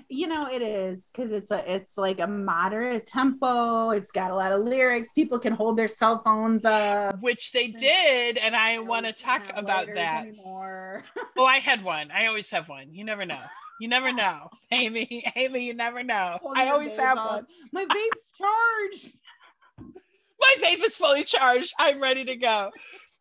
You 0.09 0.27
know, 0.27 0.49
it 0.51 0.62
is 0.62 1.11
because 1.12 1.31
it's 1.31 1.51
a 1.51 1.73
it's 1.73 1.99
like 1.99 2.19
a 2.19 2.27
moderate 2.27 3.05
tempo. 3.05 3.91
It's 3.91 4.11
got 4.11 4.31
a 4.31 4.35
lot 4.35 4.51
of 4.51 4.62
lyrics. 4.62 5.12
People 5.12 5.39
can 5.39 5.53
hold 5.53 5.77
their 5.77 5.89
cell 5.89 6.23
phones 6.25 6.65
up, 6.65 7.21
which 7.21 7.53
they 7.53 7.69
did, 7.69 8.39
and 8.39 8.57
I 8.57 8.79
want 8.79 9.07
to 9.07 9.12
talk 9.12 9.43
about 9.55 9.89
that. 9.95 10.27
Anymore. 10.27 11.05
oh, 11.39 11.45
I 11.45 11.59
had 11.59 11.85
one. 11.85 12.11
I 12.11 12.27
always 12.27 12.49
have 12.51 12.69
one. 12.69 12.93
You 12.93 13.05
never 13.05 13.25
know. 13.25 13.39
You 13.81 13.89
never 13.89 14.12
know, 14.12 14.51
Amy. 14.70 15.25
Amy, 15.37 15.64
you 15.64 15.75
never 15.75 16.03
know. 16.03 16.39
Hold 16.43 16.57
I 16.57 16.68
always 16.68 16.97
have 16.97 17.18
on. 17.18 17.27
one. 17.27 17.47
My 17.72 17.85
vape's 17.85 18.33
charged. 18.33 19.16
My 20.41 20.57
vape 20.62 20.85
is 20.85 20.97
fully 20.97 21.25
charged. 21.25 21.72
I'm 21.79 22.01
ready 22.01 22.25
to 22.25 22.37
go. 22.37 22.70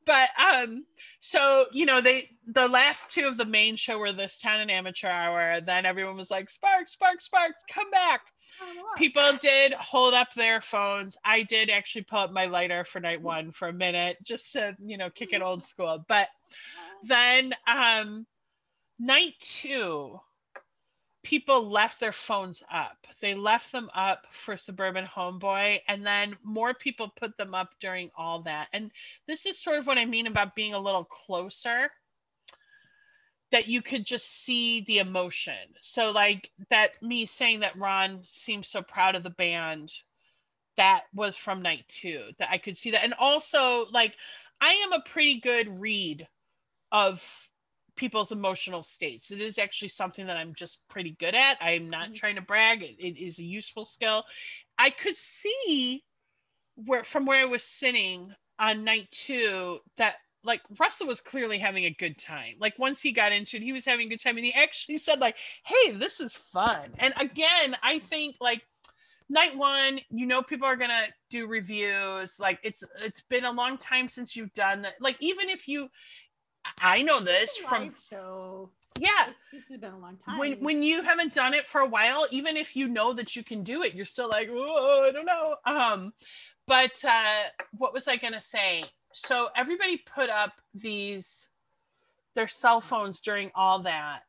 But 0.05 0.29
um, 0.37 0.83
so 1.25 1.67
you 1.71 1.85
know 1.85 2.01
they 2.01 2.29
the 2.47 2.67
last 2.67 3.09
two 3.09 3.25
of 3.25 3.37
the 3.37 3.45
main 3.45 3.77
show 3.77 3.97
were 3.97 4.11
this 4.11 4.41
town 4.41 4.59
and 4.59 4.69
amateur 4.69 5.07
hour 5.07 5.61
then 5.61 5.85
everyone 5.85 6.17
was 6.17 6.29
like 6.29 6.49
sparks 6.49 6.91
sparks 6.91 7.23
sparks 7.23 7.63
come 7.71 7.89
back 7.91 8.19
people 8.97 9.31
did 9.39 9.71
hold 9.75 10.13
up 10.13 10.27
their 10.33 10.59
phones 10.59 11.15
i 11.23 11.41
did 11.43 11.69
actually 11.69 12.01
pull 12.01 12.19
up 12.19 12.33
my 12.33 12.45
lighter 12.45 12.83
for 12.83 12.99
night 12.99 13.21
one 13.21 13.53
for 13.53 13.69
a 13.69 13.73
minute 13.73 14.17
just 14.21 14.51
to 14.51 14.75
you 14.83 14.97
know 14.97 15.09
kick 15.09 15.31
it 15.31 15.41
old 15.41 15.63
school 15.63 16.03
but 16.09 16.27
then 17.03 17.53
um 17.67 18.27
night 18.99 19.35
two 19.39 20.19
people 21.23 21.69
left 21.69 21.99
their 21.99 22.11
phones 22.11 22.61
up. 22.71 23.07
They 23.21 23.33
left 23.33 23.71
them 23.71 23.89
up 23.95 24.27
for 24.31 24.57
Suburban 24.57 25.05
Homeboy, 25.05 25.79
and 25.87 26.05
then 26.05 26.35
more 26.43 26.73
people 26.73 27.13
put 27.15 27.37
them 27.37 27.55
up 27.55 27.69
during 27.79 28.11
all 28.15 28.41
that. 28.43 28.67
And 28.73 28.91
this 29.27 29.45
is 29.45 29.57
sort 29.57 29.79
of 29.79 29.87
what 29.87 29.97
I 29.97 30.05
mean 30.05 30.27
about 30.27 30.55
being 30.55 30.73
a 30.73 30.79
little 30.79 31.05
closer 31.05 31.89
that 33.51 33.67
you 33.67 33.81
could 33.81 34.05
just 34.05 34.43
see 34.43 34.81
the 34.81 34.97
emotion. 34.97 35.53
So, 35.81 36.11
like 36.11 36.49
that, 36.69 37.01
me 37.01 37.25
saying 37.25 37.61
that 37.61 37.77
Ron 37.77 38.21
seems 38.23 38.67
so 38.67 38.81
proud 38.81 39.15
of 39.15 39.23
the 39.23 39.29
band, 39.29 39.93
that 40.75 41.03
was 41.13 41.35
from 41.35 41.61
night 41.61 41.85
two, 41.87 42.29
that 42.39 42.49
I 42.51 42.57
could 42.57 42.77
see 42.77 42.91
that. 42.91 43.03
And 43.03 43.13
also, 43.13 43.85
like, 43.91 44.15
I 44.59 44.73
am 44.73 44.91
a 44.91 45.01
pretty 45.01 45.39
good 45.39 45.79
read 45.79 46.27
of 46.91 47.23
people's 47.95 48.31
emotional 48.31 48.83
states. 48.83 49.31
It 49.31 49.41
is 49.41 49.57
actually 49.57 49.89
something 49.89 50.25
that 50.27 50.37
I'm 50.37 50.53
just 50.55 50.87
pretty 50.87 51.15
good 51.19 51.35
at. 51.35 51.57
I'm 51.61 51.89
not 51.89 52.05
mm-hmm. 52.05 52.15
trying 52.15 52.35
to 52.35 52.41
brag. 52.41 52.83
It, 52.83 52.95
it 52.99 53.19
is 53.19 53.39
a 53.39 53.43
useful 53.43 53.85
skill. 53.85 54.23
I 54.77 54.89
could 54.89 55.17
see 55.17 56.03
where 56.75 57.03
from 57.03 57.25
where 57.25 57.41
I 57.41 57.45
was 57.45 57.63
sitting 57.63 58.33
on 58.59 58.83
night 58.83 59.09
two 59.11 59.79
that 59.97 60.15
like 60.43 60.61
Russell 60.79 61.07
was 61.07 61.21
clearly 61.21 61.57
having 61.57 61.85
a 61.85 61.95
good 61.97 62.17
time. 62.17 62.55
Like 62.59 62.77
once 62.77 63.01
he 63.01 63.11
got 63.11 63.31
into 63.31 63.57
it, 63.57 63.63
he 63.63 63.73
was 63.73 63.85
having 63.85 64.07
a 64.07 64.09
good 64.09 64.21
time, 64.21 64.37
and 64.37 64.45
he 64.45 64.53
actually 64.53 64.97
said 64.97 65.19
like, 65.19 65.37
"Hey, 65.65 65.91
this 65.91 66.19
is 66.19 66.35
fun." 66.35 66.91
And 66.97 67.13
again, 67.17 67.77
I 67.81 67.99
think 67.99 68.35
like 68.41 68.63
night 69.29 69.55
one 69.55 69.99
you 70.09 70.25
know 70.25 70.41
people 70.41 70.67
are 70.67 70.75
gonna 70.75 71.05
do 71.29 71.47
reviews 71.47 72.39
like 72.39 72.59
it's 72.61 72.83
it's 73.01 73.21
been 73.21 73.45
a 73.45 73.51
long 73.51 73.77
time 73.77 74.07
since 74.07 74.35
you've 74.35 74.53
done 74.53 74.81
that 74.81 74.93
like 74.99 75.15
even 75.21 75.49
if 75.49 75.67
you 75.67 75.89
I 76.81 77.01
know 77.01 77.21
this 77.21 77.55
from 77.57 77.93
so 78.09 78.69
yeah. 78.99 79.29
This 79.51 79.67
has 79.69 79.79
been 79.79 79.93
a 79.93 79.97
long 79.97 80.17
time. 80.25 80.37
When 80.37 80.59
when 80.59 80.83
you 80.83 81.01
haven't 81.01 81.33
done 81.33 81.53
it 81.53 81.65
for 81.65 81.81
a 81.81 81.87
while, 81.87 82.27
even 82.31 82.57
if 82.57 82.75
you 82.75 82.87
know 82.87 83.13
that 83.13 83.35
you 83.35 83.43
can 83.43 83.63
do 83.63 83.83
it, 83.83 83.93
you're 83.93 84.05
still 84.05 84.29
like, 84.29 84.49
oh, 84.51 85.05
I 85.07 85.11
don't 85.11 85.25
know. 85.25 85.55
Um, 85.65 86.13
but 86.67 87.03
uh, 87.03 87.43
what 87.77 87.93
was 87.93 88.07
I 88.07 88.17
gonna 88.17 88.41
say? 88.41 88.85
So 89.13 89.49
everybody 89.55 89.97
put 89.97 90.29
up 90.29 90.53
these 90.73 91.47
their 92.35 92.47
cell 92.47 92.81
phones 92.81 93.19
during 93.19 93.51
all 93.55 93.79
that, 93.79 94.21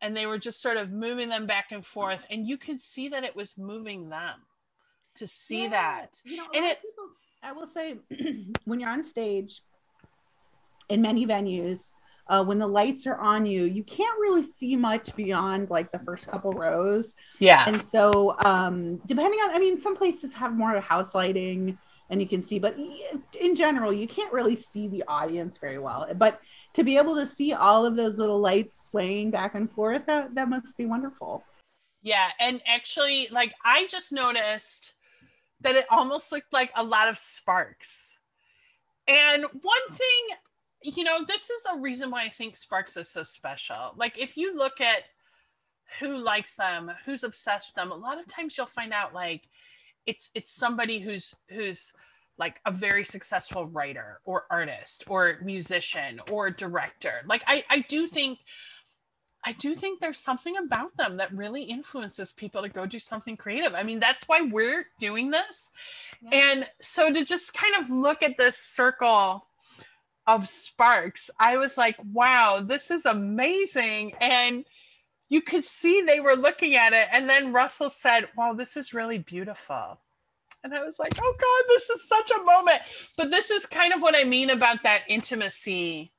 and 0.00 0.16
they 0.16 0.26
were 0.26 0.38
just 0.38 0.62
sort 0.62 0.76
of 0.76 0.92
moving 0.92 1.28
them 1.28 1.46
back 1.46 1.66
and 1.70 1.84
forth, 1.84 2.24
and 2.30 2.46
you 2.46 2.56
could 2.56 2.80
see 2.80 3.08
that 3.08 3.24
it 3.24 3.34
was 3.34 3.56
moving 3.58 4.08
them 4.08 4.40
to 5.16 5.26
see 5.26 5.62
yeah. 5.62 5.68
that. 5.68 6.20
You 6.24 6.38
know, 6.38 6.46
and 6.54 6.64
it, 6.64 6.78
people, 6.82 7.04
I 7.42 7.52
will 7.52 7.66
say, 7.66 7.98
when 8.64 8.80
you're 8.80 8.90
on 8.90 9.04
stage 9.04 9.62
in 10.88 11.02
many 11.02 11.26
venues 11.26 11.92
uh, 12.26 12.44
when 12.44 12.58
the 12.58 12.66
lights 12.66 13.06
are 13.06 13.18
on 13.18 13.44
you, 13.44 13.64
you 13.64 13.84
can't 13.84 14.18
really 14.18 14.42
see 14.42 14.76
much 14.76 15.14
beyond 15.14 15.70
like 15.70 15.92
the 15.92 15.98
first 16.00 16.28
couple 16.28 16.52
rows. 16.52 17.14
Yeah. 17.38 17.64
And 17.66 17.80
so, 17.82 18.36
um, 18.44 18.96
depending 19.06 19.40
on, 19.40 19.50
I 19.50 19.58
mean, 19.58 19.78
some 19.78 19.96
places 19.96 20.32
have 20.34 20.56
more 20.56 20.80
house 20.80 21.14
lighting 21.14 21.78
and 22.10 22.20
you 22.20 22.28
can 22.28 22.42
see, 22.42 22.58
but 22.58 22.76
in 23.40 23.54
general, 23.54 23.92
you 23.92 24.06
can't 24.06 24.32
really 24.32 24.54
see 24.54 24.88
the 24.88 25.04
audience 25.08 25.58
very 25.58 25.78
well. 25.78 26.06
But 26.16 26.40
to 26.74 26.84
be 26.84 26.98
able 26.98 27.14
to 27.16 27.26
see 27.26 27.52
all 27.54 27.84
of 27.86 27.96
those 27.96 28.18
little 28.18 28.40
lights 28.40 28.88
swaying 28.90 29.30
back 29.30 29.54
and 29.54 29.70
forth, 29.70 30.06
that, 30.06 30.34
that 30.34 30.48
must 30.48 30.76
be 30.76 30.86
wonderful. 30.86 31.42
Yeah. 32.02 32.28
And 32.40 32.60
actually, 32.66 33.28
like, 33.30 33.54
I 33.64 33.86
just 33.86 34.12
noticed 34.12 34.92
that 35.62 35.76
it 35.76 35.86
almost 35.90 36.30
looked 36.30 36.52
like 36.52 36.70
a 36.76 36.84
lot 36.84 37.08
of 37.08 37.18
sparks. 37.18 37.92
And 39.08 39.44
one 39.44 39.88
thing 39.90 40.36
you 40.84 41.02
know, 41.02 41.24
this 41.24 41.48
is 41.48 41.64
a 41.72 41.78
reason 41.78 42.10
why 42.10 42.24
I 42.24 42.28
think 42.28 42.56
Sparks 42.56 42.96
is 42.98 43.08
so 43.08 43.22
special. 43.22 43.94
Like, 43.96 44.18
if 44.18 44.36
you 44.36 44.54
look 44.54 44.82
at 44.82 45.04
who 45.98 46.18
likes 46.18 46.54
them, 46.56 46.90
who's 47.04 47.24
obsessed 47.24 47.70
with 47.70 47.76
them, 47.76 47.90
a 47.90 47.96
lot 47.96 48.20
of 48.20 48.26
times 48.26 48.56
you'll 48.56 48.66
find 48.66 48.92
out 48.92 49.14
like 49.14 49.48
it's 50.06 50.30
it's 50.34 50.54
somebody 50.54 50.98
who's 50.98 51.34
who's 51.48 51.92
like 52.36 52.60
a 52.66 52.70
very 52.70 53.04
successful 53.04 53.66
writer 53.66 54.20
or 54.26 54.44
artist 54.50 55.04
or 55.06 55.38
musician 55.42 56.20
or 56.30 56.50
director. 56.50 57.22
Like, 57.26 57.42
I 57.46 57.64
I 57.70 57.78
do 57.80 58.06
think. 58.06 58.38
I 59.46 59.52
do 59.52 59.74
think 59.74 60.00
there's 60.00 60.20
something 60.20 60.56
about 60.56 60.96
them 60.96 61.18
that 61.18 61.30
really 61.34 61.64
influences 61.64 62.32
people 62.32 62.62
to 62.62 62.68
go 62.70 62.86
do 62.86 62.98
something 62.98 63.36
creative. 63.36 63.74
I 63.74 63.82
mean, 63.82 64.00
that's 64.00 64.26
why 64.26 64.40
we're 64.40 64.86
doing 64.98 65.30
this. 65.30 65.68
Yeah. 66.22 66.30
And 66.32 66.68
so 66.80 67.12
to 67.12 67.22
just 67.26 67.52
kind 67.52 67.74
of 67.78 67.90
look 67.90 68.22
at 68.22 68.38
this 68.38 68.56
circle 68.56 69.46
of 70.26 70.48
sparks. 70.48 71.30
I 71.38 71.56
was 71.56 71.76
like, 71.76 71.96
wow, 72.12 72.60
this 72.62 72.90
is 72.90 73.06
amazing. 73.06 74.14
And 74.20 74.64
you 75.28 75.40
could 75.40 75.64
see 75.64 76.00
they 76.00 76.20
were 76.20 76.36
looking 76.36 76.74
at 76.74 76.92
it. 76.92 77.08
And 77.12 77.28
then 77.28 77.52
Russell 77.52 77.90
said, 77.90 78.28
wow, 78.36 78.52
this 78.52 78.76
is 78.76 78.94
really 78.94 79.18
beautiful. 79.18 79.98
And 80.62 80.74
I 80.74 80.82
was 80.82 80.98
like, 80.98 81.12
oh 81.20 81.34
God, 81.38 81.68
this 81.68 81.90
is 81.90 82.08
such 82.08 82.30
a 82.30 82.42
moment. 82.42 82.80
But 83.16 83.30
this 83.30 83.50
is 83.50 83.66
kind 83.66 83.92
of 83.92 84.00
what 84.00 84.16
I 84.16 84.24
mean 84.24 84.50
about 84.50 84.82
that 84.82 85.02
intimacy 85.08 86.13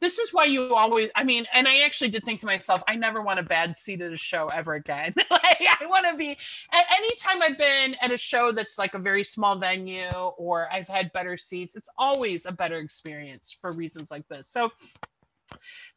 this 0.00 0.18
is 0.18 0.32
why 0.32 0.44
you 0.44 0.74
always 0.74 1.10
i 1.16 1.24
mean 1.24 1.46
and 1.54 1.66
i 1.66 1.78
actually 1.80 2.08
did 2.08 2.24
think 2.24 2.40
to 2.40 2.46
myself 2.46 2.82
i 2.88 2.94
never 2.94 3.22
want 3.22 3.38
a 3.38 3.42
bad 3.42 3.76
seat 3.76 4.00
at 4.00 4.12
a 4.12 4.16
show 4.16 4.46
ever 4.48 4.74
again. 4.74 5.12
Like 5.30 5.58
i 5.80 5.86
want 5.86 6.06
to 6.06 6.16
be 6.16 6.30
at 6.72 6.84
any 6.96 7.14
time 7.16 7.42
i've 7.42 7.58
been 7.58 7.96
at 8.00 8.10
a 8.10 8.16
show 8.16 8.52
that's 8.52 8.78
like 8.78 8.94
a 8.94 8.98
very 8.98 9.24
small 9.24 9.58
venue 9.58 10.08
or 10.10 10.68
i've 10.72 10.88
had 10.88 11.12
better 11.12 11.36
seats 11.36 11.76
it's 11.76 11.88
always 11.98 12.46
a 12.46 12.52
better 12.52 12.78
experience 12.78 13.56
for 13.60 13.72
reasons 13.72 14.10
like 14.10 14.26
this. 14.28 14.48
So 14.48 14.70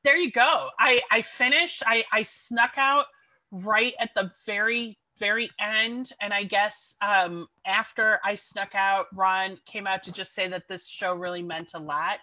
there 0.03 0.17
you 0.17 0.31
go. 0.31 0.69
I 0.79 1.01
i 1.11 1.21
finished 1.21 1.83
i 1.85 2.03
i 2.11 2.23
snuck 2.23 2.73
out 2.77 3.05
right 3.51 3.93
at 3.99 4.13
the 4.15 4.31
very 4.45 4.97
very 5.19 5.49
end. 5.59 6.13
And 6.21 6.33
i 6.33 6.43
guess 6.43 6.95
um 7.01 7.47
after 7.65 8.19
i 8.23 8.35
snuck 8.35 8.75
out 8.75 9.07
ron 9.13 9.57
came 9.65 9.87
out 9.87 10.03
to 10.03 10.11
just 10.11 10.33
say 10.33 10.47
that 10.47 10.67
this 10.67 10.87
show 10.87 11.13
really 11.13 11.43
meant 11.43 11.71
a 11.73 11.79
lot 11.79 12.19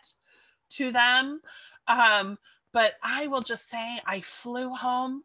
to 0.71 0.93
them. 0.93 1.41
Um, 1.87 2.39
but 2.73 2.95
I 3.03 3.27
will 3.29 3.41
just 3.41 3.69
say 3.69 4.01
I 4.07 4.21
flew 4.21 4.71
home 4.71 5.25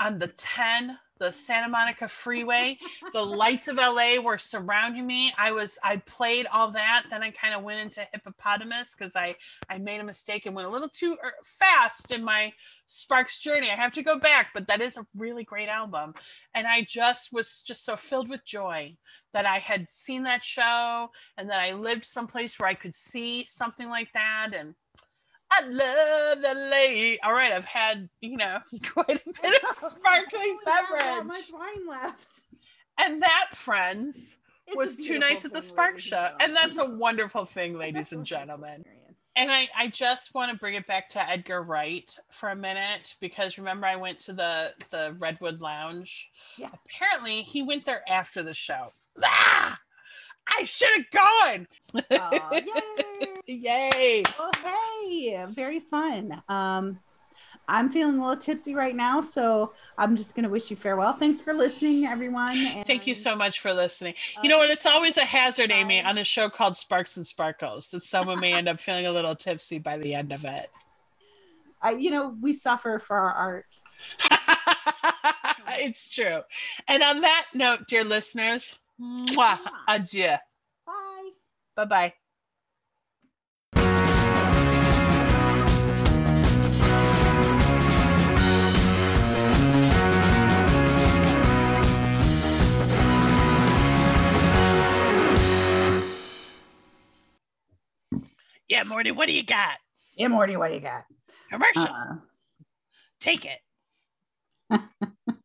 on 0.00 0.18
the 0.18 0.28
10 0.28 0.98
the 1.18 1.30
Santa 1.32 1.68
Monica 1.68 2.08
freeway. 2.08 2.78
the 3.12 3.22
lights 3.22 3.68
of 3.68 3.76
LA 3.76 4.16
were 4.22 4.38
surrounding 4.38 5.06
me. 5.06 5.32
I 5.38 5.52
was 5.52 5.78
I 5.82 5.96
played 5.98 6.46
all 6.52 6.70
that. 6.72 7.06
Then 7.10 7.22
I 7.22 7.30
kind 7.30 7.54
of 7.54 7.62
went 7.62 7.80
into 7.80 8.06
hippopotamus 8.12 8.94
because 8.94 9.16
I 9.16 9.36
I 9.68 9.78
made 9.78 10.00
a 10.00 10.04
mistake 10.04 10.46
and 10.46 10.54
went 10.54 10.68
a 10.68 10.70
little 10.70 10.88
too 10.88 11.16
er, 11.24 11.32
fast 11.44 12.10
in 12.12 12.24
my 12.24 12.52
Sparks 12.86 13.40
journey. 13.40 13.70
I 13.70 13.74
have 13.74 13.92
to 13.92 14.02
go 14.02 14.18
back, 14.18 14.48
but 14.54 14.66
that 14.68 14.80
is 14.80 14.96
a 14.96 15.06
really 15.16 15.42
great 15.42 15.68
album. 15.68 16.14
And 16.54 16.66
I 16.66 16.82
just 16.82 17.32
was 17.32 17.62
just 17.66 17.84
so 17.84 17.96
filled 17.96 18.28
with 18.28 18.44
joy 18.44 18.96
that 19.32 19.44
I 19.46 19.58
had 19.58 19.90
seen 19.90 20.22
that 20.22 20.44
show 20.44 21.10
and 21.36 21.50
that 21.50 21.60
I 21.60 21.72
lived 21.72 22.04
someplace 22.04 22.58
where 22.58 22.68
I 22.68 22.74
could 22.74 22.94
see 22.94 23.44
something 23.46 23.88
like 23.88 24.12
that 24.12 24.50
and 24.56 24.74
I 25.58 25.66
love 25.66 26.42
the 26.42 26.68
lake. 26.70 27.18
All 27.24 27.32
right, 27.32 27.52
I've 27.52 27.64
had, 27.64 28.08
you 28.20 28.36
know, 28.36 28.58
quite 28.88 29.22
a 29.26 29.42
bit 29.42 29.62
of 29.62 29.68
sparkling 29.76 30.58
beverage. 30.64 31.24
Much 31.26 31.52
wine 31.52 31.86
left. 31.86 32.42
And 32.98 33.22
that, 33.22 33.48
friends, 33.54 34.38
it's 34.66 34.76
was 34.76 34.96
two 34.96 35.18
nights 35.18 35.44
at 35.44 35.52
the 35.52 35.62
Spark 35.62 35.98
Show. 35.98 36.30
And 36.40 36.54
that's 36.56 36.78
a 36.78 36.84
wonderful 36.84 37.44
thing, 37.44 37.76
ladies 37.78 38.12
and 38.12 38.24
gentlemen. 38.24 38.84
And 39.36 39.52
I, 39.52 39.68
I 39.76 39.88
just 39.88 40.34
want 40.34 40.50
to 40.50 40.56
bring 40.56 40.74
it 40.74 40.86
back 40.86 41.08
to 41.10 41.28
Edgar 41.28 41.62
Wright 41.62 42.10
for 42.30 42.48
a 42.50 42.56
minute 42.56 43.14
because 43.20 43.58
remember 43.58 43.86
I 43.86 43.94
went 43.94 44.18
to 44.20 44.32
the 44.32 44.72
the 44.90 45.14
Redwood 45.18 45.60
Lounge. 45.60 46.30
Yeah. 46.56 46.70
Apparently 46.86 47.42
he 47.42 47.62
went 47.62 47.84
there 47.84 48.02
after 48.08 48.42
the 48.42 48.54
show. 48.54 48.88
Ah! 49.22 49.78
I 50.48 50.64
should 50.64 50.88
have 50.96 51.10
gone. 51.10 51.68
Uh, 52.10 52.60
yay! 53.46 53.54
yay! 53.54 54.22
Oh, 54.38 54.50
hey, 54.62 55.46
very 55.50 55.80
fun. 55.80 56.42
Um, 56.48 56.98
I'm 57.68 57.90
feeling 57.90 58.18
a 58.18 58.20
little 58.20 58.40
tipsy 58.40 58.74
right 58.74 58.94
now, 58.94 59.20
so 59.20 59.72
I'm 59.98 60.14
just 60.14 60.34
going 60.34 60.44
to 60.44 60.48
wish 60.48 60.70
you 60.70 60.76
farewell. 60.76 61.14
Thanks 61.14 61.40
for 61.40 61.52
listening, 61.52 62.06
everyone. 62.06 62.56
And, 62.58 62.86
Thank 62.86 63.06
you 63.06 63.14
so 63.14 63.34
much 63.34 63.60
for 63.60 63.74
listening. 63.74 64.14
Uh, 64.36 64.40
you 64.42 64.48
know 64.48 64.58
what? 64.58 64.70
It's 64.70 64.86
always 64.86 65.16
a 65.16 65.24
hazard, 65.24 65.72
Amy, 65.72 66.00
on 66.00 66.18
a 66.18 66.24
show 66.24 66.48
called 66.48 66.76
Sparks 66.76 67.16
and 67.16 67.26
Sparkles 67.26 67.88
that 67.88 68.04
someone 68.04 68.38
may 68.38 68.52
end 68.54 68.68
up 68.68 68.80
feeling 68.80 69.06
a 69.06 69.12
little 69.12 69.34
tipsy 69.34 69.78
by 69.78 69.98
the 69.98 70.14
end 70.14 70.32
of 70.32 70.44
it. 70.44 70.70
I, 71.82 71.92
you 71.92 72.10
know, 72.10 72.36
we 72.40 72.52
suffer 72.52 72.98
for 72.98 73.16
our 73.16 73.32
art. 73.32 73.66
it's 75.68 76.08
true. 76.08 76.40
And 76.88 77.02
on 77.02 77.20
that 77.22 77.46
note, 77.52 77.88
dear 77.88 78.04
listeners, 78.04 78.76
Mwah. 79.00 79.58
Adieu. 79.88 80.36
Bye. 80.86 81.30
Bye 81.74 81.84
bye. 81.84 82.12
Yeah, 98.68 98.82
Morty, 98.82 99.12
what 99.12 99.26
do 99.26 99.32
you 99.32 99.44
got? 99.44 99.78
Yeah, 100.16 100.28
Morty, 100.28 100.56
what 100.56 100.68
do 100.68 100.74
you 100.74 100.80
got? 100.80 101.04
Commercial. 101.50 101.82
Uh, 101.82 102.16
Take 103.20 103.46
it. 103.46 103.60